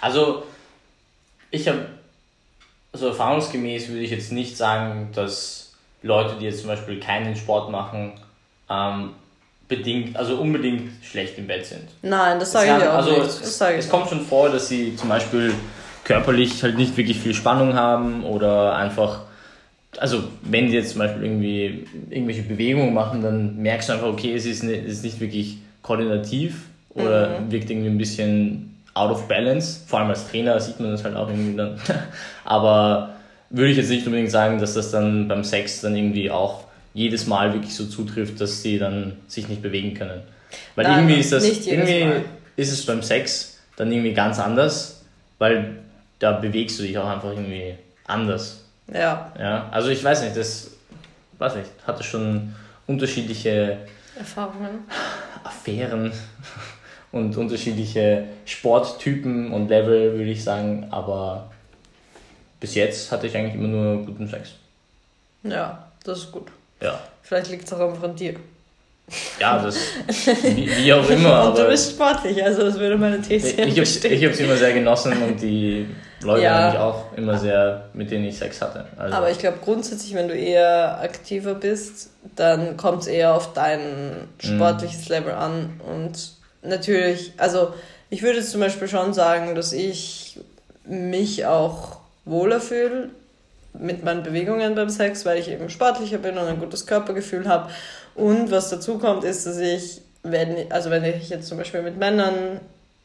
Also, 0.00 0.44
ich 1.50 1.66
habe 1.68 1.86
also 2.94 3.08
erfahrungsgemäß 3.08 3.88
würde 3.88 4.02
ich 4.02 4.10
jetzt 4.12 4.30
nicht 4.30 4.56
sagen, 4.56 5.08
dass 5.14 5.72
Leute, 6.02 6.36
die 6.38 6.44
jetzt 6.44 6.60
zum 6.60 6.68
Beispiel 6.68 7.00
keinen 7.00 7.34
Sport 7.34 7.70
machen, 7.70 8.12
ähm, 8.70 9.10
bedingt, 9.66 10.16
also 10.16 10.36
unbedingt 10.36 10.92
schlecht 11.02 11.36
im 11.36 11.48
Bett 11.48 11.66
sind. 11.66 11.88
Nein, 12.02 12.38
das 12.38 12.52
sage 12.52 12.66
ich 12.66 12.88
auch 12.88 12.94
also 12.94 13.10
nicht. 13.10 13.24
Es, 13.24 13.60
es 13.60 13.88
kommt 13.88 14.08
schon 14.08 14.20
vor, 14.20 14.48
dass 14.48 14.68
sie 14.68 14.94
zum 14.94 15.08
Beispiel 15.08 15.52
körperlich 16.04 16.62
halt 16.62 16.76
nicht 16.76 16.96
wirklich 16.96 17.18
viel 17.18 17.34
Spannung 17.34 17.74
haben 17.74 18.22
oder 18.24 18.76
einfach, 18.76 19.22
also 19.96 20.22
wenn 20.42 20.68
die 20.68 20.74
jetzt 20.74 20.90
zum 20.90 21.00
Beispiel 21.00 21.24
irgendwie 21.24 21.86
irgendwelche 22.10 22.42
Bewegungen 22.42 22.94
machen, 22.94 23.22
dann 23.22 23.56
merkst 23.56 23.88
du 23.88 23.94
einfach, 23.94 24.06
okay, 24.06 24.34
es 24.34 24.46
ist, 24.46 24.62
nicht, 24.62 24.84
es 24.84 24.98
ist 24.98 25.04
nicht 25.04 25.18
wirklich 25.18 25.58
koordinativ 25.82 26.66
oder 26.90 27.40
mhm. 27.40 27.50
wirkt 27.50 27.70
irgendwie 27.70 27.88
ein 27.88 27.98
bisschen 27.98 28.73
out 28.94 29.10
of 29.10 29.28
balance. 29.28 29.80
Vor 29.86 30.00
allem 30.00 30.10
als 30.10 30.28
Trainer 30.28 30.58
sieht 30.60 30.80
man 30.80 30.90
das 30.92 31.04
halt 31.04 31.16
auch 31.16 31.28
irgendwie 31.28 31.56
dann. 31.56 31.78
Aber 32.44 33.10
würde 33.50 33.70
ich 33.70 33.76
jetzt 33.76 33.90
nicht 33.90 34.06
unbedingt 34.06 34.30
sagen, 34.30 34.58
dass 34.58 34.74
das 34.74 34.90
dann 34.90 35.28
beim 35.28 35.44
Sex 35.44 35.80
dann 35.80 35.94
irgendwie 35.96 36.30
auch 36.30 36.64
jedes 36.92 37.26
Mal 37.26 37.52
wirklich 37.52 37.74
so 37.74 37.86
zutrifft, 37.86 38.40
dass 38.40 38.62
sie 38.62 38.78
dann 38.78 39.16
sich 39.26 39.48
nicht 39.48 39.62
bewegen 39.62 39.94
können. 39.94 40.22
Weil 40.76 40.86
Nein, 40.86 41.00
irgendwie 41.00 41.20
ist 41.20 41.32
das, 41.32 41.44
irgendwie 41.44 42.04
Mal. 42.04 42.24
ist 42.56 42.72
es 42.72 42.86
beim 42.86 43.02
Sex 43.02 43.58
dann 43.76 43.90
irgendwie 43.90 44.12
ganz 44.12 44.38
anders, 44.38 45.02
weil 45.38 45.76
da 46.20 46.32
bewegst 46.32 46.78
du 46.78 46.84
dich 46.84 46.96
auch 46.96 47.08
einfach 47.08 47.30
irgendwie 47.30 47.74
anders. 48.06 48.64
Ja. 48.92 49.32
Ja, 49.38 49.68
also 49.70 49.88
ich 49.88 50.02
weiß 50.02 50.22
nicht, 50.22 50.36
das, 50.36 50.70
weiß 51.38 51.56
nicht, 51.56 51.70
hatte 51.86 52.04
schon 52.04 52.54
unterschiedliche 52.86 53.78
Erfahrungen, 54.16 54.84
Affären 55.42 56.12
und 57.14 57.36
unterschiedliche 57.36 58.24
Sporttypen 58.44 59.52
und 59.52 59.68
Level, 59.68 60.18
würde 60.18 60.30
ich 60.30 60.42
sagen, 60.42 60.88
aber 60.90 61.50
bis 62.60 62.74
jetzt 62.74 63.12
hatte 63.12 63.26
ich 63.26 63.36
eigentlich 63.36 63.54
immer 63.54 63.68
nur 63.68 64.04
guten 64.04 64.26
Sex. 64.26 64.50
Ja, 65.44 65.86
das 66.02 66.18
ist 66.18 66.32
gut. 66.32 66.48
Ja. 66.80 66.98
Vielleicht 67.22 67.50
liegt 67.50 67.64
es 67.64 67.72
auch 67.72 67.80
einfach 67.80 68.02
an 68.02 68.16
dir. 68.16 68.34
Ja, 69.38 69.62
das 69.62 69.76
wie, 70.42 70.76
wie 70.76 70.92
auch 70.92 71.08
immer. 71.08 71.48
und 71.48 71.58
du 71.58 71.66
bist 71.66 71.92
sportlich, 71.92 72.42
also 72.42 72.62
das 72.62 72.78
würde 72.78 72.96
meine 72.96 73.20
These 73.20 73.60
Ich, 73.62 73.76
ich 73.76 74.24
habe 74.24 74.32
es 74.32 74.40
immer 74.40 74.56
sehr 74.56 74.72
genossen 74.72 75.12
und 75.22 75.40
die 75.40 75.86
Leute 76.22 76.42
ja. 76.42 76.68
eigentlich 76.68 76.80
auch 76.80 77.12
immer 77.16 77.38
sehr, 77.38 77.90
mit 77.92 78.10
denen 78.10 78.24
ich 78.24 78.38
Sex 78.38 78.60
hatte. 78.62 78.86
Also. 78.96 79.14
Aber 79.14 79.30
ich 79.30 79.38
glaube 79.38 79.58
grundsätzlich, 79.62 80.14
wenn 80.14 80.28
du 80.28 80.34
eher 80.34 80.98
aktiver 81.00 81.54
bist, 81.54 82.10
dann 82.34 82.76
kommt 82.76 83.02
es 83.02 83.06
eher 83.06 83.34
auf 83.34 83.52
dein 83.52 83.80
mhm. 83.82 84.26
sportliches 84.40 85.08
mm. 85.08 85.12
Level 85.12 85.32
an. 85.34 85.80
Und 85.86 86.33
natürlich, 86.64 87.32
also 87.36 87.74
ich 88.10 88.22
würde 88.22 88.42
zum 88.42 88.60
Beispiel 88.60 88.88
schon 88.88 89.12
sagen, 89.14 89.54
dass 89.54 89.72
ich 89.72 90.38
mich 90.84 91.46
auch 91.46 91.98
wohler 92.24 92.60
fühle 92.60 93.10
mit 93.72 94.04
meinen 94.04 94.22
Bewegungen 94.22 94.74
beim 94.74 94.88
Sex, 94.88 95.24
weil 95.24 95.38
ich 95.38 95.48
eben 95.48 95.68
sportlicher 95.68 96.18
bin 96.18 96.38
und 96.38 96.46
ein 96.46 96.60
gutes 96.60 96.86
Körpergefühl 96.86 97.48
habe. 97.48 97.70
Und 98.14 98.50
was 98.50 98.70
dazu 98.70 98.98
kommt, 98.98 99.24
ist, 99.24 99.46
dass 99.46 99.58
ich, 99.58 100.00
wenn, 100.22 100.70
also 100.70 100.90
wenn 100.90 101.04
ich 101.04 101.28
jetzt 101.28 101.48
zum 101.48 101.58
Beispiel 101.58 101.82
mit 101.82 101.98
Männern 101.98 102.60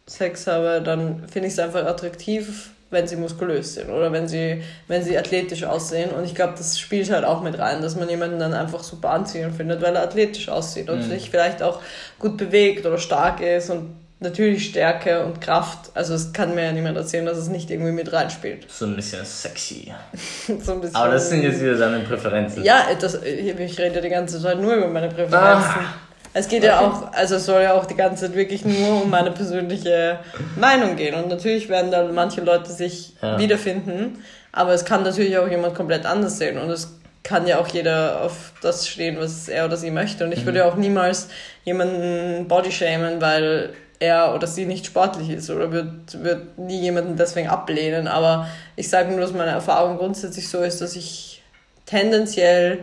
Sex 0.06 0.48
habe, 0.48 0.82
dann 0.84 1.28
finde 1.28 1.48
ich 1.48 1.54
es 1.54 1.60
einfach 1.60 1.86
attraktiv, 1.86 2.72
wenn 2.92 3.08
sie 3.08 3.16
muskulös 3.16 3.76
sind 3.76 3.90
oder 3.90 4.12
wenn 4.12 4.28
sie, 4.28 4.64
wenn 4.88 5.04
sie 5.04 5.18
athletisch 5.18 5.64
aussehen. 5.64 6.12
Und 6.12 6.26
ich 6.26 6.34
glaube, 6.34 6.54
das 6.58 6.80
spielt 6.80 7.12
halt 7.12 7.26
auch 7.26 7.42
mit 7.42 7.58
rein, 7.60 7.82
dass 7.82 7.96
man 7.96 8.10
jemanden 8.10 8.40
dann 8.40 8.54
einfach 8.54 8.84
super 8.84 9.12
anziehend 9.12 9.56
findet, 9.56 9.82
weil 9.82 9.96
er 9.96 10.04
athletisch 10.04 10.50
aussieht 10.50 10.90
und 10.90 11.00
mhm. 11.00 11.10
sich 11.10 11.30
vielleicht 11.30 11.62
auch 11.62 11.82
gut 12.18 12.38
bewegt 12.38 12.86
oder 12.86 12.98
stark 12.98 13.42
ist 13.42 13.70
und 13.70 13.96
natürlich 14.20 14.66
Stärke 14.66 15.24
und 15.24 15.40
Kraft. 15.40 15.92
Also 15.94 16.14
es 16.14 16.34
kann 16.34 16.56
mir 16.56 16.66
ja 16.66 16.72
niemand 16.72 16.98
erzählen, 16.98 17.26
dass 17.26 17.38
es 17.38 17.48
nicht 17.48 17.70
irgendwie 17.70 17.92
mit 17.92 18.12
reinspielt. 18.12 18.70
So 18.70 18.86
ein 18.86 18.96
bisschen 18.96 19.24
sexy. 19.24 19.94
so 20.62 20.74
ein 20.74 20.82
bisschen 20.82 20.96
Aber 20.96 21.14
das 21.14 21.30
sind 21.30 21.44
jetzt 21.44 21.62
wieder 21.62 21.78
deine 21.78 22.00
Präferenzen. 22.00 22.64
Ja, 22.64 22.88
das, 23.00 23.22
ich 23.24 23.80
rede 23.80 24.02
die 24.02 24.10
ganze 24.10 24.42
Zeit 24.42 24.60
nur 24.60 24.74
über 24.74 24.88
meine 24.88 25.10
Präferenzen. 25.10 25.82
Ah. 25.82 26.09
Es 26.34 26.48
geht 26.48 26.64
ja 26.64 26.80
auch, 26.80 27.12
also 27.14 27.36
es 27.36 27.46
soll 27.46 27.64
ja 27.64 27.74
auch 27.74 27.86
die 27.86 27.96
ganze 27.96 28.26
Zeit 28.28 28.36
wirklich 28.36 28.64
nur 28.64 29.04
um 29.04 29.10
meine 29.10 29.32
persönliche 29.32 30.20
Meinung 30.58 30.96
gehen. 30.96 31.16
Und 31.16 31.28
natürlich 31.28 31.70
werden 31.70 31.92
da 31.92 32.04
manche 32.12 32.42
Leute 32.42 32.72
sich 32.72 33.16
ja. 33.22 33.40
wiederfinden, 33.40 34.24
aber 34.52 34.74
es 34.74 34.86
kann 34.86 35.04
natürlich 35.04 35.38
auch 35.38 35.48
jemand 35.48 35.76
komplett 35.76 36.06
anders 36.06 36.38
sehen. 36.38 36.58
Und 36.60 36.70
es 36.70 37.00
kann 37.24 37.48
ja 37.48 37.60
auch 37.60 37.68
jeder 37.68 38.22
auf 38.22 38.54
das 38.62 38.88
stehen, 38.88 39.18
was 39.20 39.50
er 39.50 39.66
oder 39.66 39.78
sie 39.78 39.92
möchte. 39.92 40.24
Und 40.24 40.32
ich 40.32 40.42
mhm. 40.42 40.46
würde 40.46 40.66
auch 40.66 40.76
niemals 40.76 41.30
jemanden 41.66 42.48
bodyshamen, 42.48 43.22
weil 43.22 43.74
er 44.00 44.34
oder 44.34 44.48
sie 44.48 44.66
nicht 44.66 44.86
sportlich 44.86 45.30
ist 45.30 45.50
oder 45.50 45.72
wird, 45.72 46.24
wird 46.24 46.58
nie 46.58 46.80
jemanden 46.80 47.18
deswegen 47.18 47.50
ablehnen. 47.50 48.08
Aber 48.08 48.48
ich 48.76 48.90
sage 48.90 49.10
nur, 49.10 49.20
dass 49.20 49.34
meine 49.34 49.52
Erfahrung 49.52 49.98
grundsätzlich 49.98 50.48
so 50.48 50.60
ist, 50.60 50.80
dass 50.82 50.96
ich 50.96 51.42
tendenziell 51.86 52.80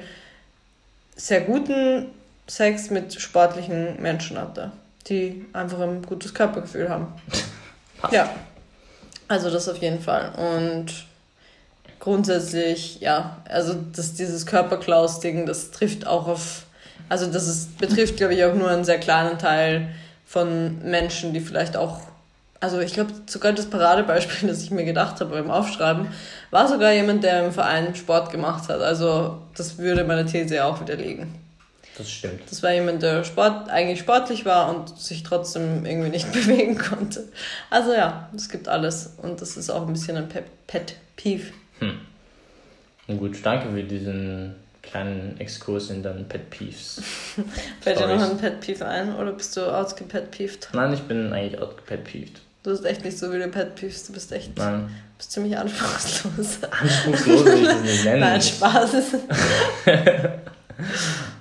sehr 1.15 1.41
guten 1.41 2.11
Sex 2.49 2.91
mit 2.91 3.21
sportlichen 3.21 4.01
Menschen 4.01 4.39
hatte, 4.39 4.71
die 5.09 5.45
einfach 5.53 5.81
ein 5.81 6.03
gutes 6.03 6.33
Körpergefühl 6.33 6.89
haben. 6.89 7.09
Passt. 8.01 8.15
Ja, 8.15 8.31
also 9.29 9.51
das 9.51 9.69
auf 9.69 9.79
jeden 9.79 10.01
Fall. 10.01 10.33
Und 10.37 11.07
grundsätzlich, 11.99 13.01
ja, 13.01 13.39
also 13.49 13.75
dass 13.75 14.15
dieses 14.15 14.47
Körperklaus-Ding, 14.47 15.47
das 15.47 15.73
trifft 15.73 16.07
auch 16.07 16.29
auf, 16.29 16.65
also 17.09 17.27
das 17.27 17.49
ist, 17.49 17.79
betrifft, 17.79 18.17
glaube 18.17 18.35
ich, 18.35 18.45
auch 18.45 18.55
nur 18.55 18.71
einen 18.71 18.85
sehr 18.85 19.01
kleinen 19.01 19.39
Teil 19.39 19.89
von 20.25 20.79
Menschen, 20.83 21.33
die 21.33 21.41
vielleicht 21.41 21.77
auch, 21.77 22.01
also 22.61 22.81
ich 22.81 22.95
glaube 22.95 23.13
sogar 23.27 23.53
das 23.53 23.67
Paradebeispiel, 23.67 24.49
das 24.49 24.63
ich 24.63 24.71
mir 24.71 24.85
gedacht 24.85 25.21
habe 25.21 25.35
beim 25.35 25.51
Aufschreiben, 25.51 26.09
war 26.53 26.69
sogar 26.69 26.93
jemand, 26.93 27.25
der 27.25 27.45
im 27.45 27.53
Verein 27.53 27.95
Sport 27.97 28.31
gemacht 28.31 28.69
hat. 28.69 28.81
Also 28.81 29.39
das 29.57 29.79
würde 29.79 30.05
meine 30.05 30.27
These 30.27 30.65
auch 30.65 30.81
widerlegen. 30.81 31.46
Das 31.99 32.11
stimmt. 32.11 32.43
Das 32.51 32.63
war 32.63 32.73
jemand, 32.73 33.03
der 33.03 33.25
Sport, 33.25 33.71
eigentlich 33.71 34.01
sportlich 34.01 34.45
war 34.45 34.69
und 34.75 34.99
sich 34.99 35.23
trotzdem 35.23 35.87
irgendwie 35.87 36.11
nicht 36.11 36.31
bewegen 36.33 36.77
konnte. 36.77 37.25
Also 37.71 37.93
ja, 37.93 38.29
es 38.37 38.49
gibt 38.49 38.69
alles 38.69 39.15
und 39.23 39.41
das 39.41 39.57
ist 39.57 39.71
auch 39.71 39.87
ein 39.87 39.93
bisschen 39.93 40.17
ein 40.17 40.29
Pet, 40.29 40.45
Pet 40.67 40.97
Peeve. 41.17 41.53
Hm. 41.79 42.01
Gut, 43.19 43.39
danke 43.43 43.71
für 43.71 43.83
diesen 43.83 44.57
kleinen 44.83 45.39
Exkurs 45.41 45.91
in 45.91 46.03
deinen 46.03 46.29
Pet 46.29 46.51
Peeves. 46.51 47.01
Fällt 47.81 47.99
dir 47.99 48.07
noch 48.09 48.31
ein 48.31 48.37
Pet 48.37 48.61
Peeve 48.61 48.85
ein 48.87 49.15
oder 49.17 49.33
bist 49.33 49.57
du 49.57 49.63
outgepet 49.63 50.31
peeved? 50.31 50.69
Nein, 50.73 50.93
ich 50.93 51.03
bin 51.03 51.33
eigentlich 51.33 51.61
outgepet 51.61 52.05
peeved. 52.05 52.41
Du 52.63 52.71
bist 52.71 52.85
echt 52.85 53.05
nicht 53.05 53.17
so 53.19 53.33
wie 53.33 53.39
du 53.39 53.49
Pet 53.49 53.75
Peeves, 53.75 54.07
du 54.07 54.13
bist 54.13 54.33
echt 54.33 54.57
Nein. 54.59 54.91
bist 55.17 55.33
ziemlich 55.33 55.57
anspruchslos. 55.57 56.59
Anspruchslos 56.71 57.45
will 57.45 57.63
ich 57.63 57.69
das 57.69 57.83
nicht 57.83 58.05
nennen. 58.05 58.21
Nein, 58.21 58.43
Spaß. 58.43 58.97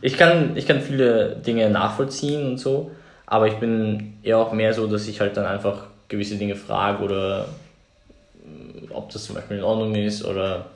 Ich, 0.06 0.18
kann, 0.18 0.56
ich 0.56 0.68
kann 0.68 0.82
viele 0.82 1.36
Dinge 1.36 1.68
nachvollziehen 1.72 2.46
und 2.46 2.58
so, 2.60 2.92
aber 3.26 3.48
ich 3.48 3.56
bin 3.56 4.14
eher 4.22 4.38
auch 4.38 4.54
mehr 4.54 4.72
so, 4.74 4.86
dass 4.86 5.08
ich 5.08 5.20
halt 5.20 5.36
dann 5.36 5.48
einfach 5.48 5.86
gewisse 6.10 6.36
Dinge 6.36 6.56
frage 6.56 7.04
oder 7.04 7.48
ob 8.92 9.10
das 9.10 9.26
zum 9.26 9.36
Beispiel 9.36 9.58
in 9.58 9.64
Ordnung 9.64 9.96
ist 9.96 10.24
oder 10.24 10.68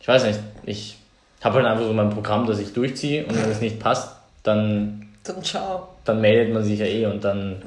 ich 0.00 0.06
weiß 0.06 0.24
nicht, 0.24 0.38
ich 0.64 0.96
habe 1.42 1.56
halt 1.56 1.66
einfach 1.66 1.84
so 1.84 1.92
mein 1.92 2.10
Programm, 2.10 2.46
das 2.46 2.60
ich 2.60 2.72
durchziehe 2.72 3.26
und 3.26 3.36
wenn 3.36 3.50
es 3.50 3.60
nicht 3.60 3.80
passt, 3.80 4.14
dann. 4.44 5.08
Dann 5.24 5.42
ciao. 5.42 5.88
Dann 6.04 6.20
meldet 6.20 6.54
man 6.54 6.62
sich 6.62 6.78
ja 6.78 6.86
eh 6.86 7.06
und 7.06 7.22
dann 7.24 7.62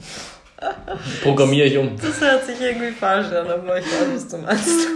programmiere 1.23 1.67
ich 1.67 1.77
um. 1.77 1.97
Das 1.97 2.21
hört 2.21 2.45
sich 2.45 2.59
irgendwie 2.59 2.91
falsch 2.91 3.27
an, 3.33 3.47
aber 3.47 3.79
ich 3.79 3.85
weiß, 3.85 4.15
was 4.15 4.27
du 4.29 4.37
meinst. 4.37 4.87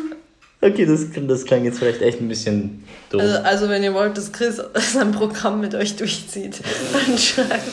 Okay, 0.62 0.86
das, 0.86 1.06
das 1.28 1.46
klang 1.46 1.64
jetzt 1.64 1.80
vielleicht 1.80 2.02
echt 2.02 2.20
ein 2.20 2.28
bisschen 2.28 2.84
doof. 3.10 3.22
Also, 3.22 3.38
also 3.40 3.70
wenn 3.70 3.82
ihr 3.82 3.94
wollt, 3.94 4.18
dass 4.18 4.32
Chris 4.32 4.62
sein 4.76 5.12
Programm 5.12 5.62
mit 5.62 5.74
euch 5.74 5.96
durchzieht, 5.96 6.62
dann 6.94 7.18
schreibt. 7.18 7.64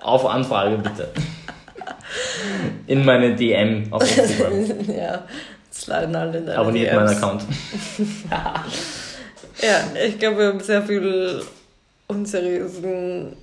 Auf 0.00 0.24
Anfrage 0.24 0.78
bitte. 0.78 1.10
In 2.86 3.04
meine 3.04 3.36
DM 3.36 3.88
auf 3.90 4.02
Instagram. 4.02 4.90
ja, 4.96 5.26
sliden 5.70 6.16
alle 6.16 6.38
in 6.38 6.46
deine 6.46 6.58
Abonniert 6.58 6.94
meinen 6.94 7.08
Account. 7.08 7.42
Ja, 9.60 9.84
ich 10.06 10.18
glaube, 10.18 10.38
wir 10.38 10.46
haben 10.46 10.60
sehr 10.60 10.82
viel 10.82 11.42
unseriösen 12.06 13.36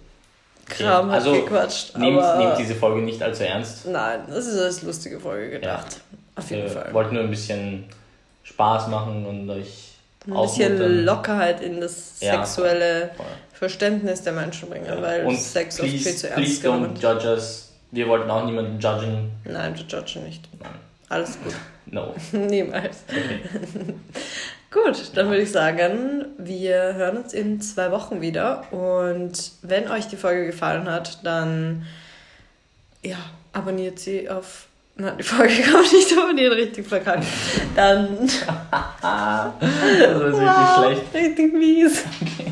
Kram 0.67 1.09
ja, 1.09 1.13
also 1.13 1.33
gequatscht. 1.33 1.95
Nehmt, 1.97 2.19
nehmt 2.37 2.57
diese 2.57 2.73
Folge 2.73 3.01
nicht 3.01 3.21
allzu 3.21 3.43
ernst. 3.43 3.85
Nein, 3.85 4.21
das 4.27 4.47
ist 4.47 4.59
als 4.59 4.81
lustige 4.81 5.19
Folge 5.19 5.51
gedacht. 5.51 5.99
Ja. 6.11 6.17
Auf 6.35 6.49
jeden 6.49 6.63
wir 6.63 6.69
Fall. 6.69 6.93
wollten 6.93 7.15
nur 7.15 7.23
ein 7.23 7.29
bisschen 7.29 7.85
Spaß 8.43 8.87
machen 8.87 9.25
und 9.25 9.49
euch 9.49 9.95
ein 10.27 10.41
bisschen 10.41 11.05
Lockerheit 11.05 11.61
in 11.61 11.81
das 11.81 12.19
sexuelle 12.19 13.01
ja, 13.01 13.13
voll. 13.13 13.25
Verständnis 13.53 14.23
der 14.23 14.33
Menschen 14.33 14.69
bringen, 14.69 14.85
ja. 14.85 15.01
weil 15.01 15.25
und 15.25 15.37
Sex 15.37 15.77
please, 15.77 15.95
oft 15.95 16.03
viel 16.03 16.15
zu 16.15 16.29
ernst 16.29 16.61
please 16.61 16.67
don't 16.67 16.99
judge 16.99 17.27
us. 17.27 17.71
Wir 17.91 18.07
wollten 18.07 18.29
auch 18.29 18.43
niemanden 18.45 18.79
judgen. 18.79 19.31
Nein, 19.45 19.75
wir 19.75 19.85
judgen 19.85 20.23
nicht. 20.23 20.49
Nein. 20.59 20.71
Alles 21.09 21.37
gut. 21.43 21.53
No. 21.87 22.15
Niemals. 22.31 23.03
Okay. 23.07 23.93
Gut, 24.71 25.11
dann 25.15 25.29
würde 25.29 25.43
ich 25.43 25.51
sagen, 25.51 26.25
wir 26.37 26.95
hören 26.95 27.17
uns 27.17 27.31
in 27.31 27.61
zwei 27.61 27.91
Wochen 27.91 28.21
wieder. 28.21 28.69
Und 28.73 29.51
wenn 29.61 29.89
euch 29.89 30.07
die 30.07 30.17
Folge 30.17 30.47
gefallen 30.47 30.89
hat, 30.89 31.23
dann 31.23 31.85
ja, 33.03 33.17
abonniert 33.53 33.99
sie 33.99 34.29
auf. 34.29 34.67
Nein, 34.97 35.17
die 35.17 35.23
Folge 35.23 35.53
man 35.73 35.81
nicht 35.81 36.17
abonnieren, 36.17 36.53
richtig 36.53 36.87
verkackt. 36.87 37.25
Dann. 37.75 38.17
das 38.19 38.31
ist 38.31 38.47
wow, 40.31 40.85
richtig 40.85 40.87
schlecht. 41.11 41.13
Richtig 41.13 41.53
mies. 41.53 42.03
Okay. 42.21 42.51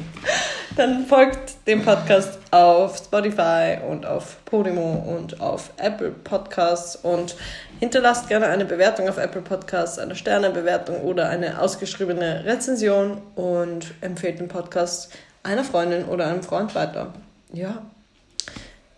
Dann 0.76 1.06
folgt 1.06 1.68
dem 1.68 1.86
Podcast 1.86 2.40
auf 2.50 2.98
Spotify 2.98 3.78
und 3.88 4.08
auf 4.08 4.44
Podimo 4.44 5.06
und 5.16 5.40
auf 5.40 5.70
Apple 5.78 6.10
Podcasts 6.10 6.96
und 6.96 7.36
hinterlasst 7.80 8.28
gerne 8.28 8.48
eine 8.48 8.66
Bewertung 8.66 9.08
auf 9.08 9.18
Apple 9.18 9.42
Podcasts, 9.42 10.00
eine 10.00 10.16
Sternebewertung 10.16 11.02
oder 11.02 11.30
eine 11.30 11.62
ausgeschriebene 11.62 12.44
Rezension 12.46 13.22
und 13.36 13.94
empfehlt 14.02 14.40
den 14.40 14.48
Podcast 14.48 15.12
einer 15.44 15.64
Freundin 15.64 16.06
oder 16.06 16.28
einem 16.28 16.42
Freund 16.42 16.74
weiter. 16.74 17.14
Ja, 17.52 17.84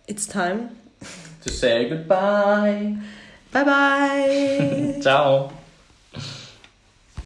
it's 0.07 0.27
time 0.27 0.69
to 1.43 1.51
say 1.51 1.89
goodbye. 1.89 2.95
Bye 3.55 3.63
bye. 3.63 4.97
Ciao. 5.01 5.64